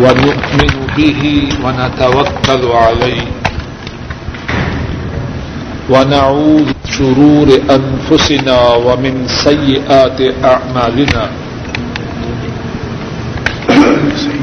ونؤمن 0.00 0.72
به 0.96 1.22
ونتوكل 1.64 2.62
عليه 2.72 3.26
ونعوذ 5.90 6.66
شرور 6.98 7.48
أنفسنا 7.78 8.58
ومن 8.86 9.28
سيئات 9.28 10.20
أعمالنا 10.44 11.28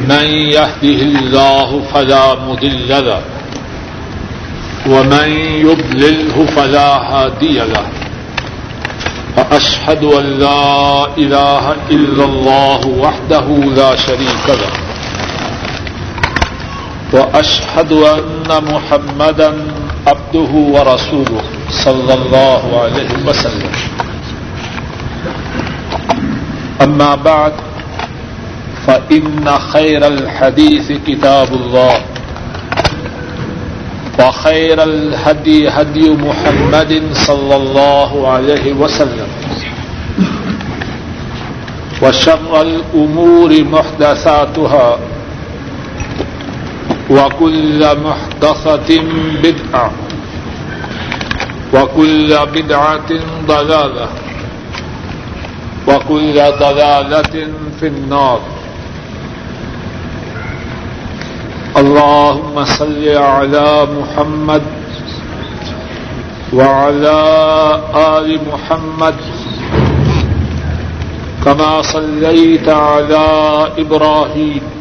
من 0.10 0.26
يهده 0.58 1.00
الله 1.20 1.82
فلا 1.94 2.36
مضل 2.36 2.90
له 2.90 3.22
ومن 4.90 5.30
يضلله 5.68 6.46
فلا 6.56 6.90
هادي 7.12 7.58
له 7.60 7.86
وأشهد 9.38 10.04
أن 10.04 10.24
لا 10.40 11.06
إله 11.18 11.76
إلا 11.92 12.24
الله 12.26 12.88
وحده 12.88 13.48
لا 13.76 13.96
شريك 13.96 14.46
له 14.50 14.81
وأشهد 17.14 17.92
أن 17.92 18.64
محمدا 18.74 19.54
عبده 20.08 20.52
ورسوله 20.54 21.42
صلى 21.70 22.14
الله 22.14 22.82
عليه 22.84 23.12
وسلم. 23.28 23.72
أما 26.82 27.16
بعد، 27.16 27.54
فإن 28.88 29.46
خير 29.74 30.08
الحديث 30.08 30.92
كتاب 31.08 31.54
الله، 31.54 31.96
وخير 34.20 34.84
الهدي 34.84 35.70
هدي 35.70 36.10
محمد 36.10 37.04
صلى 37.14 37.56
الله 37.56 38.28
عليه 38.28 38.74
وسلم، 38.74 39.28
وشر 42.02 42.62
الأمور 42.62 43.64
محدثاتها. 43.64 45.00
وكل 47.12 47.80
محدثة 48.04 49.04
بدعة. 49.44 49.92
وكل 51.74 52.38
بدعة 52.54 53.12
ضلالة. 53.48 54.08
وكل 55.88 56.34
ضلالة 56.60 57.48
في 57.80 57.88
النار. 57.88 58.40
اللهم 61.78 62.66
صل 62.66 63.08
على 63.18 63.88
محمد 64.00 64.62
وعلى 66.54 67.20
آل 67.96 68.40
محمد. 68.54 69.16
كما 71.46 71.82
صليت 71.82 72.70
على 72.70 73.28
إبراهيم. 73.78 74.81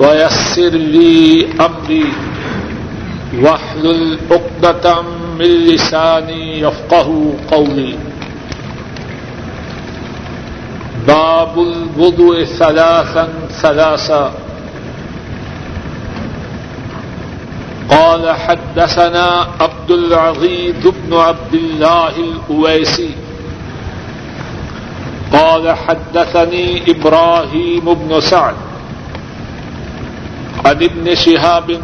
ويسر 0.00 0.70
لي 0.70 1.46
أمري. 1.60 2.12
واحلل 3.42 4.18
عقدة 4.30 5.02
من 5.38 5.46
لساني 5.46 6.60
يفقه 6.60 7.34
قولي. 7.50 7.98
باب 11.06 11.58
الوضوء 11.58 12.44
ثلاثا 12.44 13.28
ثلاثا. 13.50 14.34
قال 17.90 18.36
حدثنا 18.36 19.46
عبد 19.60 19.90
العزيز 19.90 20.86
بن 20.86 21.16
عبد 21.16 21.54
الله 21.54 22.12
الأويسي. 22.16 23.10
قال 25.32 25.76
حدثني 25.76 26.90
إبراهيم 26.90 27.94
بن 27.94 28.20
سعد. 28.20 28.65
عن 30.64 30.82
ابن 30.82 31.14
شهاب 31.14 31.80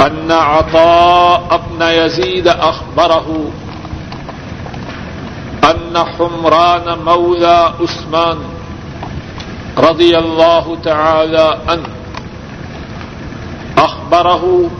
أن 0.00 0.30
عطاء 0.32 1.60
بن 1.70 1.82
يزيد 1.86 2.48
أخبره 2.48 3.50
أن 5.64 6.04
حمران 6.18 6.98
مولى 7.04 7.72
عثمان 7.80 8.38
رضي 9.78 10.18
الله 10.18 10.76
تعالى 10.84 11.58
عنه 11.68 11.86
أخبره 13.78 14.70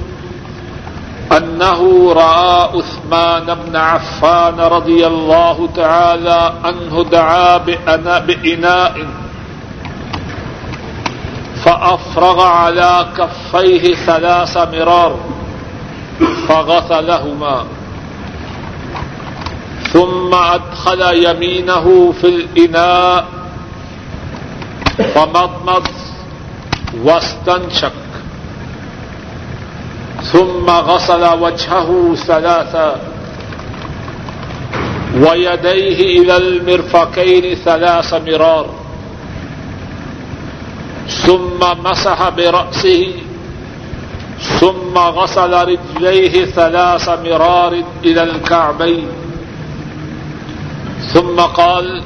أنه 1.36 2.12
رأى 2.12 2.68
عثمان 2.78 3.54
بن 3.66 3.76
عفان 3.76 4.60
رضي 4.60 5.06
الله 5.06 5.68
تعالى 5.76 6.52
عنه 6.64 7.04
دعا 7.12 7.56
بإناء 8.18 9.23
فأفرغ 11.64 12.42
على 12.42 13.06
كفيه 13.18 13.94
ثلاث 13.94 14.56
مرار 14.56 15.18
فغسلهما 16.48 17.64
ثم 19.92 20.34
أدخل 20.34 21.26
يمينه 21.26 22.14
في 22.20 22.26
الإناء 22.26 23.24
فمضمض 25.14 25.86
واستنشق. 27.04 27.92
ثم 30.22 30.70
غسل 30.70 31.24
وجهه 31.40 32.14
ثلاثا 32.14 32.96
ويديه 35.16 36.22
إلى 36.22 36.36
المرفقين 36.36 37.54
ثلاث 37.54 38.14
مرار. 38.14 38.83
ثم 41.26 41.60
مسح 41.84 42.28
برأسه، 42.28 43.12
ثم 44.60 44.98
غسل 44.98 45.52
رجليه 45.68 46.44
ثلاث 46.44 47.08
مرار 47.08 47.82
إلى 48.04 48.22
الكعبين. 48.22 49.08
ثم 51.12 51.40
قال 51.40 52.02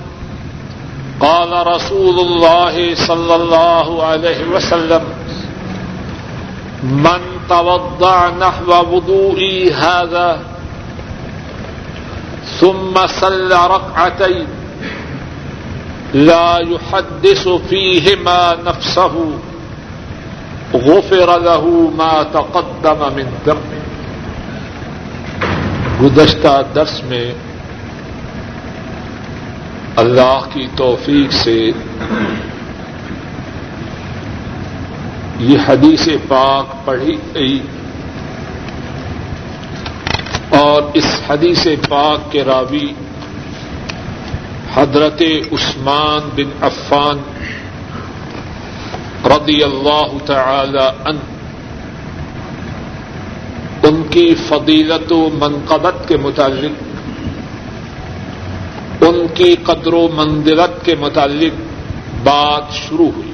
قال 1.21 1.67
رسول 1.67 2.19
الله 2.21 2.95
صلى 2.95 3.35
الله 3.35 4.05
عليه 4.05 4.45
وسلم، 4.55 5.05
من 6.83 7.21
توضع 7.49 8.29
نحو 8.29 8.71
وضوئي 8.71 9.73
هذا، 9.73 10.41
ثم 12.61 13.07
صلى 13.07 13.67
ركعتين. 13.67 14.58
لا 16.15 16.59
يحدث 16.59 17.49
فيهما 17.69 18.55
نفسه. 18.65 19.37
غفر 20.75 21.39
له 21.39 21.91
ما 21.97 22.23
تقدم 22.33 23.09
من 23.15 23.25
ذنبه. 23.47 23.89
گزشتہ 26.03 26.63
درس 26.75 27.05
میں 27.05 27.33
اللہ 29.97 30.41
کی 30.53 30.67
توفیق 30.77 31.33
سے 31.33 31.71
یہ 35.39 35.59
حدیث 35.69 36.09
پاک 36.29 36.87
پڑھی 36.87 37.17
گئی 37.35 37.63
اور 40.49 40.83
اس 40.95 41.21
حدیث 41.29 41.67
پاک 41.89 42.33
کے 42.33 42.45
راوی 42.45 42.93
حضرت 44.79 45.23
عثمان 45.53 46.29
بن 46.35 46.65
عفان 46.65 47.19
رضی 49.25 49.63
اللہ 49.63 50.27
تعالی 50.27 50.87
ان 51.05 51.19
ان 53.83 54.03
کی 54.11 54.35
فضیلت 54.35 55.13
و 55.13 55.29
منقبت 55.33 56.09
کے 56.09 56.17
متعلق، 56.17 56.83
ان 59.05 59.27
کی 59.35 59.57
قدر 59.63 59.93
و 59.93 60.09
منزلت 60.15 60.85
کے 60.85 60.95
متعلق 61.01 61.61
بات 62.25 62.75
شروع 62.75 63.11
ہوئی۔ 63.17 63.33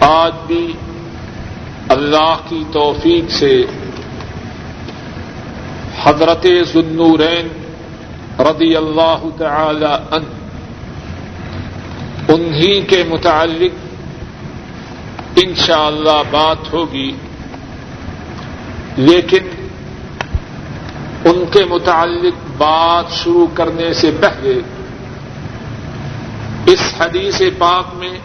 آج 0.00 0.32
بھی 0.46 0.72
اللہ 1.88 2.36
کی 2.48 2.64
توفیق 2.72 3.30
سے 3.30 3.64
حضرت 6.02 6.46
ذنورین 6.72 7.59
رضی 8.38 8.76
اللہ 8.76 9.22
تعالی 9.38 9.92
ان 10.10 10.24
انہی 12.28 12.80
کے 12.80 13.02
متعلق 13.08 13.74
انشاءاللہ 15.36 16.10
اللہ 16.10 16.30
بات 16.30 16.72
ہوگی، 16.72 17.10
لیکن 18.96 19.48
ان 21.24 21.44
کے 21.50 21.64
متعلق 21.64 22.36
بات 22.58 23.06
شروع 23.12 23.46
کرنے 23.54 23.92
سے 23.92 24.10
پہلے 24.20 24.54
اس 26.66 26.82
حدیث 27.00 27.36
پاک 27.58 27.94
میں 27.98 28.16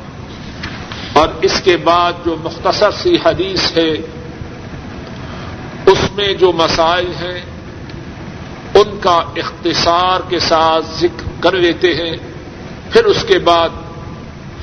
اور 1.13 1.28
اس 1.42 1.56
کے 1.63 1.75
بعد 1.84 2.13
جو 2.25 2.34
مختصر 2.44 2.92
سی 2.92 3.13
حدیث 3.25 3.62
ہے، 3.78 3.92
اس 5.92 6.02
میں 6.16 6.31
جو 6.34 6.52
مسائل 6.54 7.12
ہیں 7.22 7.42
ان 8.75 8.98
کا 9.01 9.24
اختصار 9.36 10.19
کے 10.30 10.39
ساتھ 10.39 10.86
ذکر 10.86 11.42
کر 11.42 11.51
لیتے 11.51 11.94
ہیں۔ 11.95 12.18
پھر 12.92 13.06
اس 13.06 13.24
کے 13.24 13.39
بعد 13.39 13.69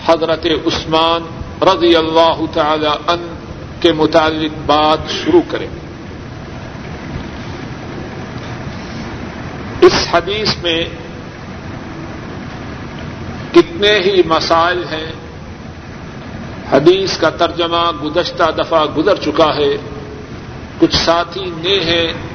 حضرت 0.06 0.46
عثمان 0.66 1.22
رضی 1.62 1.96
اللہ 1.96 2.40
تعالی 2.52 2.86
ان 2.86 3.34
کے 3.80 3.92
متعلق 3.92 4.58
بات 4.66 4.98
شروع 5.10 5.42
کریں۔ 5.48 5.66
اس 9.80 10.08
حدیث 10.12 10.56
میں 10.62 10.84
کتنے 13.52 13.98
ہی 13.98 14.22
مسائل 14.26 14.84
ہیں۔ 14.84 15.12
حدیث 16.72 17.18
کا 17.18 17.30
ترجمہ 17.30 17.90
گزشتہ 18.04 18.42
دفعہ 18.58 18.84
گزر 18.96 19.16
چکا 19.16 19.56
ہے۔ 19.56 19.76
کچھ 20.78 20.96
ساتھی 20.96 21.44
نے 21.44 21.80
ہیں۔ 21.80 22.31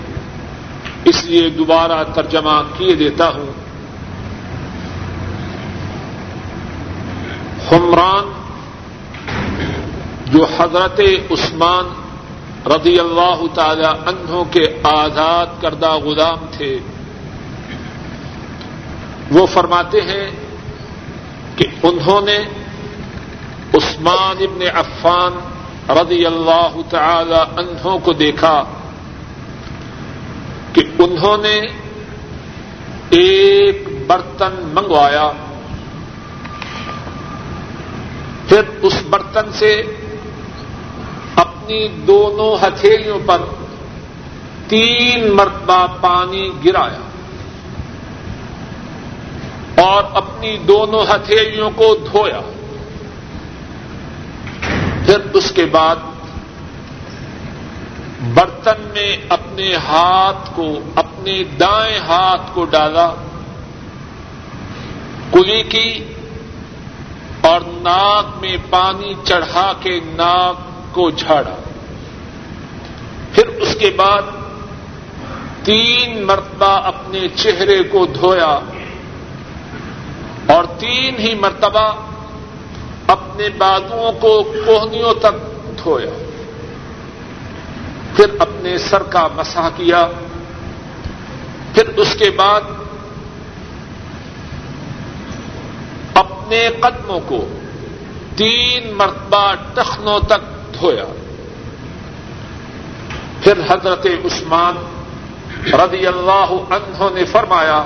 اس 1.09 1.25
لیے 1.25 1.50
دوبارہ 1.50 2.04
ترجمہ 2.13 2.62
کیے 2.77 2.95
دیتا 2.95 3.30
ہوں۔ 3.30 3.51
حمران، 7.71 8.31
جو 10.25 10.45
حضرت 10.57 11.00
عثمان 11.31 11.86
رضی 12.65 13.00
اللہ 13.00 13.42
تعالی 13.54 13.86
انہوں 13.86 14.45
کے 14.51 14.63
آزاد 14.83 15.45
کردہ 15.62 15.92
غلام 15.92 16.45
تھے، 16.51 16.80
وہ 19.31 19.45
فرماتے 19.45 20.01
ہیں 20.01 20.31
کہ 21.56 21.65
انہوں 21.83 22.21
نے 22.21 22.38
عثمان 23.74 24.44
ابن 24.44 24.62
عفان 24.74 25.33
رضی 25.89 26.25
اللہ 26.25 26.81
تعالی 26.89 27.39
انہوں 27.57 28.00
کو 28.00 28.13
دیکھا۔ 28.13 28.63
کہ 30.77 30.83
انہوں 31.00 31.38
نے 31.38 31.62
ایک 33.09 33.88
برتن 34.07 34.69
منگوایا۔ 34.74 35.31
پھر 38.47 38.62
اس 38.81 38.94
برتن 39.09 39.51
سے 39.51 39.83
اپنی 41.35 41.88
دونوں 41.88 42.63
ہتھیلیوں 42.63 43.19
پر 43.25 43.41
تین 44.68 45.31
مرتبہ 45.31 45.88
پانی 46.01 46.51
گرایا 46.65 47.01
اور 49.81 50.03
اپنی 50.13 50.57
دونوں 50.57 51.06
ہتھیلیوں 51.15 51.69
کو 51.75 51.97
دھویا۔ 52.12 52.41
پھر 55.06 55.18
اس 55.33 55.51
کے 55.51 55.65
بعد 55.65 55.95
برتن 58.22 58.81
میں 58.94 59.18
اپنے 59.30 59.75
ہاتھ 59.75 60.50
کو، 60.56 60.80
اپنے 60.96 61.44
دائیں 61.60 62.00
ہاتھ 62.00 62.54
کو 62.54 62.66
ڈالا 62.66 63.08
کلی 65.31 65.62
کی، 65.64 66.04
اور 67.42 67.62
ناک 67.62 68.25
میں 68.42 68.56
پانی 68.69 69.14
چڑھا 69.24 69.74
کے 69.81 70.00
ناک 70.06 70.56
کو 70.96 71.10
جھاڑا۔ 71.10 71.56
پھر 73.34 73.48
اس 73.48 73.75
کے 73.75 73.90
بعد 73.96 74.22
تین 75.64 76.25
مرتبہ 76.25 76.72
اپنے 76.84 77.28
چہرے 77.36 77.84
کو 77.84 78.06
دھویا، 78.06 78.60
اور 80.48 80.64
تین 80.80 81.19
ہی 81.19 81.34
مرتبہ 81.36 81.88
اپنے 83.08 83.50
بازوؤں 83.58 84.12
کو 84.12 84.44
کوہنیوں 84.66 85.14
تک 85.14 85.36
دھویا۔ 85.84 86.26
پھر 88.18 88.25
اپنے 88.40 88.78
سر 88.78 89.04
کا 89.04 89.28
مسا 89.36 89.69
کیا۔ 89.75 90.08
پھر 91.74 91.88
اس 91.98 92.16
کے 92.16 92.30
بعد 92.30 92.62
اپنے 96.14 96.69
قدموں 96.80 97.19
کو 97.25 97.48
تین 98.36 98.94
مرتبہ 98.94 99.54
ٹخنوں 99.74 100.19
تک 100.19 100.74
دھویا۔ 100.80 101.06
پھر 103.44 103.54
حضرت 103.69 104.08
عثمان 104.25 104.75
رضی 105.74 106.08
اللہ 106.08 106.52
عنہ 106.69 107.04
نے 107.14 107.25
فرمایا 107.25 107.84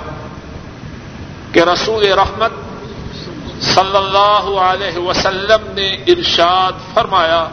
کہ 1.52 1.60
رسول 1.60 2.12
رحمت 2.12 2.52
صلی 3.62 3.98
اللہ 3.98 4.60
علیہ 4.60 4.98
وسلم 4.98 5.72
نے 5.72 5.94
ارشاد 5.94 6.72
فرمایا 6.94 7.48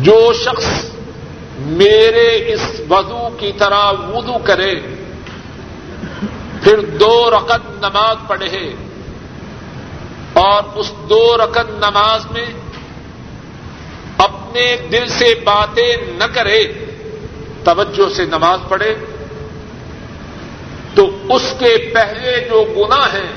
جو 0.00 0.32
شخص 0.32 0.84
میرے 1.58 2.52
اس 2.52 2.80
وضو 2.90 3.28
کی 3.38 3.52
طرح 3.58 3.90
وضو 3.90 4.38
کرے، 4.44 4.74
پھر 6.62 6.80
دو 6.80 7.30
رقط 7.30 7.84
نماز 7.84 8.16
پڑھے 8.26 8.74
اور 10.32 10.62
اس 10.74 10.92
دو 11.10 11.36
رقط 11.36 11.70
نماز 11.70 12.26
میں 12.30 12.46
اپنے 14.18 14.76
دل 14.92 15.08
سے 15.08 15.34
باتیں 15.44 15.96
نہ 16.18 16.24
کرے، 16.32 16.72
توجہ 17.64 18.14
سے 18.14 18.24
نماز 18.24 18.58
پڑھے، 18.68 18.94
تو 20.94 21.10
اس 21.28 21.54
کے 21.58 21.90
پہلے 21.94 22.48
جو 22.48 22.64
گنا 22.76 23.06
ہیں، 23.12 23.32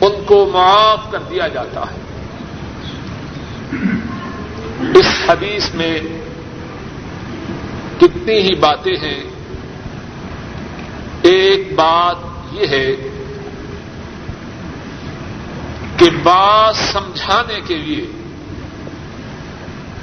ان 0.00 0.24
کو 0.26 0.50
معاف 0.52 1.00
کر 1.10 1.18
دیا 1.18 1.48
جاتا 1.48 1.80
ہے۔ 1.80 2.08
اس 4.80 5.30
حدیث 5.30 5.74
میں 5.74 6.00
کتنی 8.00 8.38
ہی 8.38 8.54
باتیں 8.54 8.96
ہیں۔ 8.96 9.24
ایک 11.22 11.74
بات 11.74 12.16
یہ 12.52 12.66
ہے 12.66 12.92
کہ 15.96 16.10
بات 16.22 16.76
سمجھانے 16.76 17.60
کے 17.66 17.76
لیے 17.76 18.06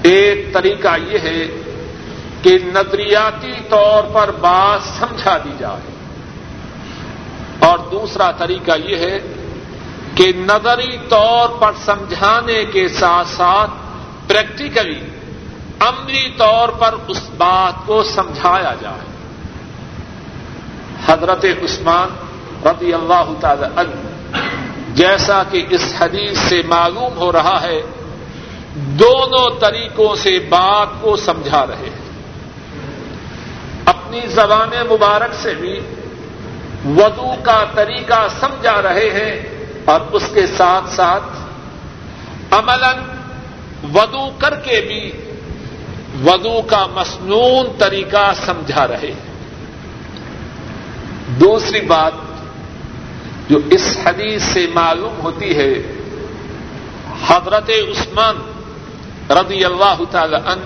ایک 0.02 0.54
طریقہ 0.54 0.88
یہ 1.08 1.20
ہے 1.20 1.48
کہ 2.42 2.58
نظریاتی 2.64 3.52
طور 3.70 4.04
پر 4.04 4.32
بات 4.32 4.82
سمجھا 4.84 5.38
دی 5.38 5.50
جائے۔ 5.60 5.96
اور 7.60 7.80
دوسرا 7.92 8.32
طریقہ 8.32 8.72
یہ 8.86 8.96
ہے 8.96 9.20
کہ 10.16 10.32
نظری 10.36 10.98
طور 11.10 11.50
پر 11.50 11.72
سمجھانے 11.86 12.66
کے 12.66 12.88
ساتھ 12.88 13.28
ساتھ 13.28 13.72
پریکٹیکلی 14.28 15.00
عملی 15.80 16.30
طور 16.38 16.70
پر 16.70 16.96
اس 17.08 17.30
بات 17.38 17.74
کو 17.86 18.04
سمجھایا 18.04 18.74
جائے۔ 18.82 19.06
حضرت 21.08 21.46
عثمان 21.64 22.08
رضی 22.68 22.94
اللہ 22.94 23.34
تعالی 23.40 23.66
عنہ، 23.76 24.38
جیسا 24.94 25.44
کہ 25.52 25.66
اس 25.70 25.94
حدیث 26.00 26.38
سے 26.38 26.62
معلوم 26.66 27.18
ہو 27.18 27.32
رہا 27.32 27.62
ہے، 27.62 27.82
دونوں 28.76 29.60
طریقوں 29.60 30.16
سے 30.16 30.40
بات 30.50 30.88
کو 31.02 31.16
سمجھا 31.16 31.68
رہے 31.68 31.90
ہیں۔ 31.90 32.06
اپنی 33.86 34.22
زبان 34.28 34.70
مبارک 34.90 35.34
سے 35.34 35.54
بھی 35.54 35.80
وضو 36.86 37.36
کا 37.44 37.64
طریقہ 37.74 38.28
سمجھا 38.40 38.82
رہے 38.82 39.10
ہیں 39.10 39.60
اور 39.86 40.00
اس 40.12 40.24
کے 40.34 40.48
ساتھ 40.48 40.90
ساتھ 40.90 41.38
عملاً 42.52 42.96
ودو 43.94 44.30
کر 44.40 44.56
کے 44.56 44.82
بھی 44.88 45.12
ودو 46.26 46.62
کا 46.62 46.86
مصنون 46.86 47.68
طریقہ 47.78 48.34
سمجھا 48.46 48.88
رہے۔ 48.88 49.12
دوسری 51.28 51.82
بات 51.82 52.12
جو 53.50 53.60
اس 53.72 53.98
حدیث 54.06 54.44
سے 54.44 54.68
معلوم 54.74 55.20
ہوتی 55.24 55.58
ہے، 55.58 55.74
حضرت 57.28 57.70
عثمان 57.70 58.38
رضی 59.30 59.66
اللہ 59.66 60.04
تعالی 60.12 60.36
عنہ 60.36 60.66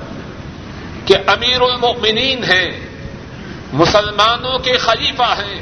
کہ 1.06 1.16
امیر 1.28 1.62
المؤمنین 1.62 2.44
ہیں، 2.44 2.80
مسلمانوں 3.74 4.60
کے 4.60 4.78
خلیفہ 4.78 5.34
ہیں 5.38 5.62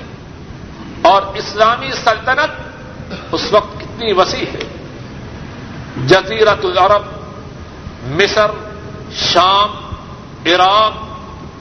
اور 1.01 1.21
اسلامی 1.35 1.89
سلطنت 2.03 2.51
اس 3.31 3.47
وقت 3.51 3.79
کتنی 3.79 4.13
وسیع 4.13 4.45
ہے۔ 4.53 4.63
جزیرت 6.07 6.65
العرب 6.65 7.16
مصر، 8.07 8.47
شام، 9.11 9.95
عراق، 10.45 10.91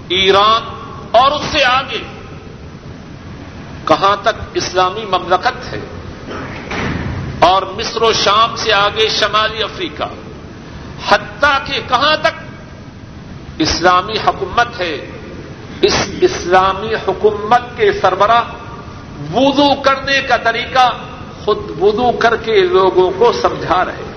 ایران 0.09 0.63
اور 1.11 1.31
اس 1.33 1.43
سے 1.45 1.65
آگے۔ 1.65 2.03
کہاں 3.85 4.17
تک 4.23 4.43
اسلامی 4.55 5.05
مملکت 5.05 5.73
ہے؟ 5.73 5.81
اور 7.41 7.63
مصر 7.63 8.03
و 8.03 8.13
شام 8.13 8.57
سے 8.57 8.73
آگے 8.73 9.09
شمالی 9.09 9.63
افریقہ۔ 9.63 10.05
حتیٰ 11.09 11.59
کہ 11.67 11.81
کہاں 11.89 12.17
تک 12.17 12.37
اسلامی 13.59 14.13
حکومت 14.13 14.81
ہے؟ 14.81 15.11
اس 15.83 16.09
اسلامی 16.21 16.95
حکومت 16.95 17.63
کے 17.77 17.93
سربراہ 17.93 18.43
وضو 19.35 19.75
کرنے 19.75 20.21
کا 20.21 20.37
طریقہ 20.37 20.93
خود 21.45 21.59
وضو 21.83 22.13
کر 22.13 22.37
کے 22.37 22.61
لوگوں 22.61 23.11
کو 23.19 23.33
سمجھا 23.33 23.85
رہے 23.85 24.03
اس 24.03 24.16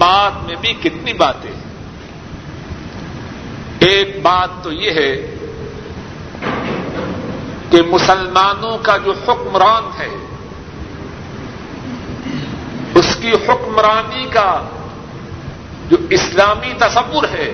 بات 0.00 0.44
میں 0.46 0.56
بھی 0.60 0.72
کتنی 0.72 1.12
باتیں۔ 1.12 1.50
ایک 3.78 4.22
بات 4.22 4.64
تو 4.64 4.72
یہ 4.72 4.90
ہے 4.90 5.34
کہ 7.70 7.82
مسلمانوں 7.82 8.78
کا 8.82 8.96
جو 8.96 9.12
حکمران 9.28 10.00
ہے، 10.00 10.16
اس 12.94 13.16
کی 13.20 13.30
حکمرانی 13.30 14.26
کا 14.32 14.62
جو 15.88 15.96
اسلامی 16.10 16.72
تصور 16.78 17.24
ہے، 17.24 17.52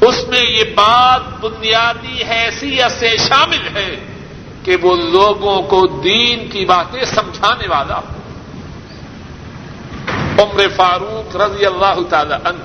اس 0.00 0.28
میں 0.28 0.42
یہ 0.42 0.64
بات 0.74 1.44
بنیادی 1.44 2.22
حیثیت 2.22 2.92
سے 2.92 3.16
شامل 3.16 3.76
ہے 3.76 3.96
کہ 4.64 4.76
وہ 4.82 4.96
لوگوں 4.96 5.62
کو 5.62 5.86
دین 5.86 6.48
کی 6.48 6.64
باتیں 6.64 7.04
سمجھانے 7.04 7.68
والا 7.68 7.96
ہو۔ 7.96 8.19
عمر 10.40 10.68
فاروق 10.76 11.36
رضی 11.36 11.66
اللہ 11.66 12.08
تعالی 12.10 12.34
عنہ۔ 12.44 12.64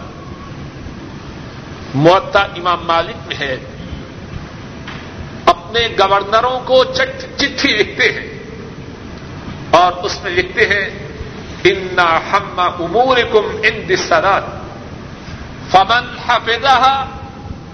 معطا 1.96 2.39
امام 2.39 2.88
مالک 2.88 3.27
میں 3.27 3.36
ہے۔ 3.36 3.58
اپنے 5.46 5.88
گورنروں 6.00 6.60
کو 6.65 6.84
چٹھی 6.84 7.74
لکھتے 7.74 8.12
ہیں۔ 8.12 8.36
اور 9.72 9.91
اس 10.03 10.24
میں 10.24 10.32
لکھتے 10.32 10.65
ہیں 10.67 11.08
ان 11.63 12.00
ہم 12.32 12.60
امور 12.60 13.17
کم 13.17 13.58
ان 13.63 13.89
دسرات 13.89 14.44
فمن 15.72 16.20
حفظہ 16.27 17.05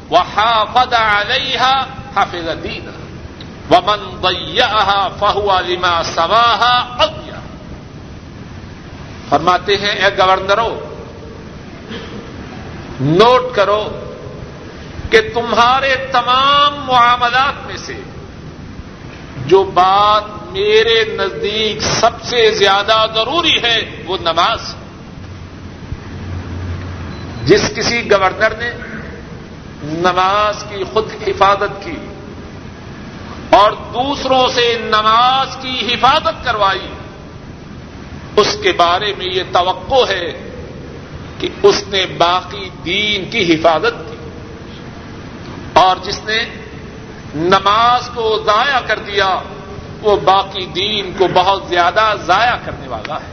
وحافظ 0.10 0.94
علیہا 0.94 1.86
حافظ 2.16 2.64
دین 2.64 2.90
ومن 3.72 4.20
ضیعها 4.22 5.08
فهو 5.20 5.60
لما 5.68 6.04
سواها 6.04 6.96
اضیع 7.00 7.31
فرماتے 9.32 9.76
ہیں، 9.78 9.92
اے 10.04 10.10
گورنروں 10.18 10.74
نوٹ 13.02 13.56
کرو 13.56 13.84
کہ 15.10 15.22
تمہارے 15.34 15.96
تمام 16.12 16.80
معاملات 16.86 17.66
میں 17.68 17.78
سے 17.78 17.96
جو 19.46 19.64
بات 19.64 20.24
میرے 20.52 21.04
نزدیک 21.16 21.82
سب 21.82 22.22
سے 22.24 22.40
زیادہ 22.52 23.06
ضروری 23.14 23.58
ہے، 23.64 23.78
وہ 24.06 24.18
نماز 24.22 24.74
جس 27.46 27.72
کسی 27.76 28.00
گورنر 28.12 28.56
نے 28.58 28.72
نماز 29.84 30.64
کی 30.70 30.84
خود 30.94 31.12
حفاظت 31.28 31.84
کی 31.84 31.98
اور 33.50 33.72
دوسروں 33.94 34.48
سے 34.48 34.66
نماز 34.82 35.56
کی 35.62 35.94
حفاظت 35.94 36.44
کروائی 36.46 36.88
اس 38.42 38.58
کے 38.62 38.72
بارے 38.72 39.14
میں 39.18 39.26
یہ 39.26 39.44
توقع 39.52 40.04
ہے 40.10 40.32
کہ 41.38 41.50
اس 41.64 41.84
نے 41.88 42.06
باقی 42.18 42.70
دین 42.86 43.30
کی 43.30 43.54
حفاظت 43.54 44.10
کی 44.10 44.18
اور 45.74 45.96
جس 46.04 46.20
نے 46.26 46.40
نماز 47.36 48.10
کو 48.14 48.44
ضائع 48.46 48.80
کر 48.80 49.00
دیا، 49.00 49.30
وہ 50.02 50.16
باقی 50.16 50.66
دین 50.66 51.12
کو 51.18 51.28
بہت 51.34 51.64
زیادہ 51.70 52.14
ضائع 52.26 52.56
کرنے 52.66 52.88
والا 52.88 53.16
ہے۔ 53.16 53.30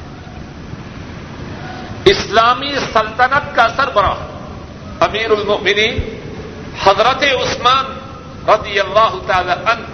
اسلامی 2.05 2.75
سلطنت 2.93 3.55
کا 3.57 3.67
سربراہ 3.77 5.05
امیر 5.05 5.31
المؤمنین 5.31 5.97
حضرت 6.85 7.23
عثمان 7.23 7.87
رضی 8.49 8.81
اللہ 8.81 9.13
تعالی 9.27 9.53
عنہ، 9.53 9.87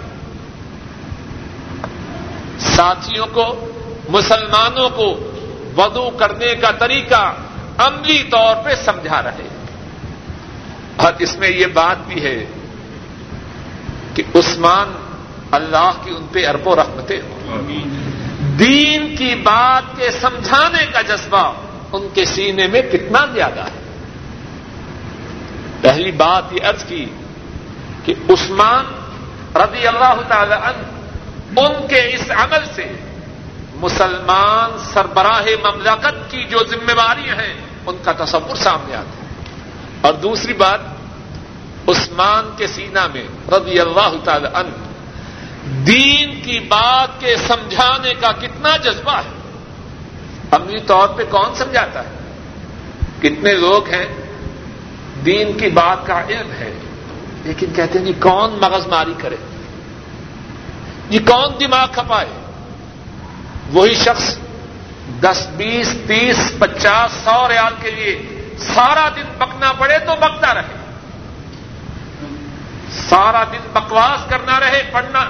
ساتھیوں 2.59 3.27
کو 3.33 3.45
مسلمانوں 4.09 4.89
کو 4.89 5.31
وضو 5.77 6.09
کرنے 6.09 6.55
کا 6.55 6.71
طریقہ 6.71 7.33
عملی 7.77 8.23
طور 8.23 8.55
پہ 8.63 8.75
سمجھا 8.75 9.23
رہے 9.23 9.47
اور 10.95 11.13
اس 11.19 11.35
میں 11.35 11.49
یہ 11.49 11.65
بات 11.65 12.07
بھی 12.07 12.23
ہے 12.23 12.45
کہ 14.13 14.23
عثمان 14.35 14.91
اللہ 15.51 15.91
کی 16.03 16.11
ان 16.11 16.27
پہ 16.31 16.47
ارب 16.47 16.67
و 16.67 16.75
رحمتیں 16.75 17.21
ہوں۔ 17.21 17.61
دین 18.59 19.15
کی 19.15 19.35
بات 19.35 19.97
کے 19.97 20.11
سمجھانے 20.11 20.85
کا 20.93 21.01
جذبہ 21.01 21.53
ان 21.91 22.07
کے 22.13 22.25
سینے 22.25 22.67
میں 22.67 22.81
کتنا 22.81 23.25
زیادہ 23.33 23.59
ہے۔ 23.59 23.85
پہلی 25.81 26.11
بات 26.11 26.53
یہ 26.53 26.67
ارض 26.67 26.83
کی 26.83 27.05
کہ 28.05 28.13
عثمان 28.29 28.85
رضی 29.55 29.87
اللہ 29.87 30.13
تعالی 30.27 30.53
عنہ 30.53 31.59
ان 31.59 31.87
کے 31.87 32.15
اس 32.15 32.31
عمل 32.31 32.65
سے 32.75 32.85
مسلمان 33.75 34.77
سربراہ 34.93 35.41
مملکت 35.63 36.31
کی 36.31 36.43
جو 36.43 36.57
ذمہ 36.69 36.91
داریاں 36.91 37.35
ہیں، 37.35 37.53
ان 37.85 37.97
کا 38.03 38.11
تصور 38.11 38.55
سامنے 38.55 38.95
آتا 38.95 39.09
ہے۔ 39.09 39.25
اور 40.01 40.13
دوسری 40.13 40.53
بات، 40.53 40.79
عثمان 41.87 42.49
کے 42.57 42.67
سینہ 42.67 43.07
میں 43.13 43.27
رضی 43.51 43.79
اللہ 43.79 44.13
تعالی 44.23 44.47
عنہ، 44.53 44.69
دین 45.85 46.41
کی 46.41 46.59
بات 46.59 47.19
کے 47.19 47.35
سمجھانے 47.47 48.13
کا 48.13 48.31
کتنا 48.31 48.77
جذبہ 48.77 49.11
ہے۔ 49.11 49.49
عملی 50.51 50.79
طور 50.79 51.07
پہ 51.07 51.23
کون 51.29 51.55
سمجھاتا 51.55 51.99
ہے؟ 51.99 52.09
کتنے 53.21 53.53
لوگ 53.53 53.89
ہیں، 53.89 54.05
دین 55.25 55.57
کی 55.57 55.69
بات 55.69 56.07
کا 56.07 56.21
علم 56.21 56.51
ہے، 56.51 56.73
لیکن 57.43 57.67
کہتے 57.75 57.99
ہیں 57.99 58.05
جی 58.05 58.13
کون 58.13 58.57
مغز 58.61 58.87
ماری 58.87 59.13
کرے؟ 59.17 59.35
جی 61.09 61.19
کون 61.19 61.53
دماغ 61.59 61.87
کھپائے؟ 61.91 62.44
وہی 63.73 63.93
شخص 63.93 64.37
دس، 65.21 65.47
بیس، 65.57 65.95
تیس، 66.07 66.51
پچاس، 66.59 67.11
سو 67.23 67.47
ریال 67.49 67.73
کے 67.81 67.91
لیے 67.91 68.21
سارا 68.57 69.09
دن 69.15 69.23
بکنا 69.37 69.71
پڑے 69.71 69.99
تو 69.99 70.15
بکتا 70.19 70.53
رہے۔ 70.53 70.95
سارا 72.89 73.43
دن 73.43 73.69
بکواس 73.73 74.29
کرنا 74.29 74.59
رہے، 74.59 74.89
پڑھنا، 74.91 75.29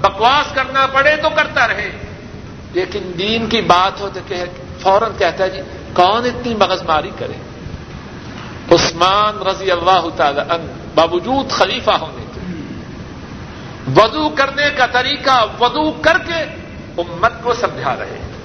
بکواس 0.00 0.54
کرنا 0.54 0.86
پڑے 0.86 1.16
تو 1.16 1.28
کرتا 1.30 1.68
رہے۔ 1.68 1.90
لیکن 2.72 3.12
دین 3.18 3.46
کی 3.46 3.60
بات 3.60 4.00
ہو 4.00 4.08
تو 4.14 4.20
کہ 4.26 4.44
فوراً 4.80 5.10
کہتا 5.18 5.44
ہے 5.44 5.50
جی 5.50 5.60
کون 5.92 6.24
اتنی 6.24 6.54
مغز 6.54 6.82
ماری 6.82 7.10
کرے؟ 7.18 7.32
عثمان 8.74 9.46
رضی 9.46 9.70
اللہ 9.70 10.08
تعالی 10.16 10.40
عنہ 10.40 10.64
باوجود 10.94 11.50
خلیفہ 11.50 11.90
ہونے 11.90 12.24
کے۔ 12.34 12.40
وضو 13.96 14.28
کرنے 14.28 14.70
کا 14.76 14.86
طریقہ، 14.86 15.46
وضو 15.60 15.92
کر 15.92 16.18
کے 16.18 16.65
امت 16.98 17.32
کو 17.42 17.54
سمجھا 17.54 17.96
رہے 17.96 18.18
ہیں۔ 18.18 18.36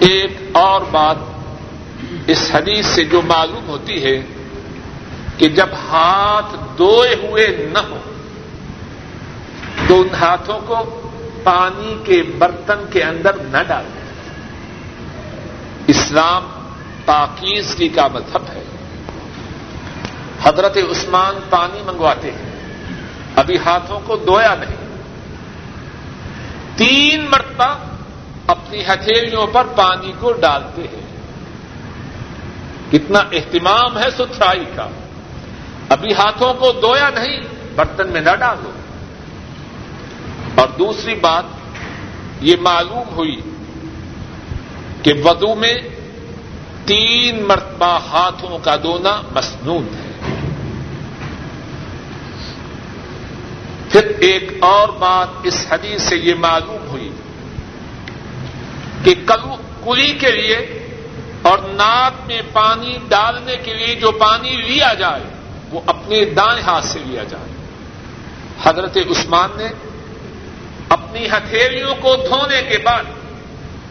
ایک 0.00 0.38
اور 0.52 0.80
بات 0.90 1.16
اس 2.26 2.50
حدیث 2.54 2.86
سے 2.86 3.04
جو 3.04 3.22
معلوم 3.22 3.68
ہوتی 3.68 4.04
ہے 4.04 4.22
کہ 5.38 5.48
جب 5.48 5.66
ہاتھ 5.88 6.56
دوئے 6.78 7.14
ہوئے 7.14 7.68
نہ 7.72 7.78
ہو 7.78 7.98
تو 9.88 10.00
ان 10.00 10.08
ہاتھوں 10.20 10.60
کو 10.66 11.08
پانی 11.44 11.96
کے 12.04 12.22
برتن 12.38 12.84
کے 12.92 13.02
اندر 13.02 13.36
نہ 13.36 13.62
ڈالیں 13.68 14.04
اسلام 15.86 16.48
پاکیزگی 17.04 17.88
کا 17.88 18.06
مذہب 18.06 18.42
ہے۔ 18.52 18.62
حضرت 20.42 20.76
عثمان 20.76 21.38
پانی 21.50 21.82
منگواتے 21.86 22.30
ہیں، 22.30 22.52
ابھی 23.36 23.58
ہاتھوں 23.58 24.00
کو 24.04 24.16
دویا 24.16 24.54
نہیں۔ 24.54 24.83
تین 26.76 27.26
مرتبہ 27.30 27.78
اپنی 28.46 28.84
ہتھیلیوں 28.84 29.46
پر 29.46 29.66
پانی 29.76 30.12
کو 30.20 30.32
ڈالتے 30.32 30.82
ہیں۔ 30.82 31.04
کتنا 32.92 33.18
اہتمام 33.18 33.98
ہے 33.98 34.10
ستھرائی 34.10 34.64
کا۔ 34.76 34.88
ابھی 35.88 36.12
ہاتھوں 36.12 36.54
کو 36.54 36.72
دھویا 36.72 37.10
نہیں، 37.10 37.40
برتن 37.76 38.08
میں 38.08 38.20
نہ 38.20 38.36
ڈالو۔ 38.40 38.70
اور 40.54 40.68
دوسری 40.78 41.14
بات، 41.14 41.44
یہ 42.40 42.56
معلوم 42.60 43.14
ہوئی 43.16 43.40
کہ 45.02 45.12
ودو 45.24 45.54
میں 45.54 45.74
تین 46.84 47.42
مرتبہ 47.42 47.98
ہاتھوں 48.12 48.58
کا 48.58 48.76
دھونا 48.76 49.22
مصنون 49.34 49.82
ہے۔ 49.82 50.03
پھر 53.94 54.12
ایک 54.20 54.44
اور 54.60 54.88
بات 54.88 55.28
اس 55.42 55.66
حدیث 55.70 56.02
سے 56.02 56.16
یہ 56.16 56.34
معلوم 56.34 56.88
ہوئی 56.88 57.10
کہ 59.04 59.14
کلی 59.84 60.12
کے 60.12 60.30
لیے 60.32 60.56
اور 61.42 61.58
ناک 61.58 62.26
میں 62.26 62.40
پانی 62.52 62.98
ڈالنے 63.08 63.56
کے 63.56 63.74
لیے 63.74 63.94
جو 63.94 64.10
پانی 64.10 64.56
لیا 64.56 64.94
جائے، 64.94 65.22
وہ 65.70 65.80
اپنے 65.86 66.24
دائیں 66.24 66.62
ہاتھ 66.62 66.84
سے 66.84 66.98
لیا 67.06 67.24
جائے۔ 67.24 67.52
حضرت 68.62 68.96
عثمان 69.10 69.50
نے 69.56 69.68
اپنی 70.88 71.26
ہتھیلیوں 71.26 71.94
کو 72.00 72.16
دھونے 72.28 72.62
کے 72.62 72.78
بعد 72.78 73.04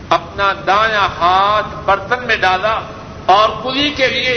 اپنا 0.09 0.53
دایاں 0.67 1.07
ہاتھ 1.19 1.75
برتن 1.85 2.27
میں 2.27 2.35
ڈالا 2.35 2.79
اور 3.25 3.49
کلی 3.63 3.89
کے 3.89 4.07
لیے 4.07 4.35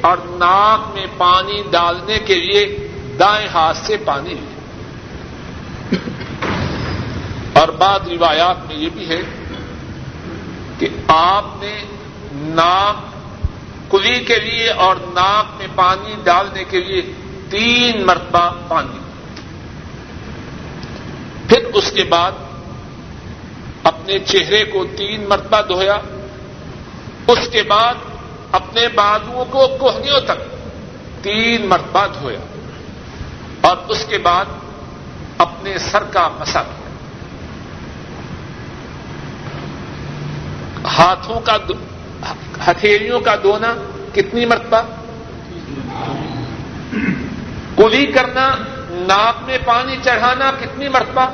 اور 0.00 0.16
ناک 0.24 0.94
میں 0.94 1.06
پانی 1.16 1.62
ڈالنے 1.70 2.18
کے 2.18 2.34
لیے 2.34 2.88
دائیں 3.18 3.48
ہاتھ 3.48 3.76
سے 3.76 3.96
پانی 3.96 4.34
لیا۔ 4.34 4.53
اور 7.64 7.72
بعد 7.72 8.00
روایات 8.08 8.66
میں 8.66 8.76
یہ 8.76 8.88
بھی 8.94 9.08
ہے 9.08 9.20
کہ 10.78 10.88
آپ 11.08 11.44
نے 11.58 11.84
ناک 12.32 12.96
کلی 13.90 14.24
کے 14.24 14.38
لیے 14.38 14.70
اور 14.70 14.96
ناک 14.96 15.56
میں 15.58 15.66
پانی 15.74 16.14
ڈالنے 16.24 16.64
کے 16.64 16.80
لیے 16.80 17.02
تین 17.50 18.06
مرتبہ 18.06 18.50
پانی 18.68 18.98
پھر 21.48 21.64
اس 21.74 21.92
کے 21.92 22.04
بعد 22.04 22.32
اپنے 23.82 24.18
چہرے 24.18 24.64
کو 24.64 24.84
تین 24.96 25.24
مرتبہ 25.28 25.60
دھویا۔ 25.60 25.96
اس 27.26 27.48
کے 27.52 27.62
بعد 27.62 27.94
اپنے 28.52 28.88
بازوؤں 28.88 29.44
کو 29.44 29.68
کوہنیوں 29.80 30.20
تک 30.20 30.56
تین 31.24 31.66
مرتبہ 31.66 32.06
دھویا۔ 32.20 32.38
اور 33.60 33.76
اس 33.88 34.06
کے 34.08 34.18
بعد 34.18 34.44
اپنے 35.38 35.78
سر 35.78 36.02
کا 36.02 36.28
مسا 36.28 36.62
کیا۔ 36.62 36.83
ہاتھوں 40.86 41.40
کا 41.40 41.56
ہتھیلیوں 42.66 43.20
کا 43.20 43.36
دھونا 43.36 43.74
کتنی 44.12 44.44
مرتبہ؟ 44.44 44.82
کلی 47.76 48.06
کرنا، 48.06 48.54
ناک 48.90 49.42
میں 49.42 49.58
پانی 49.64 49.96
چڑھانا 50.04 50.50
کتنی 50.60 50.88
مرتبہ؟ 50.88 51.26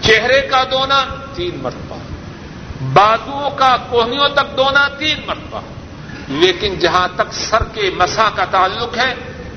چہرے 0.00 0.40
کا 0.40 0.64
دھونا 0.64 1.04
تین 1.34 1.58
مرتبہ 1.62 1.96
بازو 2.92 3.48
کا 3.56 3.76
کوہنیوں 3.90 4.28
تک 4.28 4.56
دھونا 4.56 4.88
تین 4.98 5.20
مرتبہ۔ 5.26 5.60
لیکن 6.28 6.74
جہاں 6.78 7.08
تک 7.16 7.32
سر 7.32 7.62
کے 7.62 7.90
مسا 7.96 8.30
کا 8.34 8.44
تعلق 8.44 8.98
ہے، 8.98 9.14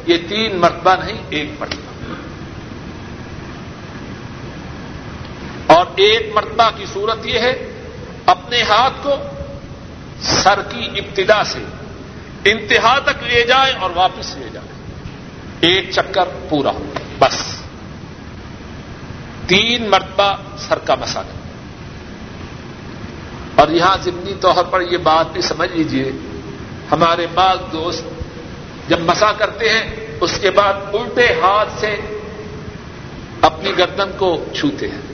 یہ 0.07 0.17
تین 0.29 0.57
مرتبہ 0.57 0.95
نہیں، 1.03 1.23
ایک 1.29 1.49
مرتبہ۔ 1.59 2.13
اور 5.73 5.85
ایک 5.95 6.31
مرتبہ 6.35 6.69
کی 6.77 6.85
صورت 6.93 7.25
یہ 7.25 7.39
ہے 7.39 7.69
اپنے 8.25 8.61
ہاتھ 8.61 8.93
کو 9.03 9.15
سر 10.21 10.61
کی 10.69 10.85
ابتدا 10.95 11.43
سے 11.43 11.59
انتہا 12.45 12.99
تک 12.99 13.23
لے 13.23 13.45
جائیں 13.45 13.75
اور 13.75 13.89
واپس 13.95 14.37
لے 14.37 14.49
جائیں 14.53 14.71
ایک 15.59 15.91
چکر 15.91 16.29
پورا 16.49 16.69
ہو 16.69 16.93
بس۔ 17.19 17.55
تین 19.47 19.89
مرتبہ 19.89 20.35
سر 20.57 20.79
کا 20.79 20.95
مسا 20.95 21.21
اور 23.55 23.67
یہاں 23.67 23.97
ضمنی 24.03 24.33
طور 24.41 24.63
پر 24.63 24.81
یہ 24.81 24.97
بات 24.97 25.33
بھی 25.33 25.41
سمجھ 25.41 25.71
لیجیے 25.71 26.11
ہمارے 26.91 27.27
بعض 27.33 27.57
دوست 27.71 28.03
جب 28.87 28.99
مسا 28.99 29.31
کرتے 29.31 29.69
ہیں، 29.69 29.95
اس 30.21 30.39
کے 30.41 30.51
بعد 30.51 30.73
الٹے 30.73 31.27
ہاتھ 31.41 31.69
سے 31.79 31.95
اپنی 33.41 33.71
گردن 33.77 34.11
کو 34.17 34.45
چھوتے 34.55 34.87
ہیں۔ 34.87 35.12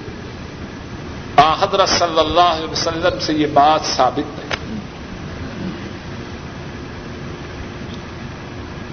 حضرت 1.40 1.90
صلی 1.90 2.20
اللہ 2.20 2.42
علیہ 2.42 2.72
وسلم 2.72 3.20
سے 3.20 3.34
یہ 3.34 3.48
بات 3.48 3.86
ثابت 3.86 4.40
نہیں۔ 4.40 4.80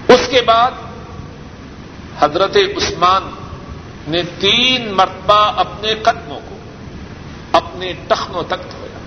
اس 0.07 0.27
کے 0.27 0.41
بعد 0.41 0.71
حضرت 2.19 2.57
عثمان 2.77 3.29
نے 4.07 4.21
تین 4.39 4.93
مرتبہ 4.93 5.51
اپنے 5.59 5.95
قدموں 5.95 6.39
کو 6.49 6.57
اپنے 7.51 7.93
ٹخنوں 8.07 8.43
تک 8.43 8.71
دھویا۔ 8.71 8.99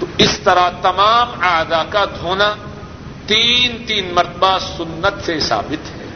تو 0.00 0.06
اس 0.18 0.38
طرح 0.44 0.70
تمام 0.82 1.28
اعدا 1.40 1.84
کا 1.84 2.04
دھونا 2.04 2.54
تین 3.26 3.84
تین 3.86 4.14
مرتبہ 4.14 4.58
سنت 4.58 5.26
سے 5.26 5.40
ثابت 5.40 5.90
ہے۔ 5.90 6.06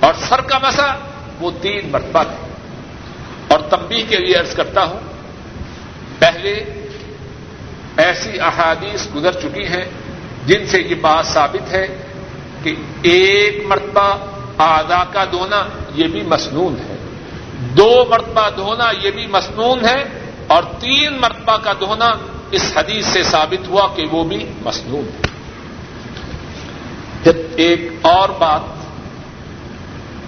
اور 0.00 0.14
سر 0.28 0.40
کا 0.40 0.58
مسا 0.58 0.94
وہ 1.40 1.50
تین 1.60 1.88
مرتبہ 1.90 2.22
تھے 2.22 2.45
اور 3.56 3.64
تمبی 3.70 4.00
کے 4.08 4.16
لیے 4.16 4.34
عرض 4.36 4.54
کرتا 4.54 4.84
ہوں، 4.84 5.00
پہلے 6.18 6.52
ایسی 7.96 8.40
احادیث 8.40 9.06
گزر 9.14 9.32
چکی 9.32 9.66
ہیں 9.66 9.84
جن 10.46 10.66
سے 10.66 10.80
یہ 10.80 10.94
بات 11.00 11.26
ثابت 11.26 11.72
ہے 11.72 11.86
کہ 12.62 12.74
ایک 13.02 13.66
مرتبہ 13.66 14.06
آدھا 14.58 15.02
کا 15.12 15.24
دھونا 15.24 15.62
یہ 15.94 16.06
بھی 16.06 16.22
مسنون 16.22 16.76
ہے، 16.78 16.96
دو 17.76 18.04
مرتبہ 18.10 18.48
دھونا 18.56 18.90
یہ 19.02 19.10
بھی 19.10 19.26
مسنون 19.26 19.84
ہے 19.84 20.02
اور 20.46 20.62
تین 20.80 21.20
مرتبہ 21.20 21.56
کا 21.56 21.72
دھونا 21.80 22.10
اس 22.50 22.72
حدیث 22.76 23.06
سے 23.06 23.22
ثابت 23.22 23.68
ہوا 23.68 23.86
کہ 23.96 24.06
وہ 24.10 24.24
بھی 24.24 24.44
مسنون 24.62 25.06
ہے۔ 25.14 25.34
پھر 27.22 27.34
ایک 27.56 27.80
اور 28.02 28.28
بات 28.28 28.64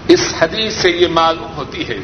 اس 0.07 0.33
حدیث 0.41 0.73
سے 0.73 0.89
یہ 0.91 1.07
معلوم 1.07 1.51
ہوتی 1.57 1.87
ہے 1.87 1.97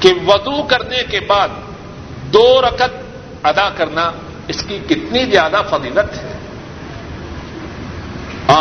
کہ 0.00 0.12
وضو 0.26 0.62
کرنے 0.62 1.02
کے 1.10 1.20
بعد 1.20 1.48
دو 2.32 2.60
رکت 2.62 2.96
ادا 3.42 3.68
کرنا 3.76 4.12
اس 4.48 4.62
کی 4.62 4.78
کتنی 4.88 5.24
زیادہ 5.24 5.62
فضیلت 5.70 6.24
ہے۔ 6.24 6.32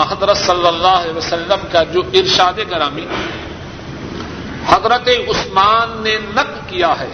حضرت 0.10 0.38
صلی 0.38 0.68
اللہ 0.68 0.88
علیہ 0.88 1.18
وسلم 1.18 1.68
کا 1.72 1.84
جو 1.84 2.02
ارشاد 2.14 2.54
گرامی، 2.72 3.06
حضرت 4.68 5.10
عثمان 5.30 6.02
نے 6.04 6.18
نقل 6.36 6.60
کیا 6.68 6.94
ہے 7.00 7.10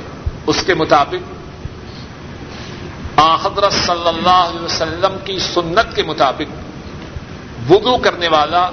اس 0.48 0.64
کے 0.66 0.74
مطابق۔ 0.74 1.40
حضرت 3.20 3.74
صلی 3.74 4.08
اللہ 4.08 4.42
علیہ 4.50 4.66
وسلم 4.66 5.18
کی 5.24 5.40
سنت 5.40 5.96
کے 5.96 6.04
مطابق 6.04 7.72
وضو 7.72 7.98
کرنے 7.98 8.28
والا 8.28 8.70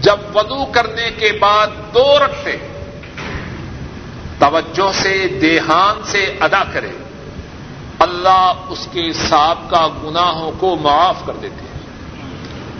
جب 0.00 0.36
وضو 0.36 0.64
کرنے 0.66 1.10
کے 1.10 1.32
بعد 1.40 1.66
دو 1.94 2.18
رکھتے 2.24 2.56
توجہ 4.42 4.92
سے، 4.94 5.38
دیہان 5.40 6.00
سے 6.04 6.36
ادا 6.40 6.64
کرے۔ 6.72 6.90
اللہ 7.98 8.52
اس 8.68 8.88
کے 8.92 9.12
سابقہ 9.12 9.88
گناہوں 10.04 10.52
کو 10.58 10.76
معاف 10.76 11.26
کر 11.26 11.32
دیتے 11.42 11.64
ہیں۔ 11.64 11.80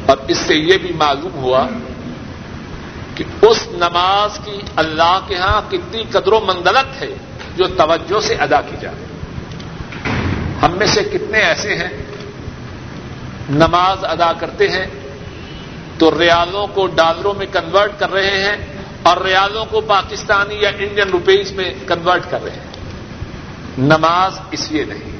اور 0.07 0.17
اس 0.29 0.39
سے 0.39 0.55
یہ 0.55 0.79
بھی 0.79 0.93
معلوم 0.93 1.35
ہوا 1.35 1.67
کہ 3.15 3.25
اس 3.43 3.69
نماز 3.69 4.39
کی 4.45 4.59
اللہ 4.77 5.21
کے 5.27 5.37
ہاں 5.37 5.71
کتنی 5.71 6.05
قدر 6.11 6.33
و 6.33 6.41
منگلت 6.41 7.03
ہے 7.03 7.15
جو 7.57 7.65
توجہ 7.67 8.21
سے 8.21 8.35
ادا 8.35 8.61
کی 8.61 8.77
جائے۔ 8.81 9.05
ہم 10.63 10.73
میں 10.73 10.87
سے 10.87 11.05
کتنے 11.05 11.39
ایسے 11.39 11.75
ہیں، 11.75 12.03
نماز 13.51 14.05
ادا 14.05 14.33
کرتے 14.33 14.69
ہیں 14.69 14.87
تو 15.99 16.21
ریالوں 16.21 16.67
کو 16.67 16.87
ڈالروں 16.87 17.35
میں 17.35 17.47
کنورٹ 17.53 17.93
کر 17.99 18.13
رہے 18.13 18.45
ہیں 18.45 18.72
اور 19.03 19.17
ریالوں 19.17 19.65
کو 19.65 19.81
پاکستانی 19.81 20.55
یا 20.55 20.69
انڈین 20.69 21.11
روپیز 21.11 21.53
میں 21.53 21.75
کنورٹ 21.87 22.23
کر 22.31 22.43
رہے 22.43 22.51
ہیں۔ 22.51 22.71
نماز 23.79 24.39
اس 24.51 24.73
لیے 24.73 24.85
نہیں۔ 24.85 25.13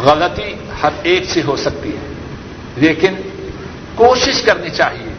غلطی 0.00 0.54
ہر 0.82 0.90
ایک 1.02 1.24
سے 1.24 1.42
ہو 1.42 1.56
سکتی 1.56 1.88
ہے۔ 1.88 2.12
لیکن 2.76 3.14
کوشش 3.94 4.42
کرنی 4.42 4.70
چاہیے 4.70 5.12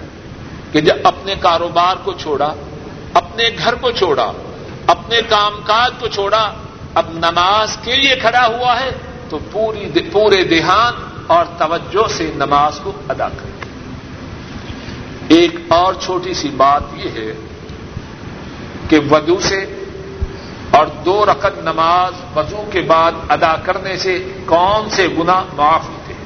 کہ 0.71 0.81
جب 0.81 0.95
اپنے 1.03 1.35
کاروبار 1.39 1.95
کو 2.03 2.13
چھوڑا، 2.13 2.53
اپنے 3.13 3.49
گھر 3.57 3.75
کو 3.75 3.91
چھوڑا، 3.91 4.31
اپنے 4.87 5.21
کام 5.29 5.53
کاج 5.65 5.91
کو 5.99 6.07
چھوڑا، 6.07 6.51
اب 6.93 7.05
نماز 7.13 7.77
کے 7.83 7.95
لیے 7.95 8.15
کھڑا 8.15 8.47
ہوا 8.47 8.79
ہے 8.79 8.89
تو 9.29 9.39
پوری 9.51 10.09
پورے 10.11 10.43
دیہان 10.43 10.93
اور 11.27 11.45
توجہ 11.57 12.07
سے 12.09 12.31
نماز 12.35 12.79
کو 12.83 12.91
ادا 13.09 13.29
کرے 13.29 13.58
ایک 15.29 15.55
اور 15.67 15.93
چھوٹی 15.93 16.33
سی 16.33 16.49
بات 16.49 16.81
یہ 16.93 17.09
ہے 17.09 17.33
کہ 18.89 18.99
ودو 19.11 19.39
سے 19.39 19.85
اور 20.71 20.85
دو 20.85 21.25
رقط 21.25 21.57
نماز 21.57 22.37
وضو 22.37 22.69
کے 22.71 22.81
بعد 22.81 23.11
ادا 23.29 23.55
کرنے 23.55 23.97
سے 23.97 24.27
کون 24.45 24.89
سے 24.89 25.07
گنا 25.07 25.43
معاف 25.55 25.89
ہوتے 25.89 26.13
ہیں؟ 26.13 26.19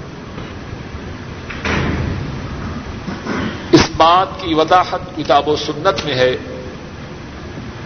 اس 3.72 3.90
بات 3.98 4.28
کی 4.42 4.54
وضاحت 4.54 5.02
کتاب 5.18 5.48
و 5.48 5.56
سنت 5.56 6.06
میں 6.06 6.14
ہے 6.14 6.38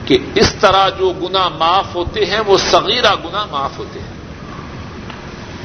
کہ 0.06 0.18
اس 0.36 0.54
طرح 0.54 0.90
جو 0.90 1.10
گنا 1.10 1.50
معاف 1.50 1.96
ہوتے 1.96 2.26
ہیں 2.26 2.40
وہ 2.48 2.58
صغیرہ 2.58 3.16
گنا 3.26 3.46
معاف 3.52 3.80
ہوتے 3.80 4.00
ہیں۔ 4.00 4.18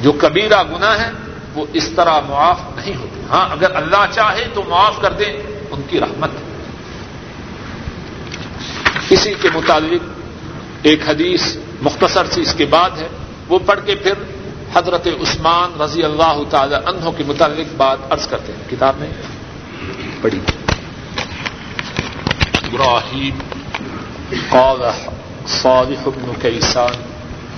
جو 0.01 0.11
کبیرہ 0.11 0.63
گنا 0.63 1.01
ہے 1.01 1.11
وہ 1.53 1.65
اس 1.73 1.89
طرح 1.95 2.19
معاف 2.19 2.59
نہیں 2.75 2.95
ہوتے۔ 2.95 3.21
ہاں 3.29 3.49
اگر 3.51 3.75
اللہ 3.75 4.05
چاہے 4.11 4.47
تو 4.53 4.63
معاف 4.67 5.01
کر 5.01 5.13
دیں، 5.13 5.33
ان 5.71 5.81
کی 5.89 5.99
رحمت۔ 5.99 6.29
اسی 9.09 9.33
کے 9.41 9.49
متعلق 9.53 10.09
ایک 10.81 11.09
حدیث 11.09 11.57
مختصر 11.81 12.25
سی 12.25 12.41
اس 12.41 12.53
کے 12.53 12.65
بعد 12.65 12.89
ہے۔ 12.89 13.07
وہ 13.49 13.59
پڑھ 13.65 13.79
کے 13.85 13.95
پھر 13.95 14.13
حضرت 14.73 15.07
عثمان 15.07 15.81
رضی 15.81 16.03
اللہ 16.03 16.39
تعالی 16.49 16.75
عنہ 16.75 17.09
کے 17.17 17.23
متعلق 17.27 17.73
بات 17.77 17.97
عرض 18.09 18.27
کرتے 18.27 18.53
ہیں۔ 18.53 18.69
کتاب 18.69 18.93
میں 18.97 19.09
پڑھی۔ 20.21 20.39
ابراہیم 22.63 23.37
قال 24.49 24.81
صالح 25.47 26.03
بن 26.05 26.31
كيسان 26.41 27.01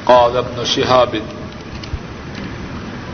قال 0.04 0.38
ابن 0.38 0.66
شهاب 0.66 1.16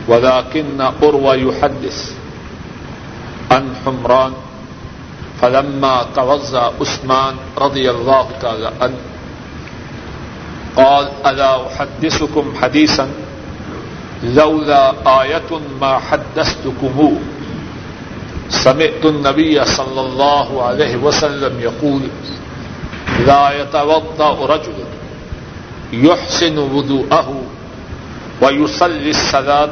ولكن 0.08 0.80
أروى 1.02 1.36
يحدث 1.42 2.12
عن 3.50 3.74
حمران 3.86 4.32
فلما 5.40 6.06
توزع 6.16 6.70
عثمان 6.80 7.34
رضي 7.58 7.90
الله 7.90 8.28
تعالى 8.42 8.70
عنه 8.80 8.96
قال 10.76 11.08
ألا 11.26 11.66
أحدثكم 11.66 12.54
حديثا 12.62 13.08
لولا 14.24 14.92
آية 15.22 15.50
ما 15.80 15.98
حدثتكموه 15.98 17.16
سمعت 18.48 19.04
النبي 19.04 19.64
صلى 19.64 20.00
الله 20.00 20.62
عليه 20.62 20.96
وسلم 20.96 21.60
يقول 21.60 22.00
لا 23.26 23.60
يتوضا 23.62 24.46
رجل 24.46 24.72
يحسن 25.92 26.58
وضوءه 26.58 27.42
ويصلي 28.42 29.10
الصلاه 29.10 29.70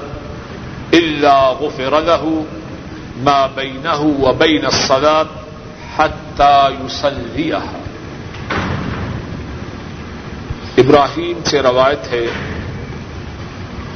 الا 0.95 1.37
غفر 1.61 1.95
له 2.01 2.45
ما 3.25 3.41
بينه 3.57 4.01
وبين 4.21 4.65
الصلاه 4.67 5.27
حتى 5.97 6.57
يصليها. 6.85 7.79
ابراہیم 10.79 11.39
سے 11.45 11.63
روایت 11.63 12.13
ہے، 12.13 12.27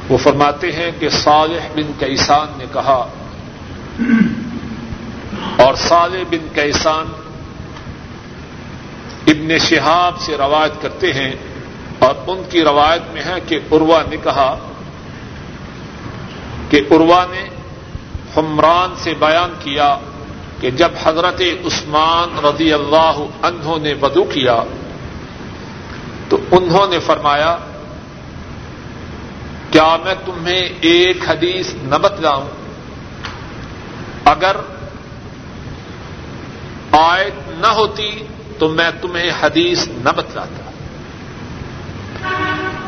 وہ 0.09 0.17
فرماتے 0.23 0.71
ہیں 0.71 0.91
کہ 0.99 1.09
صالح 1.09 1.67
بن 1.75 1.91
کیسان 1.99 2.47
نے 2.57 2.65
کہا، 2.73 3.01
اور 5.63 5.73
صالح 5.87 6.23
بن 6.29 6.47
کیسان 6.53 7.07
ابن 9.33 9.57
شہاب 9.69 10.13
سے 10.25 10.37
روایت 10.37 10.81
کرتے 10.81 11.13
ہیں، 11.13 11.33
اور 11.99 12.13
ان 12.27 12.41
کی 12.49 12.63
روایت 12.63 13.03
میں 13.13 13.23
ہے 13.25 13.37
کہ 13.47 13.59
اروا 13.71 14.01
نے 14.09 14.17
کہا 14.23 14.49
کہ 16.69 16.81
اروا 16.91 17.25
نے 17.31 17.49
حمران 18.37 18.93
سے 18.97 19.13
بیان 19.19 19.53
کیا 19.59 19.97
کہ 20.59 20.69
جب 20.71 20.91
حضرت 21.03 21.41
عثمان 21.65 22.45
رضی 22.45 22.73
اللہ 22.73 23.17
عنہ 23.41 23.77
نے 23.81 23.93
ودو 24.01 24.23
کیا 24.23 24.63
تو 26.29 26.37
انہوں 26.51 26.87
نے 26.87 26.99
فرمایا، 26.99 27.57
کیا 29.71 29.97
میں 30.03 30.13
تمہیں 30.25 30.69
ایک 30.81 31.29
حدیث 31.29 31.73
نہ 31.83 31.95
بتلاؤں؟ 31.95 32.47
اگر 34.25 34.55
آیت 36.91 37.49
نہ 37.49 37.67
ہوتی 37.67 38.11
تو 38.59 38.69
میں 38.69 38.91
تمہیں 39.01 39.31
حدیث 39.41 39.87
نہ 39.87 40.09
بتلاتا۔ 40.09 40.64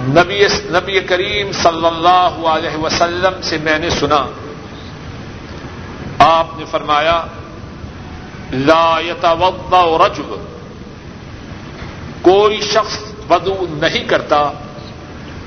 نبی 0.08 0.48
نبی 0.66 1.00
کریم 1.00 1.52
صلی 1.52 1.86
اللہ 1.86 2.48
علیہ 2.48 2.78
وسلم 2.78 3.42
سے 3.42 3.58
میں 3.64 3.80
نے 3.80 3.90
سنا۔ 3.90 4.26
آپ 6.20 6.48
نے 6.58 6.66
فرمایا، 6.66 7.24
لا 8.52 9.00
يتوضا 9.06 10.08
رجل۔ 10.08 10.36
کوئی 12.22 12.62
شخص 12.62 12.98
وضو 13.30 13.66
نہیں 13.70 14.04
کرتا 14.08 14.52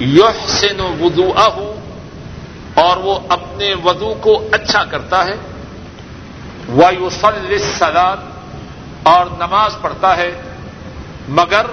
یحسن 0.00 0.80
وضوءه 0.80 1.72
اور 2.74 2.96
وہ 2.96 3.18
اپنے 3.28 3.74
وضو 3.84 4.14
کو 4.20 4.48
اچھا 4.52 4.84
کرتا 4.84 5.24
ہے 5.24 5.34
ويصلي 6.68 7.54
الصلاه 7.54 8.14
اور 9.02 9.26
نماز 9.38 9.76
پڑھتا 9.80 10.16
ہے، 10.16 10.40
مگر 11.28 11.66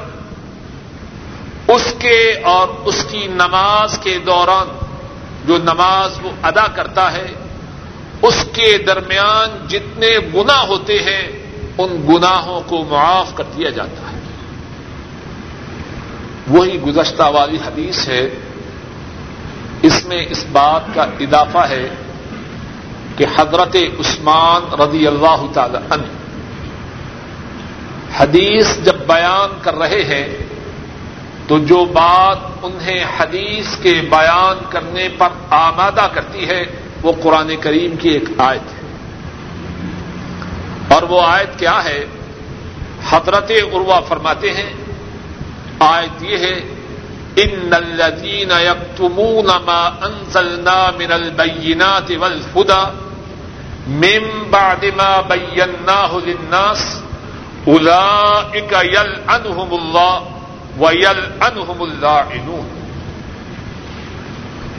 اس 1.68 1.94
کے 2.00 2.34
اور 2.44 2.68
اس 2.86 3.06
کی 3.12 3.28
نماز 3.28 3.98
کے 3.98 4.20
دوران 4.26 4.86
جو 5.46 5.58
نماز 5.58 6.20
وہ 6.24 6.30
ادا 6.44 6.68
کرتا 6.68 7.14
ہے، 7.14 7.34
اس 8.22 8.46
کے 8.54 8.78
درمیان 8.78 9.68
جتنے 9.68 10.08
گنا 10.36 10.68
ہوتے 10.68 11.00
ہیں، 11.00 11.28
ان 11.78 12.06
گناہوں 12.10 12.62
کو 12.66 12.86
معاف 12.90 13.36
کر 13.36 13.44
دیا 13.58 13.70
جاتا 13.70 14.12
ہے۔ 14.12 14.18
وہی 16.48 16.82
گزشتہ 16.82 17.24
والی 17.24 17.58
حدیث 17.66 18.08
ہے۔ 18.08 18.30
اس 19.82 20.06
میں 20.06 20.26
اس 20.30 20.46
بات 20.52 20.96
کا 20.96 21.06
اضافہ 21.20 21.58
ہے 21.58 21.90
کہ 23.18 23.26
حضرت 23.38 23.76
عثمان 24.00 24.82
رضی 24.82 25.08
اللہ 25.08 25.46
تعالی 25.54 25.78
عنہ 25.90 26.04
حدیث 28.18 28.78
جب 28.84 28.96
بیان 29.08 29.60
کر 29.62 29.76
رہے 29.76 30.04
ہیں 30.04 30.47
تو 31.48 31.60
جو 31.60 31.86
بات 31.86 32.38
انہیں 32.62 33.06
حدیث 33.20 33.78
کے 33.78 34.02
بیان 34.10 34.66
کرنے 34.70 35.08
پر 35.18 35.28
آمادہ 35.50 36.08
کرتی 36.14 36.48
ہے، 36.48 36.66
وہ 37.04 37.12
قرآن 37.24 37.56
کریم 37.62 37.96
کی 37.96 38.10
ایک 38.10 38.24
آیت 38.38 38.74
ہے۔ 38.74 38.88
اور 40.90 41.04
وہ 41.04 41.22
آیت 41.26 41.60
کیا 41.60 41.84
ہے؟ 41.84 42.06
حضرت 43.10 43.52
عروا 43.52 44.00
فرماتے 44.00 44.54
ہیں، 44.54 44.74
آیت 45.80 46.24
یہ 46.24 46.38
ہے، 46.38 46.60
ان 47.36 47.74
الذين 47.74 48.52
يكتمون 48.52 49.46
ما 49.46 49.90
انزلنا 50.02 50.92
من 50.98 51.12
البينات 51.12 52.12
والهدى 52.12 52.84
من 53.88 54.44
بعد 54.50 54.84
ما 54.96 55.22
بيناه 55.28 56.18
للناس 56.26 57.02
الا 57.68 58.42
یل 58.54 59.14
انہم 59.28 59.74
اللہ 60.80 60.88
و 60.88 60.92
یل 60.92 61.42
انہم 61.42 61.82
اللہ 61.82 62.62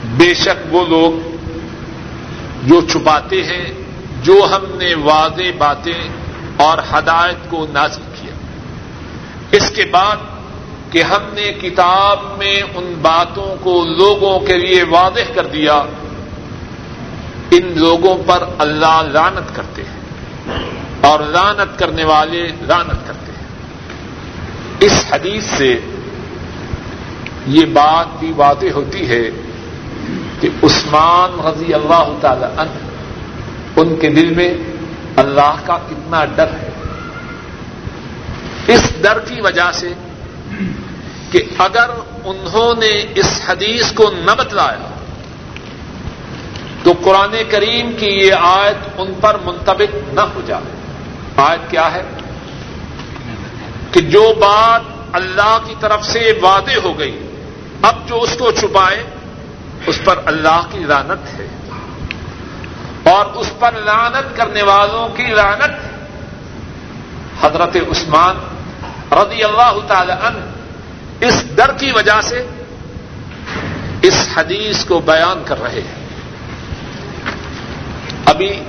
بے 0.05 0.33
شک 0.33 0.73
وہ 0.73 0.87
لوگ 0.87 1.35
جو 2.63 2.81
چھپاتے 2.81 3.43
ہیں، 3.43 3.71
جو 4.23 4.47
ہم 4.51 4.77
نے 4.77 4.95
واضح 4.95 5.43
باتیں 5.57 6.09
اور 6.57 6.77
ہدایت 6.77 7.49
کو 7.49 7.67
نازل 7.73 8.01
کیا۔ 8.21 8.33
اس 9.51 9.71
کے 9.75 9.85
بعد 9.85 10.15
کہ 10.89 11.03
ہم 11.03 11.21
نے 11.33 11.53
کتاب 11.53 12.19
میں 12.37 12.61
ان 12.75 12.93
باتوں 13.01 13.55
کو 13.63 13.83
لوگوں 13.97 14.39
کے 14.39 14.57
لیے 14.57 14.83
واضح 14.83 15.33
کر 15.35 15.47
دیا، 15.47 15.75
ان 17.51 17.73
لوگوں 17.75 18.23
پر 18.25 18.43
اللہ 18.57 19.01
لانت 19.11 19.55
کرتے 19.55 19.81
ہیں۔ 19.81 19.99
اور 21.01 21.19
لانت 21.19 21.79
کرنے 21.79 22.03
والے 22.03 22.47
لانت 22.61 23.07
کرتے 23.07 23.28
ہیں۔ 23.28 23.28
اس 24.79 25.05
حدیث 25.11 25.43
سے 25.43 25.79
یہ 27.47 27.65
بات 27.65 28.19
بھی 28.19 28.31
واضح 28.35 28.71
ہوتی 28.73 29.09
ہے 29.09 29.29
کہ 30.39 30.49
عثمان 30.63 31.45
رضی 31.45 31.73
اللہ 31.73 32.17
تعالی 32.21 32.45
عنہ، 32.57 32.71
ان 33.75 33.95
کے 33.95 34.09
دل 34.09 34.33
میں 34.35 34.53
اللہ 35.15 35.55
کا 35.65 35.77
کتنا 35.77 36.25
ڈر 36.25 36.47
ہے۔ 36.47 36.69
اس 38.67 38.93
ڈر 39.01 39.19
کی 39.19 39.41
وجہ 39.41 39.71
سے 39.73 39.93
کہ 41.31 41.43
اگر 41.57 41.89
انہوں 42.23 42.79
نے 42.79 43.05
اس 43.15 43.41
حدیث 43.47 43.91
کو 43.91 44.11
نہ 44.25 44.31
بتلایا، 44.37 44.89
تو 46.83 46.93
قرآن 47.03 47.35
کریم 47.49 47.91
کی 47.99 48.05
یہ 48.05 48.33
آیت 48.39 48.89
ان 48.97 49.13
پر 49.21 49.37
منتبک 49.45 50.13
نہ 50.13 50.21
ہو 50.21 50.41
جائے۔ 50.45 50.71
آیت 51.37 51.71
کیا 51.71 51.93
ہے؟ 51.93 52.03
کہ 53.91 54.01
جو 54.01 54.33
بات 54.39 54.81
اللہ 55.13 55.57
کی 55.67 55.75
طرف 55.79 56.05
سے 56.05 56.39
وعدے 56.41 56.75
ہو 56.83 56.99
گئی، 56.99 57.19
اب 57.81 57.95
جو 58.07 58.21
اس 58.21 58.35
کو 58.39 58.51
چھپائے، 58.51 59.03
اس 59.87 59.99
پر 60.03 60.19
اللہ 60.25 60.61
کی 60.71 60.79
لانت 60.79 61.39
ہے۔ 61.39 61.47
اور 63.03 63.25
اس 63.25 63.51
پر 63.59 63.71
لانت 63.71 64.37
کرنے 64.37 64.61
والوں 64.61 65.09
کی 65.09 65.23
لانت 65.23 65.71
حضرت 67.43 67.75
عثمان 67.75 68.35
رضی 69.11 69.43
اللہ 69.43 69.79
تعالی 69.87 70.11
عنہ 70.11 70.37
اس 71.25 71.43
ڈر 71.55 71.71
کی 71.71 71.91
وجہ 71.91 72.21
سے 72.21 72.47
اس 74.01 74.27
حدیث 74.37 74.85
کو 74.85 74.99
بیان 74.99 75.43
کر 75.45 75.61
رہے 75.61 75.81
ہیں۔ 75.81 76.05
ابھی 78.25 78.63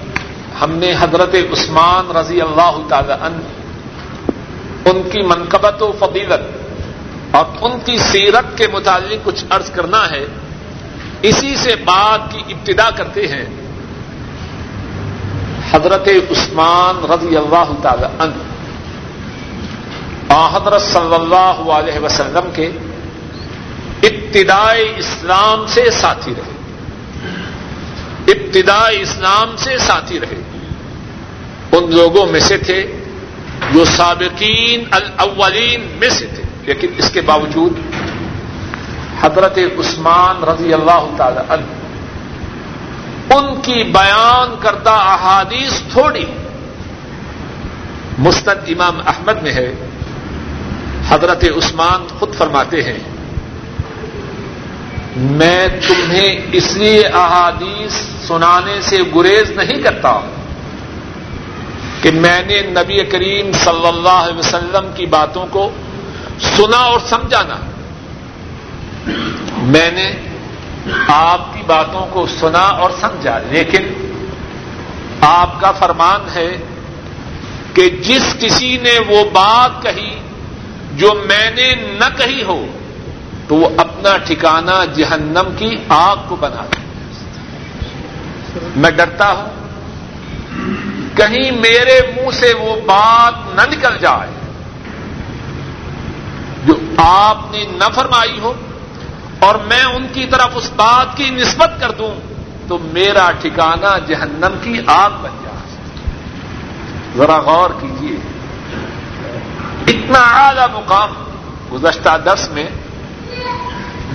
ہم 0.61 0.71
نے 0.71 0.95
حضرت 1.01 1.35
عثمان 1.53 2.17
رضی 2.17 2.41
اللہ 2.41 2.77
تعالی 2.89 3.13
عنہ 3.13 3.60
ان 4.85 5.03
کی 5.13 5.23
منقبت 5.23 5.83
و 5.83 5.93
فضیلت 5.99 6.61
اور 7.37 7.45
ان 7.61 7.79
کی 7.85 7.99
سیرت 7.99 8.59
کے 8.59 8.67
متعلق 8.73 9.27
کچھ 9.27 9.45
عرض 9.51 9.71
کرنا 9.71 10.11
ہے۔ 10.11 10.27
اسی 11.23 11.57
سے 11.57 11.77
بات 11.77 12.33
کی 12.33 12.43
ابتدا 12.49 12.91
کرتے 12.91 13.29
ہیں۔ 13.29 13.45
حضرت 15.73 16.09
عثمان 16.31 17.11
رضی 17.11 17.37
اللہ 17.37 17.73
تعالی 17.83 18.07
عنہ۔ 18.19 18.33
حضرت 20.53 20.83
صلی 20.83 21.15
اللہ 21.15 21.71
علیہ 21.73 21.99
وسلم 21.99 22.51
کے 22.55 22.67
ابتدائی 24.03 24.93
اسلام 24.97 25.67
سے 25.67 25.91
ساتھی 25.91 26.35
رہے۔ 26.37 26.53
ابتدائی 28.33 29.01
اسلام 29.01 29.57
سے 29.57 29.79
ساتھی 29.79 30.21
رہے۔ 30.21 30.43
ان 31.73 31.95
لوگوں 31.95 32.27
میں 32.27 32.41
سے 32.41 32.57
تھے۔ 32.57 33.00
جو 33.73 33.85
سابقین 33.85 34.85
الاولین 34.91 35.97
میں 35.99 36.09
سے 36.09 36.27
تھے۔ 36.27 36.43
لیکن 36.67 36.89
اس 36.97 37.11
کے 37.11 37.21
باوجود 37.21 37.73
حضرت 39.21 39.59
عثمان 39.59 40.45
رضی 40.45 40.75
اللہ 40.75 41.07
تعالی 41.17 41.41
عنہ 41.49 41.63
ان 43.35 43.61
کی 43.61 43.85
بیان 43.85 44.55
کردہ 44.61 44.91
احادیث 44.91 45.83
تھوڑی 45.93 46.25
مستد 48.19 48.69
امام 48.69 49.01
احمد 49.07 49.43
میں 49.43 49.53
ہے۔ 49.53 49.75
حضرت 51.09 51.45
عثمان 51.57 52.07
خود 52.19 52.35
فرماتے 52.35 52.83
ہیں، 52.83 52.99
میں 55.17 55.69
تمہیں 55.89 56.37
اس 56.53 56.77
لیے 56.77 57.07
احادیث 57.07 57.93
سنانے 58.29 58.81
سے 58.81 58.97
گریز 59.15 59.51
نہیں 59.51 59.83
کرتا۔ 59.83 60.21
کہ 62.03 62.11
میں 62.11 62.43
نے 62.43 62.63
نبی 62.63 63.05
کریم 63.05 63.53
صلی 63.53 63.87
اللہ 63.87 64.09
علیہ 64.09 64.39
وسلم 64.39 64.91
کی 64.95 65.07
باتوں 65.07 65.47
کو 65.51 65.71
سنا 66.41 66.77
اور 66.77 67.01
سمجھانا۔ 67.09 67.57
میں 69.57 69.91
نے 69.91 70.13
آپ 71.09 71.55
کی 71.55 71.63
باتوں 71.67 72.07
کو 72.11 72.27
سنا 72.27 72.59
اور 72.59 72.91
سمجھا، 73.01 73.39
لیکن 73.51 73.83
آپ 75.21 75.61
کا 75.61 75.73
فرمان 75.73 76.21
ہے 76.35 76.57
کہ 77.75 77.91
جس 77.91 78.37
کسی 78.41 78.77
نے 78.77 78.99
وہ 79.09 79.25
بات 79.33 79.83
کہی 79.83 80.17
جو 80.93 81.15
میں 81.27 81.51
نے 81.51 81.75
نہ 81.75 82.17
کہی 82.17 82.43
ہو، 82.43 82.67
تو 83.49 83.55
وہ 83.55 83.69
اپنا 83.77 84.17
ٹھکانہ 84.17 84.85
جہنم 84.95 85.55
کی 85.59 85.77
آگ 85.89 86.17
کو 86.29 86.37
بنا 86.37 86.65
دے۔ 86.73 86.81
میں 88.77 88.91
ڈرتا 88.91 89.33
ہوں۔ 89.33 89.60
کہیں 91.17 91.51
میرے 91.51 92.01
منہ 92.17 92.31
سے 92.31 92.53
وہ 92.55 92.77
بات 92.87 93.55
نہ 93.55 93.61
نکل 93.71 93.99
جائے 93.99 94.31
جو 96.65 96.75
آپ 96.97 97.39
نے 97.51 97.65
نہ 97.71 97.85
فرمائی 97.95 98.39
ہو 98.39 98.53
اور 99.39 99.55
میں 99.55 99.85
ان 99.85 100.07
کی 100.13 100.27
طرف 100.27 100.49
اس 100.55 100.71
بات 100.77 101.17
کی 101.17 101.31
نسبت 101.31 101.81
کر 101.81 101.91
دوں 101.91 102.15
تو 102.69 102.79
میرا 102.79 103.31
ٹھکانہ 103.41 103.99
جہنم 104.07 104.59
کی 104.63 104.81
آگ 104.87 105.11
بن 105.23 105.31
جائے۔ 105.43 105.57
ذرا 107.17 107.39
غور 107.39 107.71
کیجیے 107.81 108.17
اتنا 109.87 110.19
اعلی 110.19 110.67
مقام 110.73 111.13
گزشتہ 111.73 112.17
دس 112.25 112.49
میں 112.51 112.69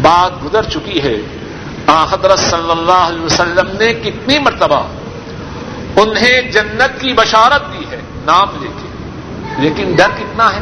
بات 0.02 0.44
گزر 0.46 0.64
چکی 0.64 1.02
ہے۔ 1.04 1.16
حضرت 1.88 2.40
صلی 2.40 2.72
اللہ 2.72 3.04
علیہ 3.08 3.22
وسلم 3.22 3.68
نے 3.80 3.94
کتنی 3.94 4.40
مرتبہ 4.40 4.88
انہیں 5.96 6.42
جنت 6.42 7.02
کی 7.02 7.14
بشارت 7.14 7.74
دی 7.74 7.86
ہے۔ 7.92 8.02
نام 8.26 8.48
لے 8.62 8.68
کے 8.68 8.88
لیکن 9.62 9.96
ڈر 9.96 10.08
کتنا 10.18 10.56
ہے؟ 10.56 10.60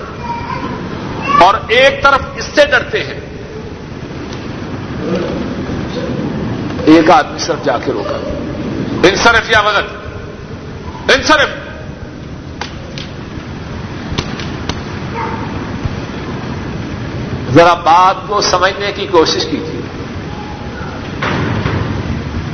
اور 1.42 1.54
ایک 1.68 2.04
طرف 2.04 2.22
اس 2.36 2.46
سے 2.56 2.66
ڈرتے 2.66 3.04
ہیں۔ 3.04 3.20
ایک 6.86 7.10
آدمی 7.10 7.40
صرف 7.40 7.66
جا 7.66 7.78
کے 7.78 7.92
روکا۔ 7.92 8.16
انصرف 9.04 9.50
یا 9.50 9.62
مدد 9.62 9.96
انصرف۔ 11.16 11.50
ذرا 17.54 17.74
بات 17.74 18.16
کو 18.28 18.42
سمجھنے 18.42 18.92
کی 18.92 19.08
کوشش 19.08 19.46
کیجیے۔ 19.52 19.82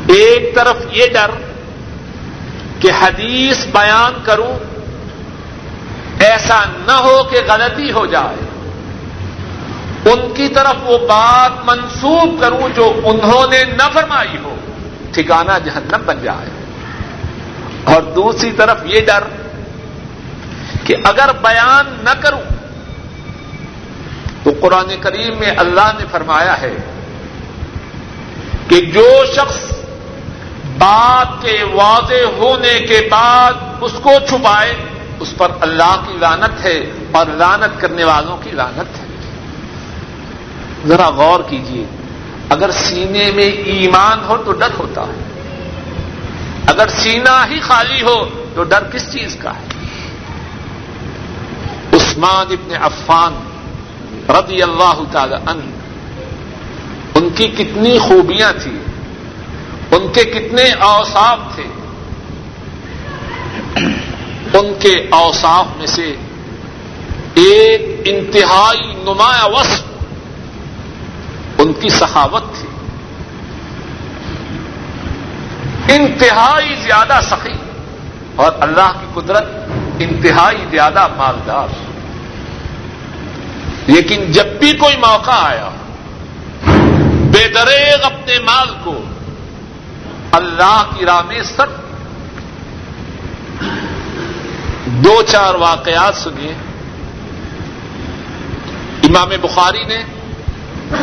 ایک 0.08 0.56
طرف 0.56 0.76
یہ 0.92 1.06
ڈر 1.14 1.49
کہ 2.80 2.92
حدیث 3.02 3.66
بیان 3.66 4.14
کروں، 4.24 4.60
ایسا 6.20 6.64
نہ 6.88 6.92
ہو 6.92 7.24
کہ 7.24 7.38
غلطی 7.48 7.92
ہو 7.92 8.06
جائے۔ 8.06 8.50
ان 10.06 10.34
کی 10.34 10.48
طرف 10.48 10.76
وہ 10.84 10.98
بات 10.98 11.52
منسوب 11.66 12.42
کروں 12.42 12.70
جو 12.76 13.00
انہوں 13.04 13.48
نے 13.50 13.64
نہ 13.64 13.88
فرمائی 13.94 14.38
ہو 14.44 14.56
ٹھکانا 15.12 15.58
جہنم 15.58 16.02
بن 16.06 16.20
جائے۔ 16.24 16.50
اور 17.84 18.02
دوسری 18.02 18.52
طرف 18.52 18.78
یہ 18.86 19.02
ڈر 19.06 19.24
کہ 20.84 20.96
اگر 21.04 21.30
بیان 21.42 21.98
نہ 22.04 22.10
کروں، 22.20 22.42
تو 24.44 24.52
قرآن 24.62 24.96
کریم 25.02 25.38
میں 25.40 25.52
اللہ 25.58 25.92
نے 26.00 26.06
فرمایا 26.12 26.62
ہے 26.62 26.74
کہ 28.68 28.82
جو 28.82 29.26
شخص 29.36 29.69
بات 30.80 31.42
کے 31.42 31.64
واضح 31.64 32.38
ہونے 32.38 32.80
کے 32.80 33.08
بعد 33.12 33.54
اس 33.82 33.92
کو 34.02 34.12
چھپائے، 34.30 34.76
اس 35.20 35.34
پر 35.38 35.52
اللہ 35.62 36.04
کی 36.08 36.14
لانت 36.20 36.66
ہے 36.66 36.92
اور 37.12 37.26
لانت 37.26 37.82
کرنے 37.82 38.04
والوں 38.04 38.38
کی 38.44 38.52
لانت 38.52 39.00
ہے۔ 39.00 39.06
ذرا 40.88 41.10
غور 41.10 41.40
کیجیے 41.50 41.86
اگر 42.50 42.72
سینے 42.72 43.32
میں 43.32 43.44
ایمان 43.44 44.20
ہو 44.28 44.38
تو 44.38 44.52
ڈر 44.52 44.70
ہوتا 44.80 45.02
ہے۔ 45.02 45.42
اگر 46.68 46.88
سینہ 46.88 47.46
ہی 47.50 47.60
خالی 47.60 48.02
ہو 48.02 48.46
تو 48.56 48.64
ڈر 48.64 48.84
کس 48.94 49.12
چیز 49.12 49.36
کا 49.36 49.52
ہے؟ 49.52 49.66
عثمان 51.94 52.46
ابن 52.50 52.76
عفان 52.82 53.34
رضی 54.30 54.62
اللہ 54.62 55.04
تعالی 55.12 55.36
عنہ، 55.46 55.62
ان 57.16 57.30
کی 57.36 57.48
کتنی 57.48 58.00
خوبیاں 58.00 58.54
تھیں۔ 58.64 58.89
ان 59.92 60.08
کے 60.14 60.24
کتنے 60.24 60.72
اوصاف 60.72 61.38
تھے؟ 61.56 61.64
ان 64.58 64.74
کے 64.80 65.08
اوصاف 65.10 65.66
میں 65.78 65.88
سے 65.88 66.16
ایک 67.34 68.02
انتہائی 68.06 68.94
نمایاں 68.94 69.50
وصف 69.50 69.82
ان 71.58 71.74
کی 71.74 71.90
سخاوت 71.90 72.44
تھی۔ 72.54 72.70
انتہائی 75.96 76.76
زیادہ 76.76 77.20
سخی 77.24 77.54
اور 78.36 78.52
اللہ 78.60 78.92
کی 79.00 79.22
قدرت 79.22 79.46
انتہائی 80.00 80.66
زیادہ 80.72 81.08
مالدار۔ 81.18 81.68
لیکن 83.88 84.32
جب 84.32 84.46
بھی 84.46 84.72
کوئی 84.72 84.98
موقع 84.98 85.32
آیا، 85.32 85.70
بے 87.32 87.48
دریغ 87.48 88.04
اپنے 88.04 88.40
مال 88.40 88.68
کو 88.84 89.04
اللہ 90.32 90.84
کی 90.98 91.06
راہ 91.06 91.22
میں 91.22 91.44
سر 91.44 91.66
دو 94.86 95.22
چار 95.22 95.56
واقعات 95.56 96.16
سنیے۔ 96.16 96.54
امام 99.04 99.30
بخاری 99.42 99.84
نے 99.84 100.04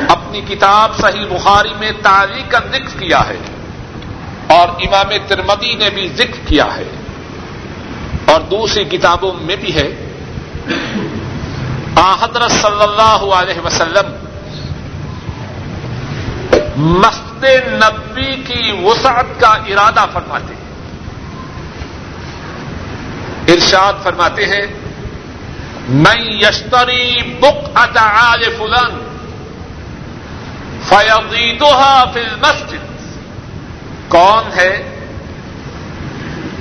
اپنی 0.09 0.41
کتاب 0.41 0.97
صحیح 0.97 1.25
بخاری 1.25 1.75
میں 1.81 1.93
تاریخ 2.03 2.51
کا 2.51 2.59
ذکر 2.59 3.01
کیا 3.01 3.29
ہے 3.29 3.39
اور 4.47 4.69
امام 4.69 5.13
ترمدی 5.29 5.75
نے 5.75 5.91
بھی 5.91 6.09
ذکر 6.09 6.47
کیا 6.47 6.77
ہے۔ 6.77 6.85
اور 8.25 8.41
دوسری 8.41 8.85
کتابوں 8.85 9.33
میں 9.41 9.57
بھی 9.57 9.75
ہے۔ 9.75 10.03
حضرت 12.21 12.51
صلی 12.51 12.83
اللہ 12.83 13.35
علیہ 13.35 13.67
وسلم 13.67 14.13
مسجد 17.41 17.61
نبی 17.69 18.43
کی 18.43 18.73
وسعت 18.83 19.41
کا 19.41 19.49
ارادہ 19.49 20.05
فرماتے 20.13 20.55
ہیں۔ 20.55 20.67
ارشاد 23.49 23.93
فرماتے 24.03 24.47
ہیں 24.47 24.67
میں 25.89 26.15
یشتری 26.19 27.23
بک 27.41 27.71
اطال 27.75 28.45
فلن 28.59 28.99
فیضیدها 30.89 32.05
فی 32.13 32.21
المسجد 32.21 32.87
کون 34.09 34.45
ہے؟ 34.57 34.97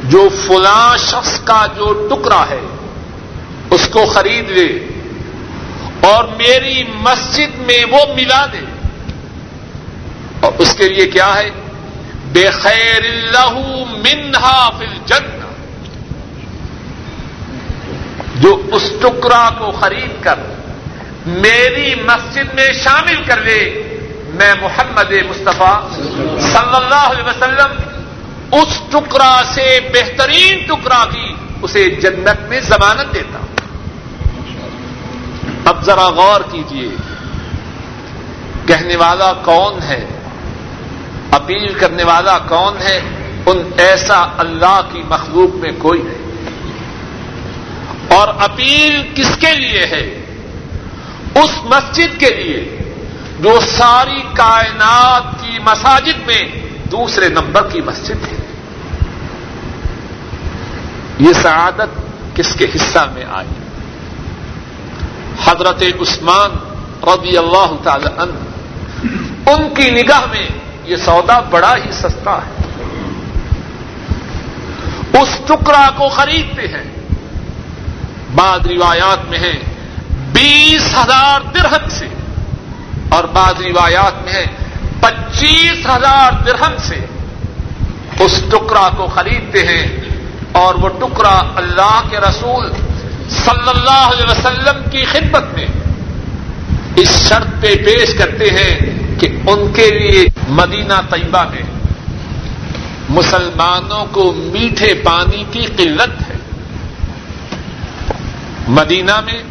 جو 0.04 0.30
فلاں 0.48 0.98
شخص 0.98 1.40
کا 1.40 1.66
جو 1.76 2.08
ٹکڑا 2.12 2.46
ہے، 2.50 2.60
اس 3.70 3.90
کو 3.92 4.06
خرید 4.06 4.50
لے 4.50 4.88
اور 6.02 6.24
میری 6.24 6.84
مسجد 6.84 7.60
میں 7.60 7.86
وہ 7.92 8.14
ملا 8.16 8.46
دے۔ 8.46 8.75
اور 10.46 10.54
اس 10.58 10.74
کے 10.74 10.90
لیے 10.90 11.06
کیا 11.08 11.34
ہے؟ 11.36 11.50
بے 12.32 12.50
خیر 12.54 13.06
اللہ 13.10 13.58
منہا 14.04 14.70
فل 14.78 14.98
جن 15.06 15.28
جو 18.36 18.52
اس 18.72 18.84
ٹکڑا 19.02 19.50
کو 19.58 19.72
خرید 19.72 20.24
کر 20.24 20.40
میری 21.26 21.94
مسجد 21.96 22.54
میں 22.54 22.72
شامل 22.74 23.24
کر 23.24 23.42
لے، 23.42 23.60
میں 24.34 24.54
محمد 24.62 25.12
مصطفیٰ 25.30 25.78
صلی 25.92 26.76
اللہ 26.76 27.06
علیہ 27.12 27.24
وسلم 27.24 27.72
اس 28.52 28.80
ٹکڑا 28.92 29.42
سے 29.54 29.80
بہترین 29.94 30.66
ٹکڑا 30.66 31.04
کی 31.14 31.34
اسے 31.62 31.90
جنت 32.02 32.50
میں 32.50 32.60
ضمانت 32.62 33.14
دیتا 33.14 33.40
ہوں۔ 33.40 33.54
اب 35.66 35.84
ذرا 35.86 36.10
غور 36.10 36.42
کیجیے 36.52 36.90
کہنے 38.68 38.96
والا 38.96 39.34
کون 39.34 39.82
ہے؟ 39.82 40.06
اپیل 41.32 41.74
کرنے 41.74 42.04
والا 42.04 42.38
کون 42.38 42.82
ہے؟ 42.82 43.02
ان 43.46 43.58
ایسا 43.78 44.26
اللہ 44.38 44.82
کی 44.94 45.04
مخلوق 45.10 45.56
میں 45.56 45.72
کوئی 45.78 46.02
نہیں۔ 46.02 46.26
اور 48.18 48.28
اپیل 48.28 49.12
کس 49.16 49.38
کے 49.40 49.54
لیے 49.56 49.86
ہے؟ 49.86 50.26
اس 51.36 51.50
مسجد 51.64 52.20
کے 52.20 52.30
لیے۔ 52.30 52.78
جو 53.40 53.60
ساری 53.78 54.22
کائنات 54.34 55.24
کی 55.42 55.60
مساجد 55.60 56.28
میں 56.28 56.44
دوسرے 56.92 57.30
نمبر 57.30 57.70
کی 57.70 57.82
مسجد 57.82 58.24
ہے۔ 58.32 58.46
یہ 61.20 61.34
سعادت 61.34 62.00
کس 62.36 62.56
کے 62.56 62.66
حصہ 62.76 63.00
میں 63.14 63.26
آئی؟ 63.32 63.48
حضرت 65.46 65.84
عثمان 66.02 66.52
رضی 67.04 67.38
اللہ 67.38 67.76
تعالی 67.84 68.08
عنہ، 68.18 68.34
ان 69.50 69.74
کی 69.76 69.92
نگاہ 69.92 70.22
میں 70.32 70.48
یہ 70.86 70.96
سودا 70.96 71.40
بڑا 71.40 71.76
ہی 71.86 71.92
سستا 71.92 72.38
ہے۔ 72.38 72.62
اس 75.20 75.30
ٹکڑا 75.46 75.90
کو 75.96 76.10
خریدتے 76.10 76.68
ہیں۔ 76.68 76.84
بعض 78.36 78.68
روایات 78.68 79.30
میں 79.30 79.40
ہے 79.40 79.54
بیس 80.32 80.94
ہزار 80.94 81.40
درہم 81.54 81.90
سے 81.90 82.08
اور 83.10 83.24
بعض 83.24 83.62
روایات 83.62 84.24
میں 84.24 84.34
ہے 84.34 84.46
پچیس 85.00 85.86
ہزار 85.86 86.32
درہم 86.44 86.74
سے۔ 86.78 87.06
اس 88.20 88.44
ٹکڑا 88.52 88.90
کو 88.98 89.08
خریدتے 89.08 89.68
ہیں 89.68 89.98
اور 90.52 90.76
وہ 90.76 90.90
ٹکڑا 90.90 91.42
اللہ 91.56 92.02
کے 92.10 92.20
رسول 92.20 92.72
صلی 93.30 93.70
اللہ 93.70 94.10
علیہ 94.12 94.32
وسلم 94.32 94.90
کی 94.90 95.06
خدمت 95.06 95.44
میں 95.54 95.68
اس 96.96 97.30
شرط 97.30 97.62
پہ 97.62 97.76
پیش 97.76 98.14
کرتے 98.14 98.50
ہیں 98.50 98.80
کہ 99.20 99.28
ان 99.48 99.74
کے 99.74 99.90
لیے 99.90 100.26
مدینہ 100.50 100.94
طیبہ 101.10 101.44
میں 101.44 101.62
مسلمانوں 103.10 104.06
کو 104.12 104.34
میٹھے 104.36 104.94
پانی 104.94 105.44
کی 105.52 105.66
قلت 105.78 106.30
ہے۔ 106.30 106.36
مدینہ 108.68 109.22
میں 109.26 109.44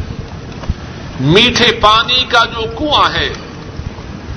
میٹھے 1.19 1.71
پانی 1.71 2.23
کا 2.23 2.45
جو 2.45 2.61
کنواں 2.79 3.13
ہے، 3.13 3.29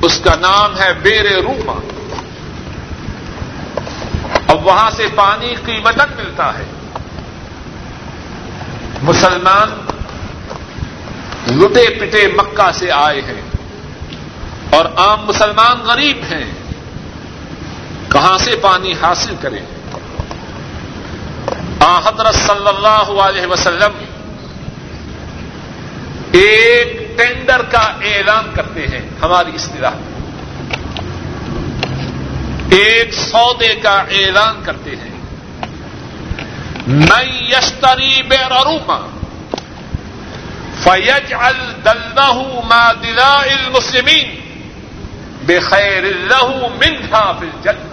اس 0.03 0.21
کا 0.25 0.35
نام 0.41 0.81
ہے 0.81 0.93
بیر 1.03 1.25
روما 1.25 1.81
اب 4.49 4.67
وہاں 4.67 4.91
سے 4.97 5.07
پانی 5.15 5.55
قیمتن 5.65 6.17
ملتا 6.17 6.59
ہے۔ 6.59 6.65
مسلمان 9.03 9.88
لٹے 11.47 11.91
پٹے 12.01 12.27
مکہ 12.27 12.73
سے 12.73 12.91
آئے 12.91 13.21
ہیں 13.21 13.41
اور 14.71 14.85
عام 14.85 15.27
مسلمان 15.27 15.81
غریب 15.81 16.17
ہیں 16.17 16.45
کہاں 18.13 18.39
سے 18.39 18.57
پانی 18.57 18.93
حاصل 19.03 19.35
کریں؟ 19.41 19.65
آ 21.81 21.99
حضرت 21.99 22.35
صلی 22.35 22.69
اللہ 22.69 23.23
علیہ 23.23 23.47
وسلم 23.47 23.93
ایک 26.33 27.19
ٹینڈر 27.19 27.63
کا 27.63 27.79
اعلان 27.79 28.45
کرتے 28.55 28.87
ہیں 28.87 29.09
ہماری 29.23 29.51
اصطلاح 29.55 29.91
میں۔ 29.91 30.19
ایک 32.71 33.15
سودے 33.15 33.75
کا 33.83 33.95
اعلان 33.95 34.63
کرتے 34.65 34.91
ہیں۔ 34.91 35.19
میں 36.87 37.43
یشتری 37.49 38.23
بے 38.23 38.37
روما 38.37 39.18
فیج 40.83 41.35
الدلہ 41.35 42.41
دلا 43.03 43.35
المسلمین 43.35 44.35
بے 45.47 45.59
خیر 45.61 46.05
اللہ 46.05 46.67
منہا 46.81 47.33
فل 47.33 47.51
جن 47.63 47.87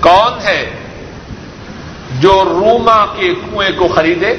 کون 0.00 0.40
ہے 0.44 0.70
جو 2.20 2.44
روما 2.44 3.06
کے 3.06 3.34
کنویں 3.34 3.70
کو 3.76 3.88
خریدے 3.88 4.34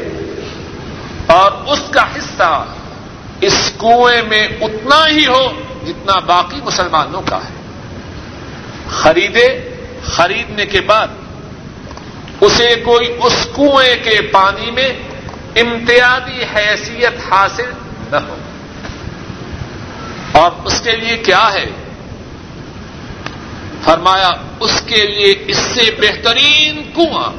اور 1.27 1.51
اس 1.51 1.79
کا 1.91 2.03
حصہ 2.17 2.65
اس 3.41 3.71
کنویں 3.77 4.21
میں 4.27 4.47
اتنا 4.61 5.07
ہی 5.07 5.27
ہو 5.27 5.51
جتنا 5.87 6.19
باقی 6.19 6.61
مسلمانوں 6.63 7.21
کا 7.21 7.37
ہے۔ 7.37 7.55
خریدے، 8.89 9.47
خریدنے 10.03 10.65
کے 10.65 10.81
بعد 10.81 11.07
اسے 12.41 12.75
کوئی 12.75 13.17
اس 13.19 13.47
کنویں 13.55 13.95
کے 14.03 14.21
پانی 14.21 14.71
میں 14.71 14.89
امتیازی 15.55 16.43
حیثیت 16.55 17.33
حاصل 17.33 17.69
نہ 18.11 18.15
ہو۔ 18.15 18.35
اور 20.31 20.51
اس 20.63 20.81
کے 20.81 20.91
لیے 20.91 21.17
کیا 21.17 21.49
ہے؟ 21.53 21.65
فرمایا، 23.83 24.31
اس 24.59 24.81
کے 24.85 25.07
لیے 25.07 25.35
اس 25.47 25.57
سے 25.57 25.81
بہترین 26.01 26.91
کنواں 26.95 27.31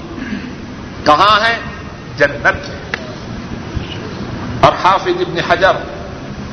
کہاں 1.07 1.47
ہے؟ 1.47 1.59
جنت 2.17 2.69
ہے۔ 2.69 2.81
اور 4.61 4.73
حافظ 4.85 5.21
ابن 5.21 5.39
حجر 5.49 5.73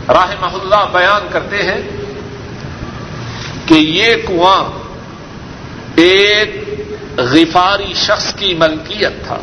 راہ 0.10 0.32
اللہ 0.42 0.86
بیان 0.92 1.28
کرتے 1.32 1.64
ہیں 1.64 1.82
کہ 3.66 3.74
یہ 3.74 4.16
کنواں 4.28 4.64
ایک 5.96 6.64
غفاری 7.18 7.94
شخص 7.94 8.34
کی 8.34 8.54
ملکیت 8.54 9.26
تھا۔ 9.28 9.38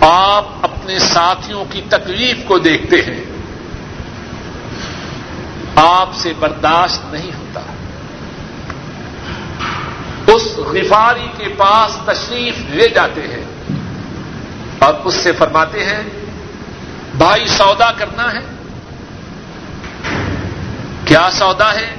آپ 0.00 0.44
اپنے 0.62 0.98
ساتھیوں 0.98 1.64
کی 1.70 1.82
تکلیف 1.88 2.36
کو 2.46 2.58
دیکھتے 2.58 2.96
ہیں، 3.02 3.24
آپ 5.76 6.08
سے 6.14 6.32
برداشت 6.38 7.12
نہیں 7.12 7.30
ہوتا۔ 7.38 7.60
اس 10.26 10.56
غفاری 10.56 11.26
کے 11.36 11.48
پاس 11.56 11.96
تشریف 12.04 12.54
لے 12.70 12.88
جاتے 12.88 13.20
ہیں 13.20 13.44
اور 14.78 14.94
اس 15.04 15.14
سے 15.14 15.32
فرماتے 15.32 15.84
ہیں، 15.84 16.02
بھائی 17.14 17.46
سودا 17.46 17.90
کرنا 17.92 18.32
ہے۔ 18.32 18.40
کیا 21.04 21.28
سودا 21.32 21.74
ہے؟ 21.74 21.94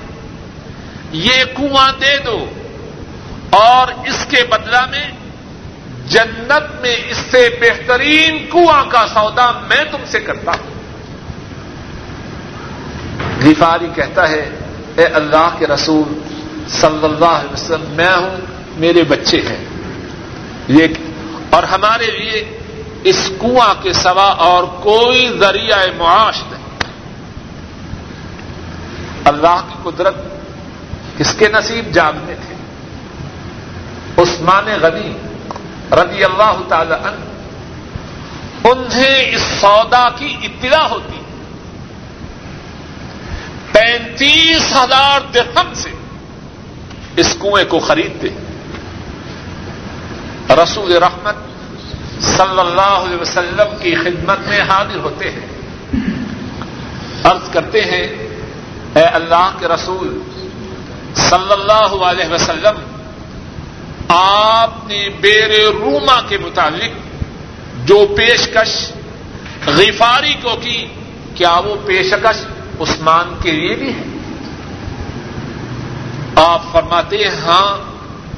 یہ 1.12 1.44
کنواں 1.58 1.92
دے 2.02 2.18
دو 2.18 2.50
اور 3.50 3.88
اس 4.08 4.26
کے 4.30 4.44
بدلہ 4.44 4.86
میں 4.92 5.12
جنت 6.12 6.82
میں 6.82 6.96
اس 7.10 7.18
سے 7.18 7.58
بہترین 7.62 8.50
کنواں 8.52 8.84
کا 8.90 9.06
سودا 9.14 9.52
میں 9.52 9.84
تم 9.92 9.98
سے 10.06 10.20
کرتا 10.20 10.52
ہوں۔ 10.52 10.72
غفاری 13.46 13.88
کہتا 13.96 14.30
ہے، 14.30 14.50
اے 14.96 15.06
اللہ 15.06 15.50
کے 15.60 15.68
رسول، 15.68 16.20
صلی 16.68 17.06
اللہ 17.06 17.26
علیہ 17.26 17.54
وسلم، 17.54 17.86
میں 17.90 18.16
ہوں، 18.16 18.38
میرے 18.78 19.04
بچے 19.04 19.38
ہیں۔ 19.38 19.66
یہ 20.68 20.88
اور 21.50 21.64
ہمارے 21.64 22.06
لیے 22.06 22.58
اس 23.04 23.32
کنواں 23.42 23.74
کے 23.82 23.94
سوا 23.94 24.26
اور 24.26 24.64
کوئی 24.64 25.38
ذریعہ 25.40 25.86
معاش 25.98 26.44
نہیں۔ 26.52 26.80
اللہ 29.26 29.62
کی 29.70 29.90
قدرت 29.90 30.16
کس 31.18 31.34
کے 31.34 31.48
نصیب 31.54 31.94
جاننے 31.94 32.36
تھے؟ 32.36 32.56
عثمان 34.22 34.66
غنی۔ 34.82 35.31
رضی 35.92 36.24
اللہ 36.24 36.62
تعالی 36.68 36.94
عنہ، 36.94 37.26
انہیں 38.68 39.36
اس 39.36 39.42
سودا 39.42 40.10
کی 40.16 40.38
اطلاع 40.42 40.88
ہوتی۔ 40.88 41.22
پینتیس 43.72 44.72
ہزار 44.72 45.22
درہم 45.34 45.74
سے 45.74 45.90
اس 47.16 47.36
کنویں 47.42 47.66
کو 47.66 47.80
خریدتے۔ 47.80 48.28
رسول 50.64 50.98
رحمت 50.98 51.36
صلی 52.22 52.60
اللہ 52.60 52.82
علیہ 52.82 53.22
وسلم 53.22 53.78
کی 53.80 53.96
خدمت 53.96 54.40
میں 54.48 54.62
حاضر 54.62 54.98
ہوتے 54.98 55.32
ہیں۔ 55.32 55.46
عرض 57.24 57.50
کرتے 57.52 57.82
ہیں، 57.82 58.08
اے 58.96 59.04
اللہ 59.04 59.50
کے 59.60 59.68
رسول 59.68 60.20
صلی 61.16 61.52
اللہ 61.52 62.06
علیہ 62.06 62.34
وسلم 62.34 62.91
آپ 64.14 64.88
نے 64.88 65.10
بیر 65.22 65.50
روما 65.72 66.22
کے 66.30 66.38
متعلق 66.38 66.92
جو 67.88 68.16
پیشکش 68.18 68.92
غفاری 69.68 70.34
کو 70.42 70.56
کی، 70.62 70.86
کیا 71.36 71.54
وہ 71.54 71.76
پیشکش 71.86 72.46
عثمان 72.80 73.36
کے 73.42 73.52
لیے 73.52 73.76
بھی 73.76 73.90
ہے؟ 73.90 74.04
آپ 76.36 76.62
فرماتے 76.72 77.18
ہیں 77.18 77.32
ہاں 77.46 77.78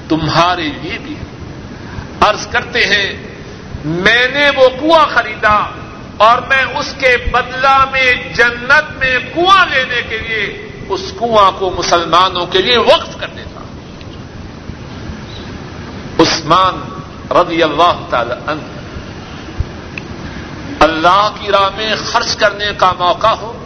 تمہارے 0.09 0.69
لیے 0.81 0.97
بھی 1.03 1.15
ہے۔ 1.15 1.23
عرض 2.19 2.47
کرتے 2.47 2.85
ہیں، 2.85 3.13
میں 3.85 4.27
نے 4.33 4.49
وہ 4.55 4.69
کنواں 4.69 5.05
خریدا 5.05 5.65
اور 6.17 6.37
میں 6.47 6.63
اس 6.77 6.95
کے 6.99 7.17
بدلہ 7.31 7.85
میں 7.91 8.13
جنت 8.33 8.97
میں 8.97 9.17
کنواں 9.35 9.65
لینے 9.65 10.01
کے 10.09 10.17
لیے 10.17 10.69
اس 10.89 11.13
کنواں 11.19 11.51
کو 11.59 11.75
مسلمانوں 11.77 12.45
کے 12.45 12.61
لیے 12.61 12.77
وقف 12.77 13.17
کر 13.19 13.27
دیتا 13.27 13.52
عثمان 16.19 17.01
رضی 17.31 17.63
اللہ 17.63 18.05
تعالی 18.09 18.33
عنہ۔ 18.47 18.61
اللہ 20.79 21.29
کی 21.39 21.51
راہ 21.51 21.69
میں 21.75 21.95
خرچ 22.11 22.35
کرنے 22.35 22.65
کا 22.77 22.91
موقع 22.99 23.27
ہو 23.27 23.65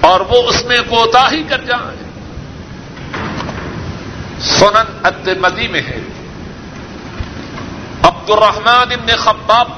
اور 0.00 0.20
وہ 0.20 0.42
اس 0.48 0.64
میں 0.64 0.76
کوتا 0.88 1.30
ہی 1.30 1.42
کر 1.42 1.64
جائیں۔ 1.64 2.02
سنن 4.40 5.06
اد 5.06 5.28
مدی 5.40 5.68
میں 5.68 5.82
ہے۔ 5.82 6.00
عبد 8.02 8.30
الرحمان 8.30 8.92
ابن 8.92 9.16
خباب 9.16 9.68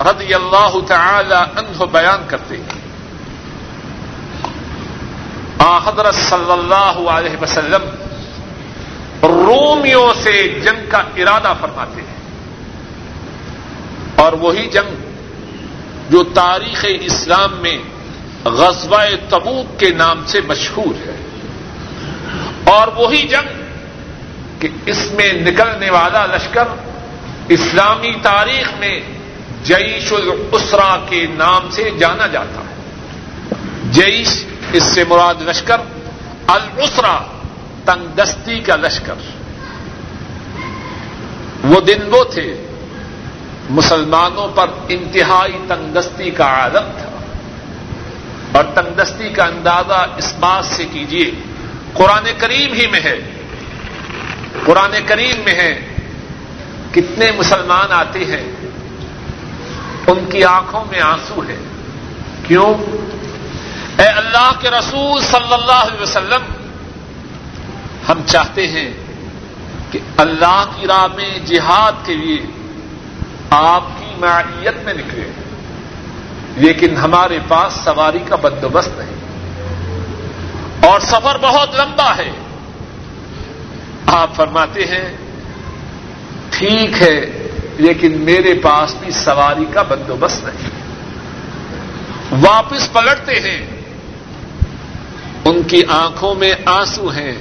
رضی 0.00 0.34
اللہ 0.34 0.86
تعالی 0.86 1.34
عنہ 1.34 1.84
بیان 1.84 2.24
کرتے 2.26 2.56
ہیں۔ 2.56 2.84
حضرت 5.84 6.14
صلی 6.14 6.52
اللہ 6.52 7.10
علیہ 7.10 7.42
وسلم 7.42 8.03
رومیوں 9.28 10.14
سے 10.22 10.48
جنگ 10.48 10.90
کا 10.90 10.98
ارادہ 10.98 11.54
فرماتے 11.60 12.00
ہیں۔ 12.00 12.14
اور 14.16 14.32
وہی 14.32 14.66
جنگ 14.66 14.94
جو 16.10 16.24
تاریخ 16.24 16.84
اسلام 17.00 17.54
میں 17.60 17.78
غزوہ 18.44 19.02
تبوک 19.28 19.80
کے 19.80 19.88
نام 19.88 20.24
سے 20.26 20.40
مشہور 20.40 21.08
ہے۔ 21.08 21.16
اور 22.64 22.88
وہی 22.88 23.28
جنگ 23.28 23.64
کہ 24.60 24.68
اس 24.86 25.10
میں 25.12 25.32
نکلنے 25.32 25.90
والا 25.90 26.26
لشکر 26.26 26.64
اسلامی 27.48 28.12
تاریخ 28.22 28.72
میں 28.78 29.00
جیش 29.62 30.12
الاسرا 30.12 30.96
کے 31.08 31.26
نام 31.34 31.70
سے 31.70 31.90
جانا 31.98 32.26
جاتا 32.26 32.60
ہے۔ 32.60 32.74
جیش 33.84 34.44
اس 34.72 34.82
سے 34.82 35.04
مراد 35.08 35.34
لشکر 35.40 35.76
الاسرا۔ 36.46 37.33
تنگ 37.84 38.06
دستی 38.14 38.60
کا 38.60 38.76
لشکر۔ 38.76 39.14
وہ 41.64 41.80
دن 41.80 42.02
وہ 42.10 42.24
تھے، 42.24 42.66
مسلمانوں 43.70 44.48
پر 44.48 44.66
انتہائی 44.88 45.58
تنگ 45.68 45.94
دستی 45.94 46.30
کا 46.30 46.44
عالم 46.44 46.90
تھا۔ 46.98 47.10
اور 48.52 48.64
تنگ 48.74 48.94
دستی 48.94 49.28
کا 49.28 49.44
اندازہ 49.44 50.06
اس 50.16 50.34
بات 50.40 50.64
سے 50.64 50.84
کیجیے 50.92 51.30
قرآن 51.92 52.24
کریم 52.38 52.72
ہی 52.72 52.86
میں 52.86 53.00
ہے۔ 53.00 53.16
قرآن 54.66 54.90
کریم 55.06 55.40
میں 55.44 55.54
ہے، 55.54 55.94
کتنے 56.92 57.30
مسلمان 57.30 57.92
آتے 57.92 58.24
ہیں، 58.24 58.52
ان 60.06 60.24
کی 60.32 60.44
آنکھوں 60.44 60.84
میں 60.90 61.00
آنسو 61.00 61.42
ہے 61.48 61.56
کیوں؟ 62.46 62.74
اے 63.98 64.06
اللہ 64.06 64.52
کے 64.60 64.70
رسول 64.70 65.22
صلی 65.22 65.52
اللہ 65.52 65.72
علیہ 65.72 66.02
وسلم 66.02 66.63
ہم 68.08 68.20
چاہتے 68.26 68.66
ہیں 68.66 68.92
کہ 69.90 69.98
اللہ 70.16 70.64
کی 70.76 70.86
راہ 70.86 71.06
میں 71.16 71.38
جہاد 71.38 71.92
کے 72.04 72.14
لیے 72.14 72.38
آپ 73.50 73.84
کی 73.98 74.04
معیت 74.18 74.84
میں 74.84 74.94
نکلے، 74.94 75.30
لیکن 76.56 76.96
ہمارے 76.96 77.38
پاس 77.48 77.72
سواری 77.72 78.18
کا 78.28 78.36
بندوبست 78.36 78.90
نہیں۔ 78.98 79.14
اور 80.86 81.00
سفر 81.00 81.38
بہت 81.40 81.74
لمبا 81.74 82.16
ہے۔ 82.16 82.30
آپ 84.06 84.34
فرماتے 84.34 84.86
ہیں، 84.86 85.16
ٹھیک 86.50 87.02
ہے، 87.02 87.48
لیکن 87.78 88.20
میرے 88.20 88.54
پاس 88.54 88.94
بھی 89.00 89.10
سواری 89.10 89.64
کا 89.72 89.82
بندوبست 89.82 90.44
نہیں۔ 90.44 90.84
واپس 92.46 92.92
پلٹتے 92.92 93.40
ہیں۔ 93.40 93.66
ان 95.44 95.62
کی 95.62 95.82
آنکھوں 95.88 96.34
میں 96.34 96.52
آنسو 96.66 97.08
ہیں۔ 97.08 97.32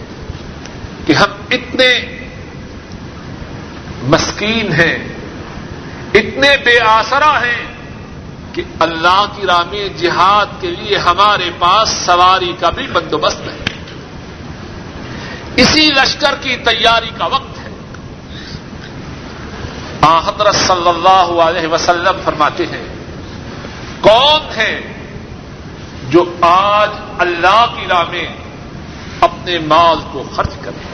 کہ 1.06 1.14
ہم 1.14 1.32
اتنے 1.50 1.90
مسکین 4.04 4.74
ہیں، 4.74 4.96
اتنے 6.14 6.50
بے 6.66 6.80
آسرا 6.80 7.34
ہیں 7.42 7.64
کہ 8.54 8.64
اللہ 8.80 9.26
کی 9.36 9.48
راہ 9.48 9.64
میں 9.72 9.88
جہاد 9.98 10.62
کے 10.62 10.68
لیے 10.68 10.98
ہمارے 10.98 11.50
پاس 11.60 11.90
سواری 12.06 12.54
کا 12.60 12.70
بھی 12.70 12.88
بندوبست 12.88 13.42
ہے 13.42 13.58
اسی 15.56 15.90
لشکر 15.90 16.36
کی 16.42 16.56
تیاری 16.56 17.12
کا 17.18 17.26
وقت 17.26 17.60
ہے۔ 17.60 17.72
حضرت 20.04 20.56
صلی 20.56 20.90
اللہ 20.90 21.42
علیہ 21.42 21.68
وسلم 21.68 22.20
فرماتے 22.24 22.66
ہیں، 22.66 22.84
کون 24.02 24.42
ہے 24.56 24.80
جو 26.10 26.24
آج 26.42 26.90
اللہ 27.20 27.66
کی 27.76 27.88
راہ 27.88 28.04
میں 28.10 28.26
اپنے 29.22 29.60
مال 29.60 29.98
کو 30.12 30.24
خرچ 30.36 30.56
کرے؟ 30.62 30.93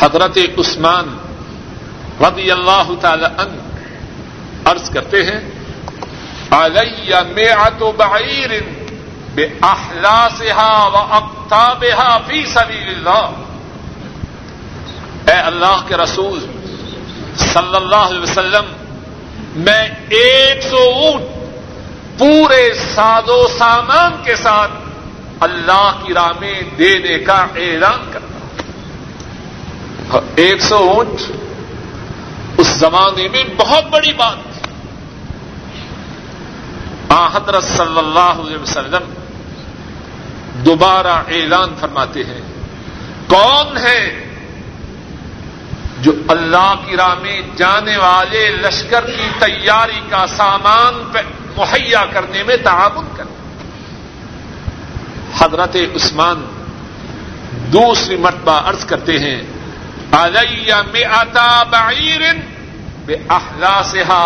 حضرت 0.00 0.38
عثمان 0.58 1.06
رضی 2.20 2.50
اللہ 2.50 2.88
تعالی 3.00 3.28
عنہ 3.38 4.70
عرض 4.70 4.90
کرتے 4.90 5.22
ہیں، 5.24 5.40
علیہ 6.50 7.16
میں 7.34 7.50
آتو 7.58 7.92
بعیر 7.92 8.50
بے 9.34 9.46
احلا 9.62 10.20
سے 10.36 10.50
و 10.52 11.04
فی 12.28 12.44
سبیل 12.46 12.88
اللہ۔ 12.88 13.26
اے 15.30 15.38
اللہ 15.40 15.78
کے 15.88 15.96
رسول 15.96 16.38
صلی 17.36 17.76
اللہ 17.76 18.04
علیہ 18.10 18.20
وسلم، 18.20 18.66
میں 19.64 19.84
ایک 20.20 20.62
سو 20.62 20.82
اونٹ 20.94 21.34
پورے 22.18 22.64
ساد 22.94 23.28
و 23.28 23.42
سامان 23.58 24.12
کے 24.24 24.34
ساتھ 24.36 24.72
اللہ 25.40 25.90
کی 26.04 26.14
راہ 26.14 26.32
میں 26.40 26.60
دینے 26.78 27.18
کا 27.18 27.40
اعلان 27.56 28.10
کرتا 28.12 28.35
ہاں، 30.12 30.20
ایک 30.36 30.62
سو 30.62 30.76
اونٹ 30.76 31.20
اس 32.58 32.66
زمانے 32.66 33.28
میں 33.28 33.44
بہت 33.56 33.84
بڑی 33.84 34.12
بات 34.12 34.36
تھی۔ 34.52 34.60
حضرت 37.10 37.64
صلی 37.64 37.98
اللہ 37.98 38.40
علیہ 38.44 38.58
وسلم 38.58 39.12
دوبارہ 40.64 41.22
اعلان 41.28 41.74
فرماتے 41.80 42.24
ہیں، 42.24 42.40
کون 43.26 43.76
ہے 43.76 44.24
جو 46.00 46.12
اللہ 46.28 46.74
کی 46.86 46.96
راہ 46.96 47.14
میں 47.22 47.40
جانے 47.56 47.96
والے 47.96 48.50
لشکر 48.50 49.06
کی 49.06 49.28
تیاری 49.38 50.00
کا 50.08 50.26
سامان 50.26 51.02
مہیا 51.56 52.04
کرنے 52.12 52.42
میں 52.42 52.56
تعاون 52.56 53.06
کرے؟ 53.16 53.34
حضرت 55.38 55.76
عثمان 55.96 56.44
دوسری 57.72 58.16
مرتبہ 58.16 58.60
عرض 58.68 58.84
کرتے 58.84 59.18
ہیں 59.18 59.42
علیہ 60.22 60.74
میں 60.92 61.04
آتا 61.04 61.62
بعیر 61.62 62.22
بے 63.06 63.16
احلا 63.28 63.80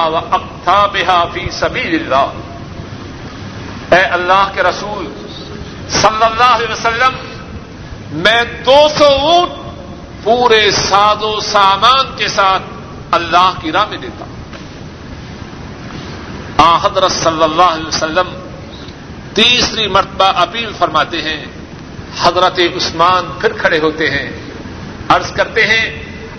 و 0.06 0.16
اختہ 0.16 0.86
بحا 0.92 1.24
فی 1.32 1.46
سبھی 1.50 1.98
اے 3.90 4.02
اللہ 4.16 4.50
کے 4.54 4.62
رسول 4.62 5.04
صلی 5.90 6.24
اللہ 6.24 6.52
علیہ 6.56 6.72
وسلم، 6.72 7.14
میں 8.22 8.42
دو 8.66 8.80
سو 8.98 9.04
اونٹ 9.04 9.52
پورے 10.24 10.70
ساد 10.70 11.22
و 11.22 11.40
سامان 11.40 12.16
کے 12.16 12.28
ساتھ 12.28 12.62
اللہ 13.10 13.52
کی 13.60 13.72
راہ 13.72 13.86
میں 13.90 13.98
دیتا 13.98 14.24
ہوں۔ 14.24 14.38
حضرت 16.84 17.12
صلی 17.12 17.42
اللہ 17.42 17.70
علیہ 17.76 17.86
وسلم 17.86 18.28
تیسری 19.34 19.86
مرتبہ 19.88 20.24
اپیل 20.24 20.72
فرماتے 20.78 21.22
ہیں، 21.22 21.44
حضرت 22.22 22.60
عثمان 22.76 23.24
پھر 23.40 23.52
کھڑے 23.52 23.78
ہوتے 23.78 24.10
ہیں۔ 24.10 24.28
عرض 25.14 25.32
کرتے 25.32 25.66
ہیں، 25.66 25.84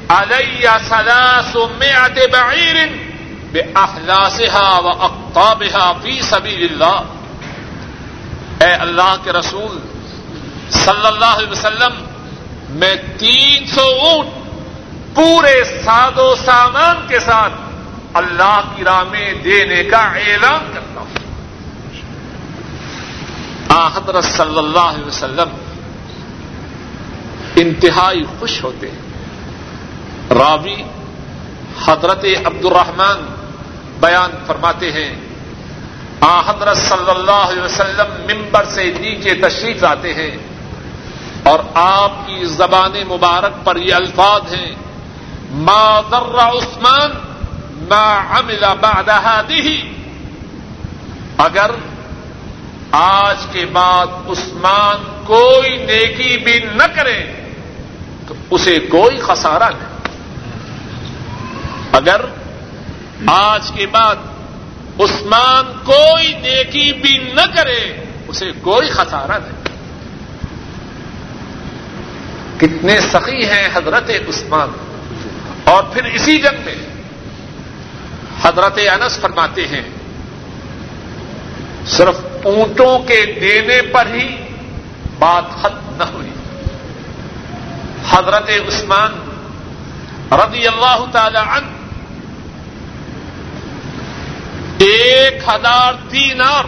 علیہ 0.09 0.69
سلاس 0.89 1.55
میں 1.77 1.93
آتے 1.93 2.27
بعیر 2.27 2.75
بے 3.51 3.61
اخلاصہ 3.73 4.79
و 4.79 4.87
اقتابہ 4.87 5.91
فی 6.03 6.19
سبیل 6.21 6.63
اللہ۔ 6.71 7.01
اے 8.63 8.71
اللہ 8.73 9.15
کے 9.23 9.31
رسول، 9.31 9.79
صلی 10.71 11.07
اللہ 11.07 11.33
علیہ 11.39 11.51
وسلم، 11.51 11.93
میں 12.69 12.95
تین 13.17 13.65
سو 13.67 13.87
اونٹ 14.01 15.15
پورے 15.15 15.63
ساد 15.85 16.17
و 16.17 16.33
سامان 16.35 17.07
کے 17.07 17.19
ساتھ 17.19 17.53
اللہ 18.13 18.59
کی 18.75 18.83
راہ 18.83 19.03
میں 19.03 19.33
دینے 19.33 19.83
کا 19.83 20.03
اعلان 20.27 20.71
کرتا 20.73 20.99
ہوں۔ 20.99 21.09
حضرت 23.95 24.23
صلی 24.23 24.57
اللہ 24.57 24.87
علیہ 24.95 25.05
وسلم 25.05 25.49
انتہائی 27.55 28.23
خوش 28.39 28.63
ہوتے 28.63 28.91
ہیں۔ 28.91 28.99
راوی 30.33 30.83
حضرت 31.85 32.25
عبد 32.45 32.65
الرحمان 32.65 33.35
بیان 33.99 34.31
فرماتے 34.47 34.91
ہیں، 34.91 35.15
آ 36.21 36.39
حضرت 36.39 36.77
صلی 36.77 37.09
اللہ 37.09 37.31
علیہ 37.31 37.63
وسلم 37.63 38.21
ممبر 38.21 38.63
سے 38.65 38.93
نیچے 38.99 39.33
تشریف 39.33 39.83
آتے 39.83 40.13
ہیں 40.13 40.37
اور 41.43 41.59
آپ 41.73 42.11
کی 42.27 42.45
زبان 42.45 42.91
مبارک 43.07 43.65
پر 43.65 43.75
یہ 43.75 43.93
الفاظ 43.93 44.53
ہیں، 44.53 44.75
ما 45.51 46.01
ذر 46.09 46.39
عثمان 46.39 47.11
ما 47.89 48.23
عمل 48.29 48.63
بعد 48.81 49.09
هذه۔ 49.09 49.75
اگر 51.37 51.71
آج 52.91 53.37
کے 53.51 53.65
بعد 53.65 54.07
عثمان 54.07 55.21
کوئی 55.25 55.77
نیکی 55.77 56.37
بھی 56.37 56.59
نہ 56.59 56.83
کرے 56.95 57.40
تو 58.31 58.55
اسے 58.55 58.79
کوئی 58.79 59.17
خسارہ 59.17 59.63
نہیں۔ 59.63 60.17
اگر 61.91 62.21
آج 63.25 63.71
کے 63.75 63.87
بعد 63.87 64.15
عثمان 64.99 65.79
کوئی 65.85 66.33
نیکی 66.33 66.93
بھی 66.93 67.33
نہ 67.33 67.41
کرے، 67.55 68.05
اسے 68.27 68.51
کوئی 68.61 68.89
خسارہ 68.89 69.31
نہیں۔ 69.31 69.61
کتنے 72.57 72.99
سخی 72.99 73.45
ہیں 73.45 73.67
حضرت 73.73 74.09
عثمان۔ 74.09 74.69
اور 75.63 75.83
پھر 75.83 76.03
اسی 76.03 76.37
جنگ 76.37 76.65
میں 76.65 76.75
حضرت 78.43 78.79
انس 78.91 79.17
فرماتے 79.17 79.67
ہیں، 79.67 79.81
صرف 81.85 82.15
اونٹوں 82.43 82.99
کے 82.99 83.37
دینے 83.41 83.81
پر 83.81 84.05
ہی 84.13 84.35
بات 85.19 85.43
ختم 85.61 85.95
نہ 85.97 86.03
ہوئی۔ 86.03 86.30
حضرت 88.11 88.49
عثمان 88.67 89.11
رضی 90.31 90.67
اللہ 90.67 91.05
تعالی 91.11 91.37
عنہ 91.37 91.79
ایک 94.77 95.43
ہزار 95.47 95.93
دینار 96.11 96.63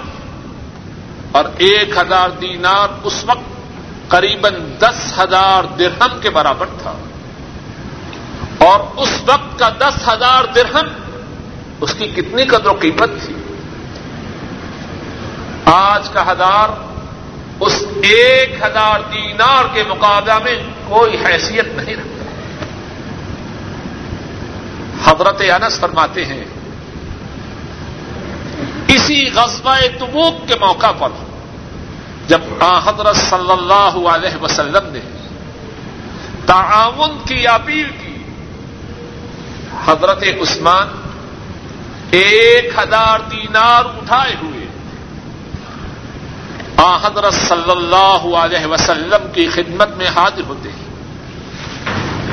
اور 1.32 1.46
ایک 1.58 1.98
ہزار 1.98 2.30
دینار 2.30 2.90
اس 3.04 3.24
وقت 3.26 3.52
قریباً 4.08 4.54
دس 4.80 5.20
ہزار 5.20 5.64
درہم 5.80 6.20
کے 6.22 6.30
برابر 6.30 6.66
تھا 6.82 6.94
اور 8.58 8.80
اس 8.96 9.22
وقت 9.26 9.60
کا 9.60 9.70
دس 9.70 10.08
ہزار 10.08 10.44
درہم 10.56 10.88
اس 11.82 11.94
کی 11.94 12.08
کتنی 12.08 12.46
قدر 12.46 12.68
و 12.68 12.74
قیمت 12.74 13.10
تھی؟ 13.26 13.34
آج 15.66 16.10
کا 16.10 16.32
ہزار 16.32 16.70
اس 17.66 17.84
ایک 18.04 18.56
ہزار 18.62 19.00
دینار 19.14 19.64
کے 19.74 19.84
مقابلہ 19.88 20.38
میں 20.44 20.56
کوئی 20.88 21.18
حیثیت 21.26 21.68
نہیں 21.68 21.96
رکھتا۔ 21.96 22.24
حضرت 25.06 25.42
انس 25.42 25.80
فرماتے 25.80 26.26
ہیں، 26.26 26.44
اسی 28.88 29.30
غزوہ 29.36 29.76
تبوک 30.00 30.48
کے 30.48 30.56
موقع 30.60 30.92
پر 30.92 31.10
جب 32.28 32.42
آ 32.60 32.80
حضرت 32.80 33.16
صلی 33.16 33.52
اللہ 33.52 33.96
علیہ 34.10 34.44
وسلم 34.44 34.86
نے 34.92 35.00
تعاون 36.46 37.18
کی 37.28 37.48
اپیل 37.48 37.90
کی، 38.02 38.18
حضرت 39.86 40.24
عثمان 40.42 40.88
ایک 42.12 42.72
ہزار 42.78 43.20
دینار 43.32 43.86
اٹھائے 43.86 44.36
ہوئے۔ 44.44 44.63
آ 46.78 46.98
حضرت 46.98 47.34
صلی 47.34 47.72
اللہ 47.72 48.38
علیہ 48.38 48.66
وسلم 48.66 49.32
کی 49.34 49.50
خدمت 49.50 49.90
میں 49.90 50.08
حاضر 50.08 50.42
ہوتے 50.48 50.70
ہیں۔ 50.70 50.94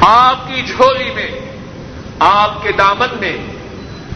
آپ 0.00 0.48
کی 0.48 0.62
جھولی 0.62 1.10
میں، 1.14 1.30
آپ 2.20 2.62
کے 2.62 2.72
دامن 2.72 3.06
میں 3.20 3.36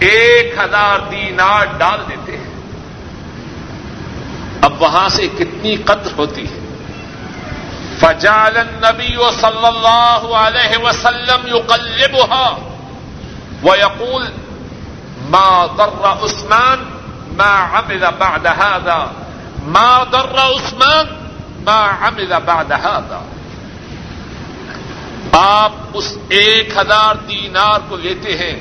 ایک 0.01 0.55
ہزار 0.59 0.99
دینار 1.11 1.65
ڈال 1.65 2.01
دیتے 2.09 2.37
ہیں۔ 2.37 2.55
اب 4.63 4.83
وہاں 4.83 5.09
سے 5.09 5.29
کتنی 5.39 5.77
قدر 5.77 6.11
ہوتی 6.19 6.45
ہے۔ 6.45 6.61
فجال 8.01 8.57
النبی 8.57 9.17
صلی 9.41 9.67
اللہ 9.67 10.37
علیہ 10.37 10.85
وسلم 10.85 11.57
يقلبها 11.57 12.57
ويقول 13.63 14.27
ما 15.29 15.67
ضر 15.77 16.25
عثمان، 16.25 16.99
ما 17.37 17.79
عمل 17.79 18.05
بعد 18.19 18.47
هذا؟ 18.47 19.24
ما 19.67 20.05
ضر 20.13 20.39
عثمان 20.39 21.07
ما 21.65 21.81
عمل 22.01 22.33
بعد 22.45 22.73
هذا. 22.73 23.21
آپ 25.33 25.73
اس 25.95 26.19
ایک 26.29 26.77
ہزار 26.77 27.15
دینار 27.15 27.79
کو 27.89 27.97
لیتے 27.97 28.39
ہیں 28.39 28.61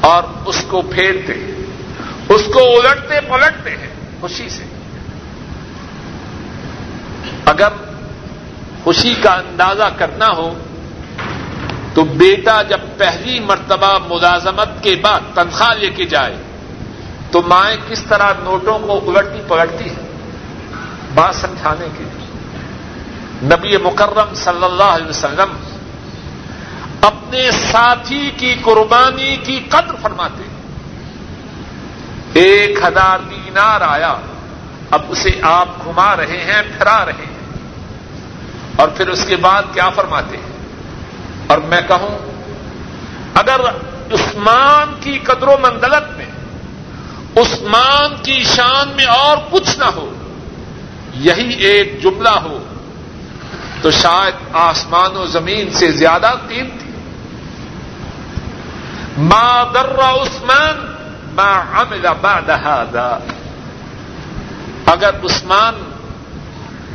اور 0.00 0.22
اس 0.44 0.64
کو 0.68 0.82
پھیرتے 0.82 1.34
ہیں، 1.34 1.66
اس 2.28 2.42
کو 2.52 2.58
الٹتے 2.58 3.20
پلٹتے 3.20 3.70
ہیں 3.70 3.94
خوشی 4.20 4.48
سے۔ 4.48 4.64
اگر 7.46 7.68
خوشی 8.84 9.14
کا 9.14 9.30
اندازہ 9.30 9.88
کرنا 9.96 10.26
ہو، 10.36 10.54
تو 11.94 12.04
بیٹا 12.04 12.62
جب 12.62 12.80
پہلی 12.96 13.40
مرتبہ 13.40 13.98
ملازمت 14.08 14.82
کے 14.82 14.96
بعد 15.02 15.20
تنخواہ 15.34 15.74
لے 15.74 15.90
کے 15.90 16.04
جائے 16.04 16.36
تو 17.30 17.42
مائیں 17.42 17.76
کس 17.88 18.02
طرح 18.02 18.32
نوٹوں 18.42 18.78
کو 18.78 19.10
الٹتی 19.10 19.40
پلٹتی 19.48 19.90
ہے 19.90 20.06
بات 21.14 21.34
سمجھانے 21.34 21.86
کے 21.98 22.04
لیے۔ 22.04 22.26
نبی 23.42 23.76
مکرم 23.76 24.34
صلی 24.34 24.64
اللہ 24.64 24.82
علیہ 24.82 25.06
وسلم 25.06 25.56
اپنے 27.00 27.50
ساتھی 27.50 28.30
کی 28.36 28.54
قربانی 28.62 29.36
کی 29.36 29.60
قدر 29.68 29.94
فرماتے 30.02 30.42
ایک 32.32 32.78
ہزار 32.84 33.18
دینار 33.18 33.80
آیا، 33.80 34.14
اب 34.90 35.02
اسے 35.08 35.30
آپ 35.42 35.68
گھما 35.84 36.16
رہے 36.16 36.44
ہیں، 36.44 36.62
پھرا 36.78 37.04
رہے 37.04 37.12
ہیں۔ 37.12 37.36
اور 38.76 38.88
پھر 38.88 39.08
اس 39.08 39.24
کے 39.28 39.36
بعد 39.36 39.62
کیا 39.72 39.90
فرماتے 39.90 40.36
ہیں؟ 40.36 40.52
اور 41.46 41.58
میں 41.58 41.80
کہوں، 41.88 42.18
اگر 43.34 43.60
عثمان 44.14 44.94
کی 45.00 45.18
قدر 45.18 45.48
و 45.48 45.56
مندلت 45.62 46.16
میں 46.16 46.26
عثمان 47.36 48.22
کی 48.22 48.44
شان 48.44 48.88
میں 48.96 49.04
اور 49.04 49.36
کچھ 49.50 49.78
نہ 49.78 49.84
ہو، 49.84 50.14
یہی 51.14 51.54
ایک 51.54 52.02
جملہ 52.02 52.28
ہو۔ 52.28 52.64
تو 53.82 53.90
شاید 53.90 54.34
آسمان 54.52 55.16
و 55.16 55.26
زمین 55.26 55.70
سے 55.70 55.90
زیادہ 55.90 56.34
قیمتی۔ 56.48 56.90
ما 59.18 59.64
در 59.74 59.98
عثمان، 59.98 60.94
ما 61.34 61.62
عمل 61.72 62.06
بعد 62.20 62.48
هذا۔ 62.48 63.18
اگر 64.86 65.10
عثمان 65.24 65.90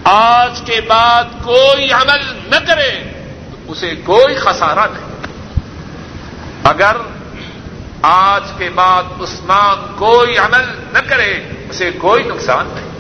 آج 0.04 0.62
کے 0.66 0.82
بعد 0.88 1.24
کوئی 1.44 1.92
عمل 1.92 2.50
نہ 2.50 2.66
کرے، 2.68 3.12
تو 3.52 3.72
اسے 3.72 3.96
کوئی 3.96 4.36
خسارہ 4.36 4.80
نہیں۔ 4.80 5.28
اگر 6.64 6.96
آج 8.02 8.44
کے 8.58 8.70
بعد 8.70 9.04
عثمان 9.20 9.96
کوئی 9.98 10.38
عمل 10.38 10.66
نہ 10.94 11.00
کرے، 11.00 11.50
اسے 11.70 11.92
کوئی 11.92 12.24
نقصان 12.24 12.68
نہیں۔ 12.74 12.92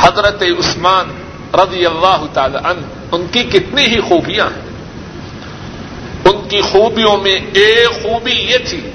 حضرت 0.00 0.42
عثمان 0.42 1.10
رضی 1.54 1.86
اللہ 1.86 2.26
تعالی 2.32 2.56
عنہ، 2.56 2.80
ان 3.12 3.26
کی 3.32 3.42
کتنی 3.42 3.82
ہی 3.82 4.00
خوبیاں 4.00 4.46
ہیں۔ 4.46 4.68
ان 6.24 6.48
کی 6.48 6.60
خوبیوں 6.60 7.16
میں 7.16 7.38
ایک 7.52 8.02
خوبی 8.02 8.32
یہ 8.32 8.56
تھی، 8.68 8.90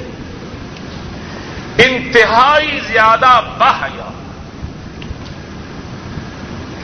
انتہائی 1.77 2.79
زیادہ 2.87 3.41
بحیا 3.57 4.09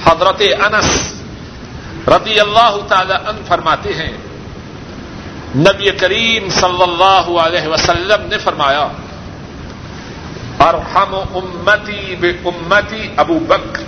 حضرت 0.06 0.42
انس 0.42 1.14
رضی 2.08 2.40
اللہ 2.40 2.78
تعالی 2.88 3.14
ان 3.14 3.42
فرماتے 3.48 3.94
ہیں 3.94 4.18
نبی 5.56 5.92
کریم 5.92 6.50
صلی 6.50 6.82
اللہ 6.82 7.30
علیہ 7.40 7.68
وسلم 7.68 8.28
نے 8.28 8.38
فرمایا، 8.38 8.88
ارحم 10.60 11.16
امتی 11.16 12.16
بے 12.20 12.30
امتی 12.46 13.08
ابو 13.18 13.40
بکر 13.48 13.84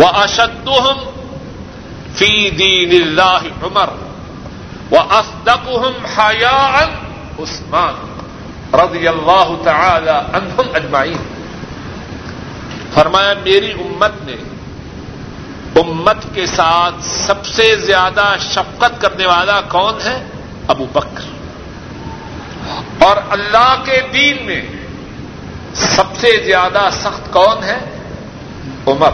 و 0.00 0.06
اشدہم 0.06 0.98
فی 2.14 2.50
دین 2.50 2.90
اللہ 3.02 3.46
عمر 3.62 3.90
و 4.90 4.96
اصدقہم 4.96 6.04
حیاء 6.18 6.84
عثمان 7.42 7.94
رضی 8.74 9.08
اللہ 9.08 9.48
تعالی 9.64 10.10
عنہم 10.10 10.74
اجمعین. 10.74 11.22
فرمایا، 12.94 13.32
میری 13.44 13.72
امت 13.72 14.22
نے 14.24 14.36
امت 15.76 16.16
کے 16.34 16.46
ساتھ 16.46 16.94
سب 17.02 17.46
سے 17.46 17.76
زیادہ 17.76 18.34
شفقت 18.40 19.00
کرنے 19.00 19.26
والا 19.26 19.60
کون 19.60 19.94
ہے؟ 20.04 20.24
ابو 20.68 20.86
بکر۔ 20.92 21.20
اور 23.04 23.16
اللہ 23.30 23.74
کے 23.84 24.00
دین 24.12 24.46
میں 24.46 24.62
سب 25.74 26.04
سے 26.20 26.44
زیادہ 26.44 26.88
سخت 26.92 27.32
کون 27.32 27.64
ہے؟ 27.64 27.78
عمر۔ 28.86 29.10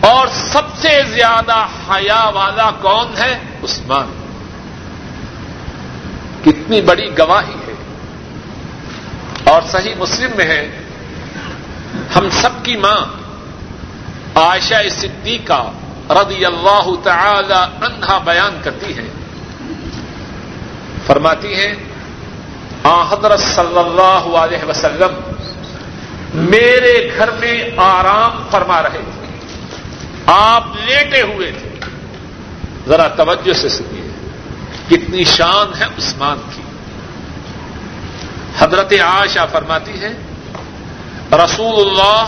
اور 0.00 0.26
سب 0.26 0.62
سے 0.76 1.02
زیادہ 1.14 1.66
حیا 1.90 2.28
والا 2.34 2.70
کون 2.70 3.06
ہے؟ 3.18 3.38
عثمان۔ 3.62 4.06
کتنی 6.44 6.80
بڑی 6.80 7.18
گواہی 7.18 7.54
ہے۔ 7.68 7.74
اور 9.44 9.62
صحیح 9.70 9.94
مسلم 9.98 10.30
میں 10.36 10.46
ہے، 10.46 10.82
ہم 12.16 12.28
سب 12.30 12.50
کی 12.62 12.76
ماں 12.76 13.23
عائشہ 14.34 14.88
صدیقہ 14.90 15.70
رضی 16.10 16.44
اللہ 16.44 16.90
تعالی 17.02 17.84
عنہا 17.86 18.18
بیان 18.18 18.60
کرتی 18.64 18.96
ہے 18.96 19.08
فرماتی 21.06 21.54
ہیں، 21.54 21.74
آ 22.82 23.02
حضرت 23.02 23.40
صلی 23.40 23.78
اللہ 23.78 24.36
علیہ 24.36 24.68
وسلم 24.68 25.14
میرے 26.34 27.10
گھر 27.16 27.30
میں 27.30 27.64
آرام 27.76 28.44
فرما 28.50 28.82
رہے 28.82 29.02
تھے۔ 29.14 29.26
آپ 30.26 30.64
لیٹے 30.84 31.22
ہوئے 31.22 31.52
تھے۔ 31.52 31.68
ذرا 32.86 33.08
توجہ 33.08 33.52
سے 33.52 33.68
سنیے، 33.68 34.28
کتنی 34.88 35.24
شان 35.24 35.78
ہے 35.78 35.84
عثمان 35.84 36.38
کی۔ 36.54 36.62
حضرت 38.58 38.92
عائشہ 38.92 39.46
فرماتی 39.52 40.00
ہے 40.00 40.12
رسول 41.32 41.88
اللہ 41.88 42.24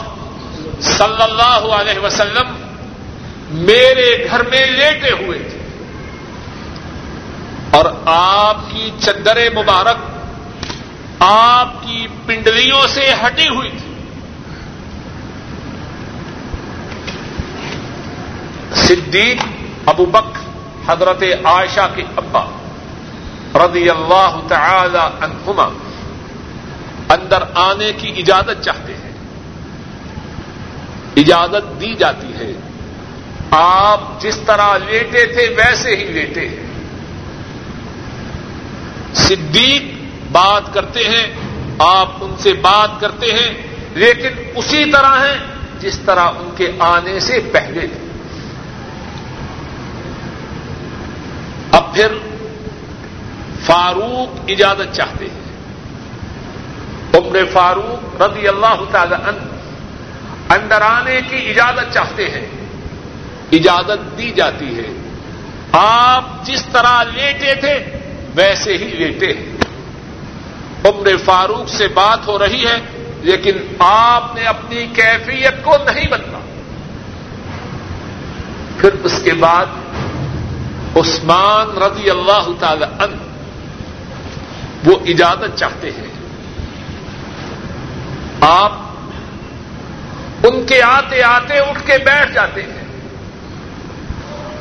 صلی 0.81 1.22
اللہ 1.22 1.74
علیہ 1.74 1.99
وسلم 1.99 2.66
میرے 3.51 4.27
گھر 4.31 4.43
میں 4.43 4.66
لیٹے 4.66 5.24
ہوئے 5.24 5.39
تھے۔ 5.39 5.59
اور 7.70 7.85
آپ 8.07 8.57
کی 8.70 8.91
چدر 8.99 9.39
مبارک 9.55 9.97
آپ 11.18 11.72
کی 11.83 12.07
پنڈلیوں 12.27 12.87
سے 12.87 13.12
ہٹی 13.27 13.49
ہوئی 13.49 13.70
تھی۔ 13.70 13.93
صدیق 18.74 19.37
ابو 19.87 20.07
بک 20.07 20.39
حضرت 20.91 21.22
عائشہ 21.45 21.89
کے 21.95 22.03
ابا 22.16 22.45
رضی 23.55 23.91
اللہ 23.91 24.41
تعالی 24.49 25.24
عنہما 25.24 25.68
اندر 27.09 27.43
آنے 27.55 27.93
کی 27.93 28.12
اجازت 28.16 28.64
چاہتے 28.64 28.95
اجازت 31.17 31.81
دی 31.81 31.95
جاتی 31.95 32.33
ہے۔ 32.33 32.53
آپ 33.51 34.21
جس 34.21 34.39
طرح 34.47 34.79
لیٹے 34.79 35.27
تھے 35.27 35.55
ویسے 35.57 35.97
ہی 35.97 36.05
لیٹے۔ 36.05 36.49
ہیں 36.49 36.67
صدیق 39.14 39.83
بات 40.33 40.75
کرتے 40.75 41.09
ہیں، 41.09 41.27
آپ 41.79 42.09
ان 42.21 42.35
سے 42.39 42.53
بات 42.53 43.01
کرتے 43.01 43.27
ہیں، 43.27 43.55
لیکن 43.95 44.29
اسی 44.55 44.91
طرح 44.91 45.27
ہیں 45.27 45.39
جس 45.81 45.99
طرح 45.99 46.29
ان 46.29 46.51
کے 46.57 46.73
آنے 46.79 47.21
سے 47.21 47.41
پہلے۔ 47.53 47.81
تھے 47.81 47.99
اب 51.73 51.95
پھر 51.95 52.07
فاروق 53.64 54.41
اجازت 54.49 54.95
چاہتے 54.95 55.25
ہیں۔ 55.25 55.47
عمر 57.14 57.39
فاروق 57.53 58.23
رضی 58.23 58.49
اللہ 58.49 58.85
تعالی 58.91 59.14
عنہ 59.14 59.56
اندر 60.49 60.82
آنے 60.82 61.20
کی 61.28 61.51
اجازت 61.51 61.94
چاہتے 61.94 62.30
ہیں۔ 62.30 62.47
اجازت 63.53 64.18
دی 64.18 64.30
جاتی 64.30 64.78
ہے۔ 64.78 64.88
آپ 65.72 66.24
جس 66.42 66.66
طرح 66.72 67.03
لیٹے 67.03 67.55
تھے، 67.55 67.99
ویسے 68.34 68.72
ہی 68.72 68.84
لیٹے 68.84 69.26
ہیں۔ 69.26 69.57
عمر 70.84 71.16
فاروق 71.24 71.68
سے 71.68 71.88
بات 71.88 72.26
ہو 72.26 72.38
رہی 72.38 72.66
ہے، 72.66 72.80
لیکن 73.22 73.57
آپ 73.78 74.34
نے 74.34 74.44
اپنی 74.44 74.86
کیفیت 74.86 75.64
کو 75.64 75.70
نہیں 75.84 76.09
بدلا۔ 76.09 76.38
پھر 78.80 78.90
اس 79.03 79.20
کے 79.24 79.32
بعد 79.32 79.66
عثمان 80.97 81.82
رضی 81.82 82.11
اللہ 82.11 82.49
تعالی 82.59 82.84
عنہ 82.99 83.16
وہ 84.84 84.97
اجازت 85.07 85.59
چاہتے 85.59 85.90
ہیں۔ 85.90 86.09
آپ 88.40 88.86
ان 90.49 90.66
کے 90.66 90.82
آتے 90.82 91.22
آتے 91.22 91.59
اٹھ 91.59 91.86
کے 91.86 91.99
بیٹھ 91.99 92.32
جاتے 92.32 92.62
ہیں 92.62 92.86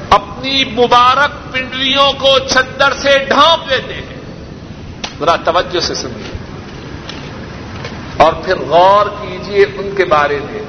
اپنی 0.10 0.64
مبارک 0.64 1.54
پنڈلیوں 1.54 2.12
کو 2.12 2.40
چھدر 2.40 2.94
سے 2.94 3.20
ڈھانپ 3.20 3.72
لیتے 3.72 3.94
ہیں 3.94 4.16
ذرا 5.20 5.36
توجہ 5.36 5.80
سے 5.80 5.96
سنیے۔ 5.96 6.38
اور 8.18 8.34
پھر 8.34 8.58
غور 8.58 9.06
کیجیے 9.06 9.64
ان 9.64 9.90
کے 9.98 10.06
بارے 10.06 10.40
میں، 10.52 10.62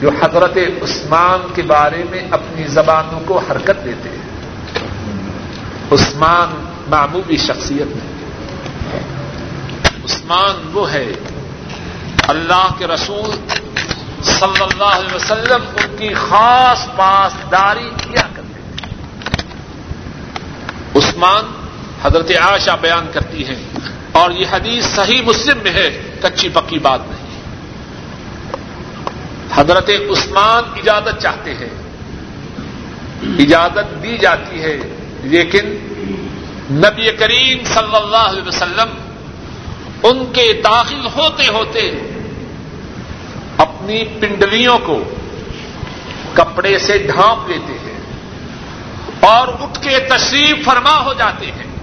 جو 0.00 0.10
حضرت 0.22 0.56
عثمان 0.82 1.46
کے 1.54 1.62
بارے 1.62 2.04
میں 2.10 2.22
اپنی 2.30 2.66
زبانوں 2.66 3.20
کو 3.26 3.38
حرکت 3.38 3.84
دیتے 3.84 4.08
ہیں۔ 4.08 4.24
عثمان 5.92 6.72
معمولی 6.88 7.36
شخصیت 7.36 7.96
نہیں 7.96 8.14
عثمان 10.04 10.70
وہ 10.72 10.92
ہے، 10.92 11.12
اللہ 12.28 12.68
کے 12.78 12.86
رسول 12.86 13.63
صلی 14.24 14.62
اللہ 14.62 14.84
علیہ 14.84 15.14
وسلم 15.14 15.62
ان 15.76 15.96
کی 15.98 16.14
خاص 16.14 16.86
پاسداری 16.96 17.90
کیا 18.02 18.26
کرتے 18.36 18.60
ہیں؟ 18.60 18.92
عثمان 20.96 21.44
حضرت 22.02 22.30
عائشہ 22.40 22.76
بیان 22.80 23.06
کرتی 23.12 23.44
ہیں، 23.44 23.62
اور 24.12 24.30
یہ 24.30 24.46
حدیث 24.50 24.84
صحیح 24.84 25.22
مسلم 25.22 25.58
میں 25.62 25.72
ہے، 25.72 25.88
کچی 26.22 26.48
پکی 26.48 26.78
بات 26.78 27.00
نہیں۔ 27.10 27.22
حضرت 29.54 29.90
عثمان 30.10 30.64
اجازت 30.76 31.22
چاہتے 31.22 31.54
ہیں۔ 31.54 31.68
اجازت 33.38 34.02
دی 34.02 34.18
جاتی 34.18 34.62
ہے، 34.62 34.76
لیکن 35.22 35.64
نبی 36.70 37.10
کریم 37.10 37.64
صلی 37.64 37.96
اللہ 37.96 38.16
علیہ 38.16 38.48
وسلم 38.48 38.90
ان 40.02 40.24
کے 40.32 40.52
داخل 40.64 41.06
ہوتے 41.16 41.46
ہوتے 41.48 42.13
اپنی 43.58 44.04
پنڈلیوں 44.04 44.78
کو 44.78 45.02
کپڑے 46.34 46.78
سے 46.78 46.98
ڈھانپ 46.98 47.50
لیتے 47.50 47.72
ہیں 47.72 48.00
اور 49.20 49.48
اٹھ 49.48 49.82
کے 49.82 49.98
تشریف 49.98 50.64
فرما 50.64 51.04
ہو 51.04 51.12
جاتے 51.12 51.46
ہیں۔ 51.46 51.74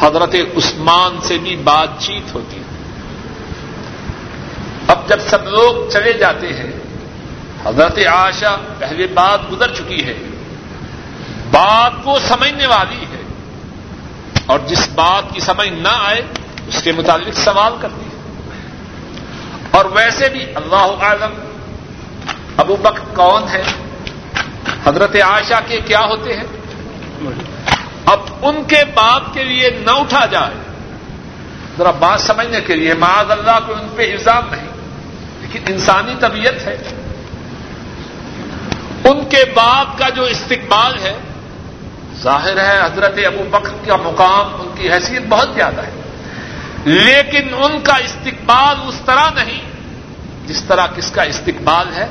حضرت 0.00 0.34
عثمان 0.56 1.20
سے 1.20 1.38
بھی 1.38 1.56
بات 1.56 1.88
چیت 1.98 2.34
ہوتی 2.34 2.56
ہے۔ 2.56 2.62
اب 4.88 5.08
جب 5.08 5.18
سب 5.20 5.44
لوگ 5.44 5.90
چلے 5.90 6.12
جاتے 6.12 6.48
ہیں، 6.48 6.70
حضرت 7.66 7.98
عائشہ 7.98 8.56
پہلے 8.78 9.06
بات 9.06 9.40
گزر 9.52 9.74
چکی 9.74 10.04
ہے۔ 10.04 10.14
بات 11.50 11.92
کو 12.04 12.18
سمجھنے 12.18 12.66
والی 12.66 13.02
ہے۔ 13.02 13.22
اور 14.46 14.58
جس 14.66 14.88
بات 14.94 15.34
کی 15.34 15.40
سمجھ 15.40 15.68
نہ 15.68 15.88
آئے، 15.88 16.20
اس 16.68 16.82
کے 16.82 16.92
متعلق 16.92 17.34
سوال 17.34 17.72
کرتی 17.80 18.00
ہے 18.00 18.05
اور 19.76 19.84
ویسے 19.84 20.28
بھی 20.28 20.46
اللہ 20.54 20.94
عالم 21.00 21.34
ابو 22.56 22.76
بک 22.76 23.16
کون 23.16 23.42
ہے 23.48 23.62
حضرت 24.86 25.16
عائشہ 25.16 25.54
کے 25.66 25.80
کیا 25.86 25.98
ہوتے 25.98 26.36
ہیں؟ 26.36 26.44
اب 28.06 28.20
ان 28.42 28.64
کے 28.64 28.84
باپ 28.94 29.34
کے 29.34 29.44
لیے 29.44 29.70
نہ 29.70 29.90
اٹھا 29.90 30.26
جائے۔ 30.26 30.54
ذرا 31.78 31.90
بات 31.90 32.20
سمجھنے 32.20 32.60
کے 32.60 32.76
لیے، 32.76 32.94
معاذ 32.94 33.30
اللہ 33.30 33.58
کو 33.66 33.72
ان 33.72 33.88
پہ 33.96 34.12
الزام 34.12 34.42
نہیں۔ 34.50 34.68
لیکن 35.40 35.60
انسانی 35.68 36.14
طبیعت 36.20 36.66
ہے۔ 36.66 36.76
ان 39.04 39.24
کے 39.24 39.44
باپ 39.54 39.98
کا 39.98 40.08
جو 40.08 40.22
استقبال 40.22 40.98
ہے، 40.98 41.18
ظاہر 42.22 42.56
ہے 42.56 42.80
حضرت 42.84 43.18
ابو 43.26 43.44
بکر 43.50 43.86
کا 43.86 43.96
مقام، 43.96 44.60
ان 44.60 44.74
کی 44.74 44.92
حیثیت 44.92 45.22
بہت 45.28 45.48
زیادہ 45.54 45.80
ہے۔ 45.80 46.05
لیکن 46.86 47.54
ان 47.54 47.80
کا 47.80 47.94
استقبال 47.94 48.76
اس 48.88 49.00
طرح 49.04 49.30
نہیں 49.34 49.62
جس 50.46 50.62
طرح 50.68 50.86
کس 50.96 51.10
کا 51.10 51.22
استقبال 51.22 51.86
ہے؟ 51.96 52.08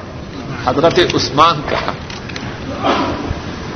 حضرت 0.65 0.99
عثمان 1.13 1.61
کا۔ 1.69 1.91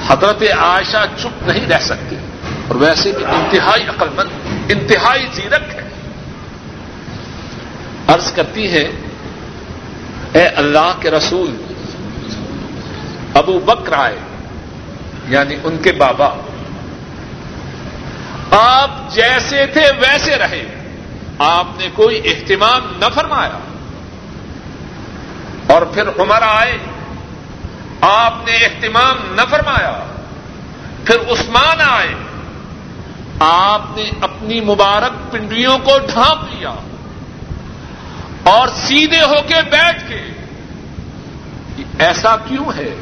حضرت 0.08 0.44
عائشہ 0.58 1.06
چپ 1.18 1.48
نہیں 1.48 1.68
رہ 1.68 1.80
سکتی 1.80 2.16
اور 2.68 2.76
ویسے 2.76 3.12
بھی 3.12 3.26
انتہائی 3.26 3.84
عقل 3.84 4.08
مند 4.16 4.30
انتہائی 4.70 5.28
زیرک 5.34 5.76
ہے 5.76 5.90
عرض 8.08 8.32
کرتی 8.32 8.72
ہے 8.72 8.92
اے 10.34 10.44
اللہ 10.44 10.94
کے 11.00 11.12
رسول، 11.12 11.56
ابو 13.34 13.60
بکر 13.60 13.94
آئے 13.94 14.16
یعنی 15.28 15.56
ان 15.64 15.78
کے 15.78 15.92
بابا۔ 15.92 16.30
آپ 18.52 19.12
جیسے 19.12 19.66
تھے 19.66 19.82
ویسے 19.82 20.38
رہے۔ 20.38 20.79
آپ 21.40 21.66
نے 21.78 21.90
کوئی 21.94 22.22
اہتمام 22.26 22.82
نہ 22.98 23.06
فرمایا۔ 23.14 23.58
اور 25.68 25.82
پھر 25.82 26.08
عمر 26.08 26.42
آئے۔ 26.42 26.78
آپ 28.02 28.34
نے 28.46 28.56
اہتمام 28.56 29.34
نہ 29.36 29.42
فرمایا۔ 29.50 30.04
پھر 31.06 31.16
عثمان 31.32 31.82
آئے۔ 31.90 32.16
آپ 33.40 33.82
نے 33.96 34.12
اپنی 34.22 34.62
مبارک 34.62 35.32
پنڈیوں 35.32 35.78
کو 35.78 35.92
ڈھانپ 36.14 36.56
لیا۔ 36.56 36.74
اور 38.44 38.68
سیدھے 38.68 39.22
ہو 39.22 39.42
کے 39.48 39.62
بیٹھ 39.72 40.10
کے 40.10 40.22
ایسا 42.00 42.36
کیوں 42.36 42.78
ہے؟ 42.78 42.96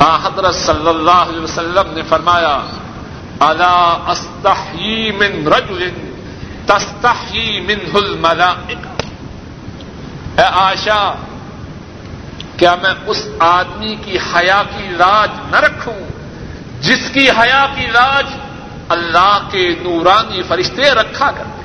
حضرت 0.00 0.54
صلی 0.54 0.88
اللہ 0.88 1.10
علیہ 1.10 1.40
وسلم 1.40 1.94
نے 1.94 2.02
فرمایا، 2.02 2.60
الا 3.40 3.98
استحی 4.06 5.10
من 5.10 5.46
رجل 5.46 6.05
تستحی 6.66 7.60
من 7.60 7.88
الملائکہ۔ 7.94 8.88
اے 10.40 10.46
آشا 10.52 11.14
کیا 12.56 12.74
میں 12.82 12.94
اس 13.06 13.28
آدمی 13.38 13.96
کی 14.04 14.18
حیا 14.34 14.62
کی 14.76 14.88
لاج 14.88 15.30
نہ 15.50 15.56
رکھوں 15.56 16.00
جس 16.80 17.10
کی 17.12 17.30
حیا 17.30 17.66
کی 17.74 17.86
لاج 17.86 18.26
اللہ 18.88 19.48
کے 19.50 19.74
نورانی 19.82 20.42
فرشتے 20.42 20.90
رکھا 20.90 21.30
کرتے 21.30 21.62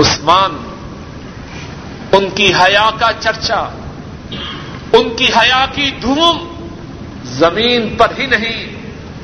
عثمان، 0.00 0.56
ان 2.12 2.30
کی 2.30 2.52
حیا 2.54 2.90
کا 2.98 3.10
چرچا، 3.20 3.60
ان 4.92 5.16
کی 5.16 5.24
حیا 5.24 5.66
کی 5.74 5.90
دھوم 5.90 6.36
زمین 7.24 7.96
پر 7.96 8.06
ہی 8.18 8.26
نہیں، 8.26 8.76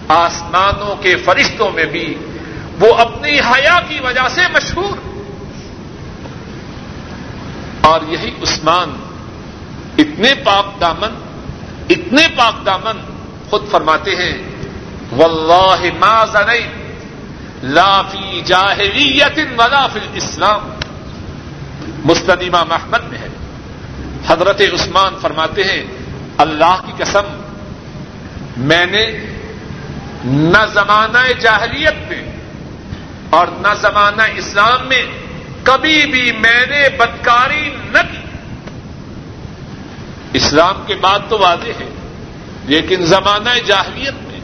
آسمانوں 0.09 0.97
کے 0.97 1.17
فرشتوں 1.17 1.71
میں 1.71 1.85
بھی۔ 1.85 2.15
وہ 2.81 2.95
اپنی 2.95 3.41
حیا 3.41 3.79
کی 3.89 4.01
وجہ 4.01 4.29
سے 4.31 4.41
مشہور۔ 4.53 5.13
اور 7.81 8.01
یہی 8.09 8.31
عثمان، 8.43 8.97
اتنے 9.99 10.35
پاک 10.45 10.81
دامن، 10.81 11.15
اتنے 11.91 12.23
پاک 12.37 12.67
دامن 12.67 13.01
خود 13.51 13.69
فرماتے 13.71 14.11
ہیں، 14.11 14.39
واللہ 15.13 15.85
ما 15.99 16.25
زنی 16.25 16.67
لا 17.63 18.03
فی 18.03 18.41
جاہلیت 18.41 19.39
ولا 19.59 19.87
فی 19.87 19.99
الاسلام. 19.99 20.69
مستدیمہ 22.05 22.65
محمد 22.69 23.05
میں 23.05 23.19
ہے۔ 23.19 23.29
حضرت 24.27 24.61
عثمان 24.61 25.15
فرماتے 25.21 25.63
ہیں، 25.65 25.83
اللہ 26.39 26.81
کی 26.87 26.93
قسم، 26.99 27.43
میں 28.57 28.87
نے 28.87 29.07
نہ 30.25 30.67
زمانہ 30.73 31.41
جاہلیت 31.41 32.09
میں 32.09 32.32
اور 33.33 33.47
نہ 33.47 33.75
زمانہ 33.81 34.23
اسلام 34.37 34.89
میں 34.89 35.05
کبھی 35.63 36.07
بھی 36.07 36.33
میں 36.33 36.67
نے 36.67 36.89
بدکاری 36.89 37.71
نہ 37.85 37.99
کی۔ 37.99 38.19
اسلام 40.33 40.83
کے 40.87 40.95
بعد 40.95 41.19
تو 41.29 41.39
واضح 41.39 41.69
ہے، 41.69 41.89
لیکن 42.65 43.05
زمانہ 43.05 43.59
جاہلیت 43.67 44.15
میں 44.15 44.41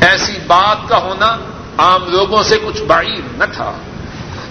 ایسی 0.00 0.38
بات 0.46 0.88
کا 0.88 0.98
ہونا 0.98 1.36
عام 1.78 2.10
لوگوں 2.10 2.42
سے 2.42 2.58
کچھ 2.66 2.82
بعید 2.82 3.38
نہ 3.38 3.44
تھا۔ 3.52 3.72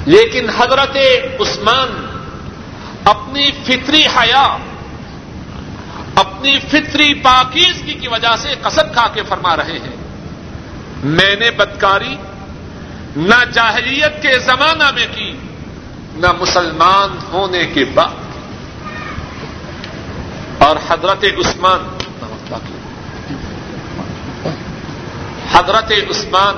لیکن 0.06 0.50
حضرت 0.50 0.98
عثمان 1.40 2.20
اپنی 3.06 3.52
فطری 3.64 4.06
حیا، 4.06 4.58
اپنی 6.16 6.60
فطری 6.60 7.14
پاکیزگی 7.14 7.94
کی 7.94 8.08
وجہ 8.08 8.36
سے 8.38 8.56
قسم 8.62 8.94
کھا 8.94 9.08
کے 9.14 9.22
فرما 9.30 9.56
رہے 9.56 9.80
ہیں۔ 9.80 10.03
میں 11.04 11.36
نے 11.36 11.52
بدکاری، 11.52 12.16
نہ 13.16 13.44
جاہلیت 13.54 14.22
کے 14.22 14.40
زمانہ 14.40 14.92
میں 14.92 15.08
کی، 15.16 15.32
نہ 16.16 16.32
مسلمان 16.40 17.18
ہونے 17.34 17.66
کے 17.66 17.86
بعد 17.86 18.22
اور 20.62 20.76
حضرت 20.90 21.26
عثمان 21.40 21.82
حضرت 25.54 25.92
عثمان 26.10 26.56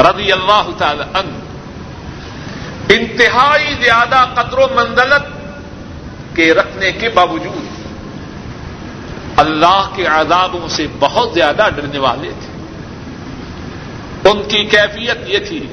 رضی 0.00 0.32
اللہ 0.32 0.70
تعالی 0.78 1.02
عنہ، 1.14 1.34
انتہائی 2.88 3.74
زیادہ 3.74 4.24
قدر 4.34 4.58
و 4.58 4.66
منزلت 4.74 5.24
کے 6.36 6.54
رکھنے 6.54 6.92
کے 6.92 7.08
باوجود 7.08 7.66
اللہ 9.36 9.88
کے 9.94 10.06
عذابوں 10.06 10.68
سے 10.68 10.86
بہت 10.98 11.34
زیادہ 11.34 11.68
ڈرنے 11.76 11.98
والے 11.98 12.30
تھے۔ 12.40 12.51
ان 14.24 14.42
کی 14.42 14.64
کیفیت 14.64 15.18
یہ 15.26 15.38
تھی۔ 15.38 15.66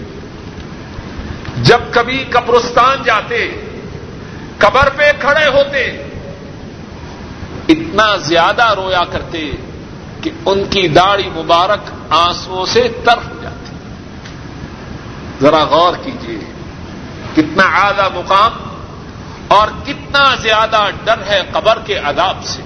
جب 1.57 1.79
کبھی 1.91 2.25
قبرستان 2.29 3.03
جاتے، 3.03 3.65
قبر 4.57 4.89
پہ 4.89 5.11
کھڑے 5.19 5.47
ہوتے، 5.47 5.83
اتنا 7.69 8.15
زیادہ 8.15 8.73
رویا 8.73 9.03
کرتے 9.11 9.51
کہ 10.21 10.31
ان 10.45 10.63
کی 10.69 10.87
داڑھی 10.87 11.29
مبارک 11.29 11.79
آنسو 12.09 12.65
سے 12.65 12.87
تر 13.05 13.17
ہو 13.17 13.35
جاتی۔ 13.41 13.75
ذرا 15.41 15.63
غور 15.63 15.93
کیجیے 16.03 16.39
کتنا 17.35 17.63
اعلی 17.63 18.19
مقام 18.19 18.51
اور 19.47 19.67
کتنا 19.85 20.35
زیادہ 20.35 20.81
ڈر 21.05 21.23
ہے 21.27 21.41
قبر 21.51 21.79
کے 21.85 21.97
عذاب 21.97 22.37
سے۔ 22.43 22.61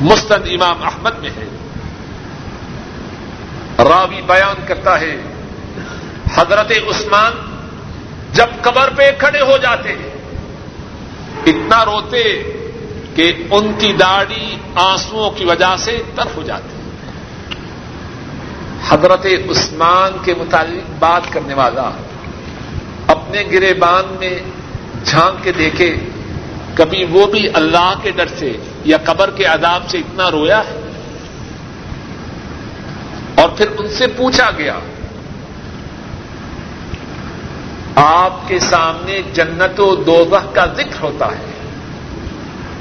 مستد 0.00 0.48
امام 0.50 0.82
احمد 0.82 1.18
میں 1.18 1.30
ہے۔ 1.30 1.57
راوی 3.78 4.20
بیان 4.26 4.66
کرتا 4.66 5.00
ہے۔ 5.00 5.16
حضرت 6.34 6.72
عثمان 6.90 7.32
جب 8.32 8.46
قبر 8.62 8.88
پہ 8.96 9.10
کھڑے 9.18 9.40
ہو 9.40 9.56
جاتے 9.56 9.92
اتنا 11.46 11.84
روتے 11.84 12.22
کہ 13.14 13.32
ان 13.50 13.72
کی 13.78 13.92
داڑھی 13.92 14.56
آنسو 14.74 15.30
کی 15.30 15.44
وجہ 15.44 15.74
سے 15.78 16.02
تر 16.14 16.26
ہو 16.36 16.42
جاتی 16.42 16.76
حضرت 18.88 19.26
عثمان 19.50 20.16
کے 20.24 20.34
متعلق 20.34 20.90
بات 20.98 21.32
کرنے 21.32 21.54
والا 21.54 21.90
اپنے 23.06 23.42
گرے 23.52 23.74
باندھ 23.74 24.12
میں 24.18 24.38
جھانک 25.04 25.44
کے 25.44 25.52
دیکھے، 25.52 25.96
کبھی 26.74 27.04
وہ 27.04 27.26
بھی 27.26 27.48
اللہ 27.54 27.92
کے 28.02 28.10
ڈر 28.10 28.28
سے 28.38 28.52
یا 28.84 28.96
قبر 29.04 29.30
کے 29.30 29.44
عذاب 29.44 29.88
سے 29.88 29.98
اتنا 29.98 30.30
رویا 30.30 30.58
ہے۔ 30.58 30.77
پھر 33.58 33.66
ان 33.78 33.88
سے 33.88 34.06
پوچھا 34.06 34.50
گیا، 34.58 34.78
آپ 37.94 38.48
کے 38.48 38.58
سامنے 38.58 39.22
جنت 39.32 39.80
و 39.80 39.96
دوزخ 39.96 40.54
کا 40.54 40.66
ذکر 40.66 41.02
ہوتا 41.02 41.26
ہے۔ 41.26 41.44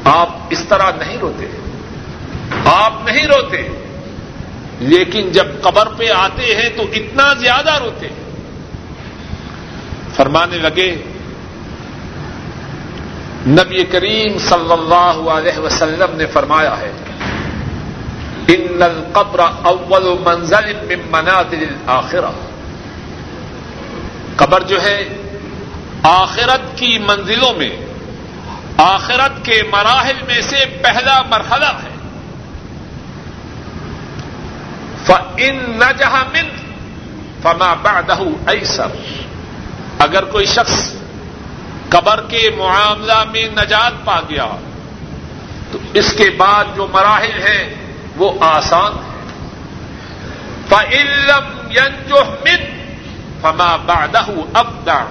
آپ 0.05 0.30
اس 0.49 0.65
طرح 0.69 0.91
نہیں 0.97 1.17
روتے۔ 1.17 1.45
آپ 2.65 2.93
نہیں 3.05 3.25
روتے۔ 3.25 3.67
لیکن 4.80 5.32
جب 5.32 5.45
قبر 5.61 5.88
پہ 5.97 6.09
آتے 6.09 6.55
ہیں 6.55 6.69
تو 6.78 6.84
اتنا 6.93 7.34
زیادہ 7.34 7.80
روتے۔ 7.80 8.07
ہیں 8.07 8.28
فرمانے 10.15 10.57
لگے، 10.57 10.95
نبی 13.47 13.84
کریم 13.84 14.39
صلی 14.39 14.71
اللہ 14.71 15.30
علیہ 15.30 15.59
وسلم 15.59 16.15
نے 16.17 16.25
فرمایا 16.25 16.78
ہے 16.78 16.91
ان 18.47 18.83
القبر 18.83 19.39
اول 19.39 20.05
منزل 20.25 20.73
من 20.87 21.01
منازل 21.11 21.63
الاخرہ 21.63 22.31
قبر 24.35 24.63
جو 24.63 24.81
ہے، 24.83 24.97
آخرت 26.03 26.77
کی 26.77 26.97
منزلوں 26.99 27.53
میں، 27.53 27.69
آخرت 28.77 29.45
کے 29.45 29.61
مراحل 29.71 30.21
میں 30.27 30.41
سے 30.41 30.65
پہلا 30.81 31.21
مرحلہ 31.29 31.71
ہے۔ 31.83 31.95
فن 35.05 35.57
نہ 35.79 35.91
جہاں 35.97 36.23
من، 36.33 36.49
فما 37.41 37.73
بعدہ 37.73 38.17
ایسر 38.47 38.95
اگر 39.99 40.25
کوئی 40.25 40.45
شخص 40.45 40.93
قبر 41.89 42.21
کے 42.21 42.49
معاملہ 42.57 43.23
میں 43.31 43.47
نجات 43.55 44.05
پا 44.05 44.19
گیا، 44.29 44.47
تو 45.71 45.77
اس 45.93 46.13
کے 46.13 46.29
بعد 46.29 46.65
جو 46.75 46.87
مراحل 46.91 47.41
ہیں 47.43 47.86
وہ 48.18 48.32
آسان 48.39 48.91
ہے 48.91 49.15
فعلم 50.70 51.72
ینجو 51.72 52.24
من 52.45 52.65
فما 53.41 53.76
بادہ 53.76 54.26
ابدا 54.53 55.05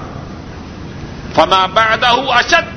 فما 1.35 1.67
بادہ 1.67 2.07
اشد 2.07 2.75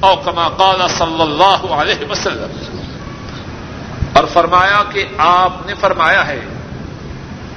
اور 0.00 0.16
کما 0.24 0.48
قال 0.48 0.82
صلی 0.88 1.22
اللہ 1.22 1.72
علیہ 1.72 2.10
وسلم 2.10 2.58
اور 4.12 4.24
فرمایا 4.32 4.82
کہ 4.92 5.04
آپ 5.18 5.66
نے 5.66 5.74
فرمایا 5.80 6.26
ہے، 6.26 6.40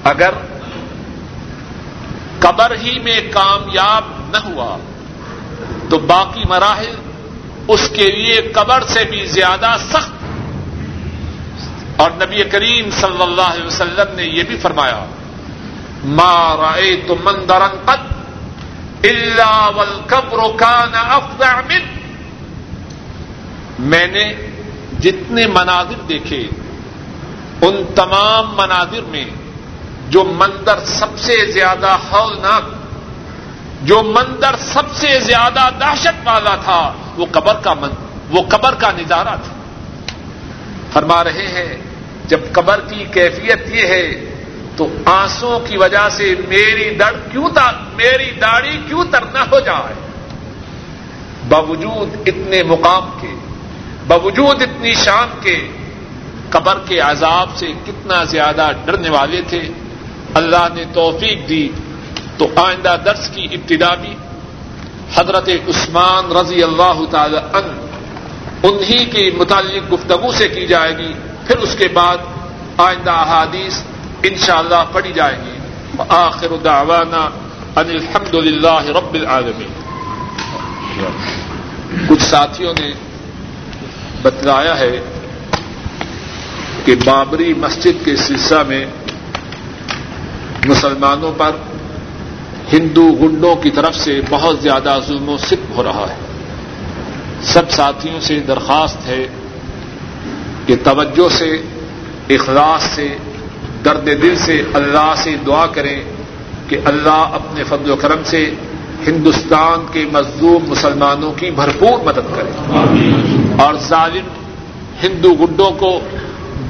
اگر 0.03 0.33
قبر 2.39 2.75
ہی 2.75 2.99
میں 2.99 3.21
کامیاب 3.31 4.03
نہ 4.31 4.37
ہوا 4.37 4.77
تو 5.89 5.97
باقی 5.97 6.43
مراحل 6.47 6.95
اس 7.67 7.89
کے 7.89 8.07
لیے 8.07 8.41
قبر 8.53 8.81
سے 8.87 9.03
بھی 9.03 9.25
زیادہ 9.25 9.75
سخت 9.91 10.22
اور 12.03 12.11
نبی 12.11 12.43
کریم 12.43 12.89
صلی 12.91 13.21
اللہ 13.21 13.49
علیہ 13.53 13.65
وسلم 13.65 14.15
نے 14.15 14.23
یہ 14.23 14.43
بھی 14.43 14.57
فرمایا 14.57 15.05
مارا 16.05 16.71
تو 17.07 17.15
مندرن 17.23 17.75
قد 17.85 19.05
اللہ 19.05 19.69
ول 19.75 19.93
قبر 20.07 20.39
کا 20.57 20.75
من 21.67 21.85
میں 23.79 24.07
نے 24.07 24.23
جتنے 24.99 25.45
مناظر 25.47 26.01
دیکھے، 26.09 26.41
ان 27.61 27.83
تمام 27.95 28.53
مناظر 28.55 29.09
میں 29.09 29.25
جو 30.09 30.23
مندر 30.23 30.79
سب 30.85 31.17
سے 31.17 31.35
زیادہ 31.51 31.95
ہولناک، 32.11 32.63
جو 33.81 34.01
مندر 34.03 34.55
سب 34.59 34.91
سے 34.95 35.19
زیادہ 35.19 35.69
دہشت 35.79 36.27
والا 36.27 36.55
تھا، 36.55 36.81
وہ 37.17 37.25
قبر 37.31 37.55
کا 37.63 37.73
من، 37.73 37.93
وہ 38.29 38.41
قبر 38.49 38.75
کا 38.75 38.91
نظارہ 38.91 39.35
تھا۔ 39.43 39.53
فرما 40.93 41.23
رہے 41.23 41.47
ہیں 41.47 41.92
جب 42.27 42.39
قبر 42.51 42.79
کی 42.89 43.05
کیفیت 43.11 43.69
یہ 43.69 43.87
ہے 43.87 44.29
تو 44.77 44.87
آنسوں 45.05 45.59
کی 45.59 45.77
وجہ 45.77 46.09
سے 46.11 46.35
میری 46.47 46.95
دڑ 46.95 47.13
کیوں 47.31 47.49
میری 47.95 48.31
داڑھی 48.31 48.77
کیوں 48.87 49.03
تر 49.11 49.25
نہ 49.33 49.39
ہو 49.39 49.59
جائے؟ 49.59 49.93
باوجود 51.47 52.27
اتنے 52.27 52.63
مقام 52.63 53.09
کے، 53.21 53.35
باوجود 54.07 54.61
اتنی 54.61 54.93
شان 54.93 55.27
کے 55.41 55.67
قبر 56.49 56.77
کے 56.87 56.99
عذاب 56.99 57.49
سے 57.55 57.67
کتنا 57.85 58.23
زیادہ 58.23 58.71
ڈرنے 58.85 59.09
والے 59.09 59.41
تھے۔ 59.47 59.61
اللہ 60.33 60.67
نے 60.73 60.83
توفیق 60.93 61.49
دی 61.49 61.69
تو 62.37 62.47
آئندہ 62.55 62.95
درس 63.05 63.29
کی 63.29 63.47
ابتدا 63.51 63.95
بھی۔ 63.95 64.15
حضرت 65.15 65.49
عثمان 65.49 66.31
رضی 66.31 66.63
اللہ 66.63 66.99
تعالی 67.11 67.37
ان 67.37 67.87
انہی 68.63 69.05
کے 69.05 69.29
متعلق 69.37 69.93
گفتگو 69.93 70.31
سے 70.31 70.47
کی 70.47 70.67
جائے 70.67 70.97
گی۔ 70.97 71.13
پھر 71.47 71.57
اس 71.57 71.75
کے 71.75 71.87
بعد 71.87 72.17
آئندہ 72.77 73.11
احادیث 73.11 73.81
انشاءاللہ 74.23 74.75
اللہ 74.75 74.93
پڑھی 74.93 75.13
جائیں 75.13 75.37
گی۔ 75.45 75.57
آخر 76.09 76.47
دعوانا 76.63 77.29
ان 77.75 77.89
الحمد 77.89 78.33
للہ 78.33 78.85
رب 78.85 79.13
العالمین۔ 79.13 79.73
کچھ 82.07 82.21
ساتھیوں 82.21 82.73
نے 82.79 82.91
بتلایا 84.21 84.79
ہے 84.79 85.01
کہ 86.85 86.95
بابری 86.95 87.53
مسجد 87.53 88.05
کے 88.05 88.15
سلسلہ 88.15 88.63
میں 88.67 88.85
مسلمانوں 90.65 91.31
پر 91.37 91.51
ہندو 92.73 93.11
گنڈوں 93.21 93.55
کی 93.55 93.69
طرف 93.69 93.95
سے 93.95 94.21
بہت 94.29 94.59
زیادہ 94.59 94.99
ظلم 95.07 95.29
و 95.29 95.37
ستم 95.37 95.73
ہو 95.75 95.83
رہا 95.83 96.05
ہے۔ 96.09 96.15
سب 97.41 97.71
ساتھیوں 97.71 98.19
سے 98.19 98.39
درخواست 98.39 98.97
ہے 99.05 99.27
کہ 100.65 100.75
توجہ 100.83 101.29
سے، 101.29 101.57
اخلاص 102.29 102.81
سے، 102.81 103.17
درد 103.85 104.05
دل 104.05 104.35
سے، 104.35 104.61
اللہ 104.73 105.13
سے 105.17 105.35
دعا 105.45 105.65
کریں 105.65 106.03
کہ 106.67 106.77
اللہ 106.85 107.09
اپنے 107.09 107.63
فضل 107.63 107.91
و 107.91 107.95
کرم 107.95 108.21
سے 108.25 108.53
ہندوستان 109.07 109.85
کے 109.91 110.05
مظلوم 110.13 110.69
مسلمانوں 110.69 111.33
کی 111.33 111.51
بھرپور 111.51 111.99
مدد 112.03 112.35
کرے۔ 112.35 112.51
اور 113.61 113.73
ظالم 113.87 114.27
ہندو 115.03 115.33
گڈوں 115.33 115.71
کو 115.71 115.99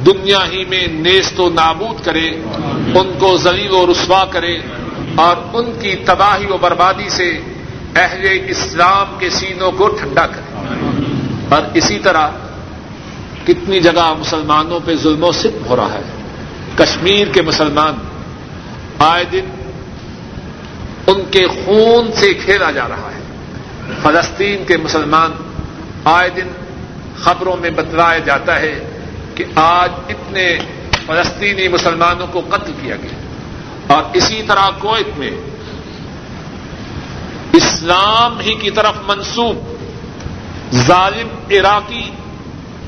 دنیا 0.06 0.38
ہی 0.52 0.66
میں 0.66 0.88
نیست 0.88 1.39
و 1.39 1.50
نابود 1.50 2.06
کرے، 2.06 2.28
ان 2.96 3.12
کو 3.20 3.38
ذلیل 3.38 3.72
و 3.72 3.86
رسوا 3.91 4.26
کرے 4.26 4.58
اور 5.16 5.36
ان 5.54 5.72
کی 5.82 5.96
تباہی 5.96 6.46
و 6.46 6.58
بربادی 6.62 7.10
سے 7.10 7.39
اہل 7.96 8.38
اسلام 8.48 9.16
کے 9.20 9.30
سینوں 9.30 9.72
کو 9.72 9.88
ٹھنڈا 9.88 10.28
کرے۔ 10.28 10.56
اور 11.50 11.62
اسی 11.74 12.00
طرح 12.00 12.28
کتنی 13.48 13.80
جگہ 13.80 14.14
مسلمانوں 14.20 14.80
پہ 14.86 14.96
ظلم 14.96 15.24
و 15.24 15.32
ستم 15.32 15.66
ہو 15.66 15.76
رہا 15.76 15.94
ہے۔ 15.94 16.02
کشمیر 16.76 17.28
کے 17.28 17.41
مسلمان 17.41 17.94
آئے 19.00 19.24
دن 19.24 19.46
ان 21.08 21.22
کے 21.32 21.48
خون 21.48 22.12
سے 22.12 22.34
کھیلا 22.34 22.72
جا 22.72 22.88
رہا 22.88 23.12
ہے۔ 23.16 23.24
فلسطین 24.02 24.66
کے 24.66 24.78
مسلمان 24.78 25.32
آئے 26.04 26.30
دن 26.30 26.48
خبروں 27.18 27.58
میں 27.58 27.70
بتلایا 27.70 28.20
جاتا 28.20 28.60
ہے 28.60 29.02
کہ 29.36 29.46
آج 29.56 29.91
اتنے 30.10 30.60
فلسطینی 31.06 31.68
مسلمانوں 31.68 32.28
کو 32.32 32.41
قتل 32.50 32.72
کیا 32.82 32.96
گیا۔ 32.96 33.96
اور 33.96 34.04
اسی 34.14 34.44
طرح 34.48 34.70
کویت 34.80 35.20
میں 35.20 35.32
اسلام 37.54 38.39
ہی 38.39 38.56
کی 38.56 38.72
طرف 38.72 38.94
منسوب، 39.08 39.58
ظالم 40.76 41.28
عراقی 41.52 42.12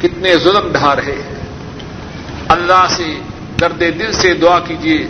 کتنے 0.02 0.38
ظلم 0.38 0.72
ڈھا 0.72 0.96
رہے 0.96 1.12
ہیں۔ 1.12 1.36
اللہ 2.50 2.86
سے 2.90 3.20
درد 3.62 3.80
دل 3.80 4.12
سے 4.12 4.34
دعا 4.34 4.60
کیجیے 4.60 5.08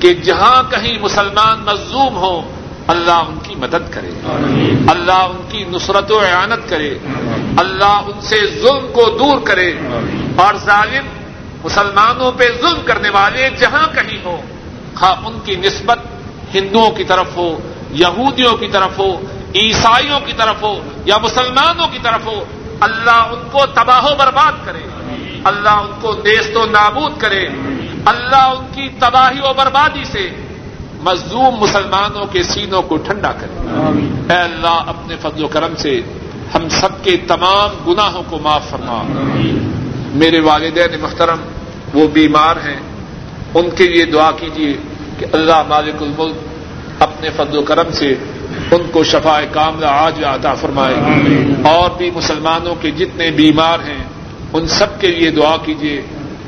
کہ 0.00 0.14
جہاں 0.14 0.62
کہیں 0.70 0.98
مسلمان 0.98 1.60
مظلوم 1.60 2.16
ہو 2.16 2.50
اللہ 2.86 3.10
ان 3.10 3.38
کی 3.42 3.54
مدد 3.54 3.92
کرے۔ 3.94 4.10
اللہ 4.88 5.12
ان 5.12 5.40
کی 5.48 5.64
نصرت 5.68 6.12
و 6.12 6.20
اعانت 6.20 6.70
کرے۔ 6.70 6.98
اللہ 7.56 8.00
ان 8.06 8.20
سے 8.20 8.36
ظلم 8.62 8.92
کو 8.92 9.16
دور 9.18 9.38
کرے۔ 9.44 9.72
اور 10.36 10.54
ظالم 10.64 11.06
مسلمانوں 11.64 12.32
پہ 12.32 12.44
ظلم 12.60 12.80
کرنے 12.84 13.08
والے 13.10 13.48
جہاں 13.58 13.86
کہیں 13.94 14.18
ہو 14.24 14.40
خواہ 14.94 15.26
ان 15.26 15.38
کی 15.44 15.56
نسبت 15.56 15.98
ہندوؤں 16.54 16.90
کی 16.90 17.04
طرف 17.04 17.36
ہو 17.36 17.58
یہودیوں 17.90 18.56
کی 18.56 18.66
طرف 18.66 18.98
ہو 18.98 19.20
عیسائیوں 19.54 20.20
کی 20.20 20.32
طرف 20.36 20.62
ہو 20.62 20.80
یا 21.04 21.18
مسلمانوں 21.18 21.86
کی 21.92 21.98
طرف 22.02 22.26
ہو 22.26 22.44
اللہ 22.80 23.28
ان 23.32 23.48
کو 23.52 23.66
تباہ 23.66 24.04
و 24.04 24.16
برباد 24.18 24.52
کرے۔ 24.64 24.82
اللہ 25.44 25.68
ان 25.68 25.90
کو 26.00 26.12
نیست 26.12 26.56
و 26.56 26.66
نابود 26.66 27.12
کرے۔ 27.18 27.48
اللہ 28.04 28.54
ان 28.58 28.66
کی 28.74 28.88
تباہی 29.00 29.40
و 29.40 29.52
بربادی 29.56 30.04
سے 30.04 30.30
مظلوم 31.00 31.54
مسلمانوں 31.60 32.26
کے 32.26 32.42
سینوں 32.42 32.82
کو 32.82 32.96
ٹھنڈا 32.96 33.32
کرے۔ 33.32 33.66
اے 34.32 34.40
اللہ 34.40 34.82
اپنے 34.86 35.16
فضل 35.22 35.44
و 35.44 35.48
کرم 35.48 35.76
سے 35.76 36.00
ہم 36.54 36.68
سب 36.68 37.04
کے 37.04 37.16
تمام 37.16 37.92
گناہوں 37.92 38.22
کو 38.30 38.38
معاف 38.38 38.70
فرما۔ 38.70 39.02
میرے 40.14 40.40
والدین 40.40 41.00
محترم 41.00 41.38
وہ 41.94 42.08
بیمار 42.08 42.56
ہیں۔ 42.56 42.80
ان 43.54 43.70
کے 43.70 43.88
لیے 43.88 44.04
دعا 44.04 44.30
کیجیے 44.30 44.74
کہ 45.18 45.26
اللہ 45.32 45.62
مالک 45.68 46.02
الملک 46.02 46.36
اپنے 47.02 47.30
فضل 47.36 47.58
و 47.58 47.62
کرم 47.62 47.90
سے 47.92 48.14
ان 48.70 48.82
کو 48.92 49.04
شفا 49.04 49.40
کاملہ 49.52 49.86
آج 49.86 50.24
عطا 50.24 50.54
فرمائے 50.54 50.94
اور 51.64 51.90
بھی 51.98 52.10
مسلمانوں 52.14 52.74
کے 52.80 52.90
جتنے 52.90 53.30
بیمار 53.30 53.78
ہیں 53.78 54.04
ان 54.52 54.68
سب 54.68 55.00
کے 55.00 55.06
لیے 55.06 55.30
دعا 55.30 55.56
کیجیے 55.56 56.02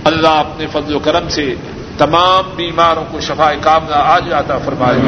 اللہ 0.04 0.28
اپنے 0.28 0.66
فضل 0.72 0.94
و 0.94 0.98
کرم 0.98 1.28
سے 1.28 1.54
تمام 1.98 2.50
بیماروں 2.56 3.04
کو 3.10 3.20
شفا 3.20 3.52
کامنا 3.60 3.96
آج 3.96 4.32
آتا 4.32 4.58
فرمائے۔ 4.58 4.98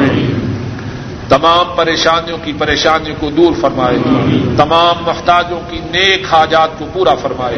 تمام 1.29 1.65
پریشانیوں 1.75 2.37
کی 2.43 2.53
پریشانیوں 2.57 3.15
کو 3.19 3.29
دور 3.29 3.53
فرمائے۔ 3.61 3.97
تمام 4.57 5.03
محتاجوں 5.05 5.59
کی 5.69 5.77
نیک 5.77 6.33
حاجات 6.33 6.69
کو 6.79 6.85
پورا 6.93 7.15
فرمائے۔ 7.15 7.55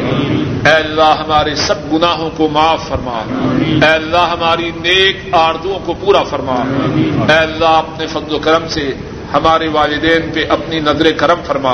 اے 0.66 0.72
اللہ 0.72 1.16
ہمارے 1.18 1.54
سب 1.54 1.92
گناہوں 1.92 2.30
کو 2.36 2.48
معاف 2.48 2.88
فرما۔ 2.88 3.22
اے 3.86 3.92
اللہ 3.92 4.34
ہماری 4.38 4.70
نیک 4.76 5.16
آردوں 5.32 5.78
کو 5.84 5.94
پورا 6.00 6.22
فرما۔ 6.22 6.64
اے 7.32 7.38
اللہ 7.38 7.64
اپنے 7.64 8.06
فضل 8.06 8.34
و 8.34 8.38
کرم 8.38 8.68
سے 8.68 8.92
ہمارے 9.34 9.68
والدین 9.68 10.30
پہ 10.34 10.44
اپنی 10.48 10.80
نظر 10.80 11.12
کرم 11.12 11.38
فرما۔ 11.44 11.72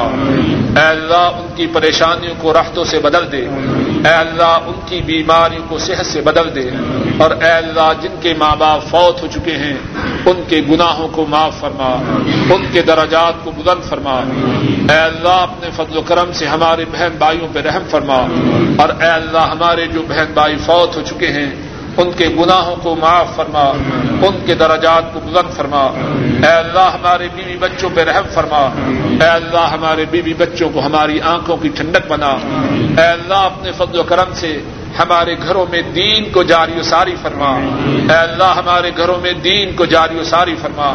اے 0.80 0.86
اللہ، 0.86 1.30
ان 1.36 1.46
کی 1.56 1.66
پریشانیوں 1.72 2.34
کو 2.38 2.52
رختوں 2.52 2.84
سے 2.84 2.98
بدل 2.98 3.32
دے۔ 3.32 3.46
اے 4.08 4.14
اللہ، 4.14 4.58
ان 4.66 4.80
کی 4.86 5.00
بیماریوں 5.06 5.62
کو 5.68 5.78
صحت 5.78 6.06
سے 6.06 6.20
بدل 6.20 6.54
دے۔ 6.54 6.70
اور 7.18 7.30
اے 7.30 7.50
اللہ، 7.50 7.92
جن 8.00 8.14
کے 8.20 8.34
ماں 8.38 8.56
باپ 8.56 8.82
فوت 8.82 9.22
ہو 9.22 9.28
چکے 9.34 9.52
ہیں، 9.52 9.74
ان 10.26 10.42
کے 10.48 10.60
گناہوں 10.70 11.08
کو 11.08 11.26
معاف 11.28 11.60
فرما۔ 11.60 12.02
ان 12.54 12.64
کے 12.72 12.82
درجات 12.82 13.44
کو 13.44 13.50
بلند 13.50 13.84
فرما۔ 13.88 14.20
اے 14.92 14.98
اللہ، 14.98 15.28
اپنے 15.28 15.68
فضل 15.76 15.96
و 15.96 16.02
کرم 16.02 16.32
سے 16.32 16.46
ہمارے 16.46 16.84
بہن 16.92 17.08
بھائیوں 17.18 17.48
پہ 17.52 17.60
رحم 17.60 17.82
فرما۔ 17.90 18.26
اور 18.78 18.88
اے 18.88 19.08
اللہ، 19.08 19.38
ہمارے 19.38 19.86
جو 19.86 20.02
بہن 20.08 20.24
بھائی 20.34 20.56
فوت 20.56 20.96
ہو 20.96 21.02
چکے 21.06 21.28
ہیں 21.28 21.50
ان 21.96 22.10
کے 22.16 22.28
گناہوں 22.28 22.76
کو 22.82 22.96
معاف 22.96 23.36
فرما 23.36 23.72
ان 24.22 24.46
کے 24.46 24.54
درجات 24.54 25.14
کو 25.14 25.20
بلند 25.20 25.52
فرما۔ 25.52 25.82
اے 26.46 26.52
اللہ 26.52 26.90
ہمارے 26.94 27.28
بیوی 27.34 27.56
بچوں 27.56 27.90
پہ 27.94 28.00
رحم 28.00 28.24
فرما۔ 28.30 28.68
اے 29.20 29.28
اللہ 29.28 29.68
ہمارے 29.72 30.04
بیوی 30.10 30.34
بچوں 30.34 30.70
کو 30.74 30.80
ہماری 30.80 31.20
آنکھوں 31.20 31.56
کی 31.56 31.68
ٹھنڈک 31.68 32.08
بنا۔ 32.08 32.36
اے 32.98 33.06
اللہ 33.06 33.34
اپنے 33.34 33.72
فضل 33.72 33.98
و 33.98 34.02
کرم 34.02 34.34
سے 34.34 34.62
ہمارے 34.98 35.34
گھروں 35.46 35.66
میں 35.70 35.82
دین 35.82 36.32
کو 36.32 36.42
جاری 36.42 36.80
و 36.80 36.82
ساری 36.82 37.14
فرما۔ 37.22 37.50
اے 37.86 38.18
اللہ، 38.18 38.54
ہمارے 38.56 38.90
گھروں 38.96 39.20
میں 39.22 39.32
دین 39.32 39.76
کو 39.76 39.84
جاری 39.84 40.18
و 40.18 40.24
ساری 40.24 40.54
فرما۔ 40.62 40.94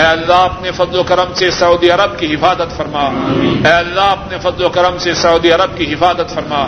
اے 0.00 0.06
اللہ، 0.06 0.32
اپنے 0.32 0.70
فضل 0.70 0.98
و 0.98 1.02
کرم 1.02 1.34
سے 1.34 1.50
سعودی 1.50 1.90
عرب 1.90 2.18
کی 2.18 2.34
حفاظت 2.34 2.76
فرما۔ 2.76 3.02
اے 3.64 3.72
اللہ، 3.72 4.00
اپنے 4.00 4.38
فضل 4.42 4.64
و 4.64 4.68
کرم 4.68 4.98
سے 4.98 5.14
سعودی 5.14 5.52
عرب 5.52 5.78
کی 5.78 5.92
حفاظت 5.92 6.34
فرما۔ 6.34 6.66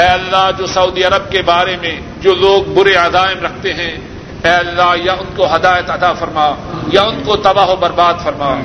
اے 0.00 0.06
اللہ، 0.06 0.50
جو 0.58 0.66
سعودی 0.66 1.04
عرب 1.04 1.30
کے 1.30 1.42
بارے 1.42 1.76
میں 1.80 2.00
جو 2.20 2.34
لوگ 2.34 2.72
برے 2.72 2.94
عزائم 2.94 3.44
رکھتے 3.44 3.74
ہیں 3.74 3.96
اے 4.44 4.50
اللہ، 4.50 4.94
یا 5.02 5.12
ان 5.12 5.26
کو 5.36 5.56
ہدایت 5.56 5.90
عطا 5.90 6.12
فرما، 6.12 6.54
یا 6.92 7.02
ان 7.02 7.22
کو 7.24 7.36
تباہ 7.36 7.68
و 7.68 7.76
برباد 7.76 8.14
فرما۔ 8.22 8.60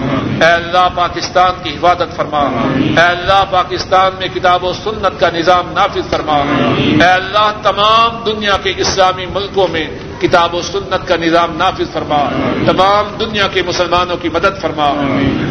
اے 0.46 0.52
اللہ، 0.52 0.88
پاکستان 0.96 1.52
کی 1.64 1.70
حفاظت 1.70 2.16
فرما۔ 2.16 2.40
اے 2.76 3.08
اللہ، 3.08 3.44
پاکستان 3.50 4.12
میں 4.20 4.28
کتاب 4.28 4.64
و 4.64 4.74
سنت 4.74 5.20
کا 5.20 5.30
نظام 5.34 5.72
نافذ 5.74 6.10
فرما۔ 6.10 6.38
اے 6.78 7.12
اللہ، 7.12 7.52
تمام 7.64 8.24
دنیا 8.26 8.58
کے 8.64 8.74
اسلامی 8.78 9.26
ملکوں 9.26 9.68
میں 9.68 9.88
کتاب 10.22 10.56
و 10.56 10.62
سنت 10.62 11.08
کا 11.08 11.16
نظام 11.16 11.58
نافذ 11.58 11.94
فرما۔ 11.94 12.30
تمام 12.66 13.18
دنیا 13.20 13.48
کے 13.48 13.62
مسلمانوں 13.62 14.18
کی 14.18 14.30
مدد 14.30 14.62
فرما۔ 14.62 14.88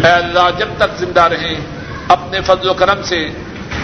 اے 0.04 0.12
اللہ، 0.12 0.50
جب 0.58 0.68
تک 0.76 0.98
زندہ 0.98 1.22
رہیں، 1.22 1.54
اپنے 2.08 2.40
فضل 2.40 2.68
و 2.68 2.74
کرم 2.74 3.02
سے، 3.02 3.28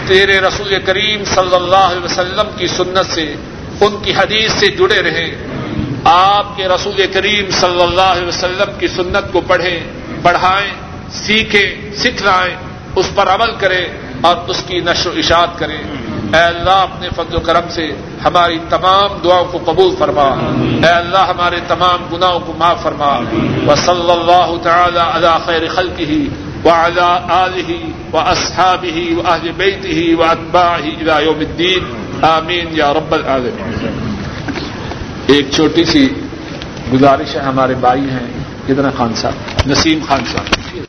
تیرے 0.07 0.39
رسول 0.39 0.79
کریم 0.85 1.23
صلی 1.23 1.55
اللہ 1.55 1.75
علیہ 1.75 2.05
وسلم 2.05 2.49
کی 2.57 2.67
سنت 2.67 3.13
سے، 3.13 3.35
ان 3.81 3.95
کی 4.03 4.11
حدیث 4.11 4.51
سے 4.51 4.67
جڑے 4.67 5.01
رہیں۔ 5.01 5.46
آپ 6.03 6.57
کے 6.57 6.67
رسول 6.67 7.05
کریم 7.13 7.49
صلی 7.49 7.81
اللہ 7.81 8.01
علیہ 8.01 8.27
وسلم 8.27 8.71
کی 8.79 8.87
سنت 8.87 9.33
کو 9.33 9.41
پڑھیں، 9.47 9.79
پڑھائیں، 10.21 10.73
سیکھیں، 11.09 11.95
سکھلائیں، 11.95 12.55
اس 12.95 13.09
پر 13.15 13.27
عمل 13.27 13.51
کریں 13.59 13.85
اور 14.21 14.35
اس 14.47 14.63
کی 14.67 14.79
نشر 14.79 15.09
و 15.09 15.13
اشاعت 15.17 15.59
کریں۔ 15.59 15.77
اے 16.33 16.39
اللہ، 16.39 16.69
اپنے 16.69 17.09
فضل 17.15 17.35
و 17.35 17.39
کرم 17.39 17.69
سے 17.69 17.91
ہماری 18.25 18.59
تمام 18.69 19.17
دعاؤں 19.23 19.45
کو 19.45 19.71
قبول 19.71 19.95
فرما۔ 19.99 20.29
اے 20.83 20.89
اللہ، 20.89 21.17
ہمارے 21.17 21.59
تمام 21.67 22.15
گناہوں 22.15 22.39
کو 22.39 22.53
معاف 22.57 22.83
فرما۔ 22.83 23.17
و 23.67 23.75
صلی 23.75 24.11
اللہ 24.11 24.53
تعالی 24.63 24.99
علی 25.13 25.27
خیر 25.45 25.67
خلقه 25.67 26.43
وعلى 26.65 27.07
آله 27.29 27.73
وأصحابه 28.13 29.15
وأهل 29.17 29.51
بيته 29.57 30.19
وأتباعه 30.19 30.99
إلى 30.99 31.25
يوم 31.25 31.39
الدين 31.39 32.07
آمين 32.21 32.77
يا 32.77 32.93
رب 32.93 33.13
العالمين 33.13 34.06
ایک 35.27 35.47
چھوٹی 35.51 35.85
سی 35.85 36.07
گزارش 36.93 37.35
ہے 37.35 37.41
ہمارے 37.41 37.75
بھائی 37.75 38.01
ہیں 38.01 38.27
کتنا 38.67 38.89
خان 38.97 39.13
صاحب؟ 39.15 39.71
نسیم 39.71 39.99
خان 40.07 40.19
صاحب۔ 40.25 40.79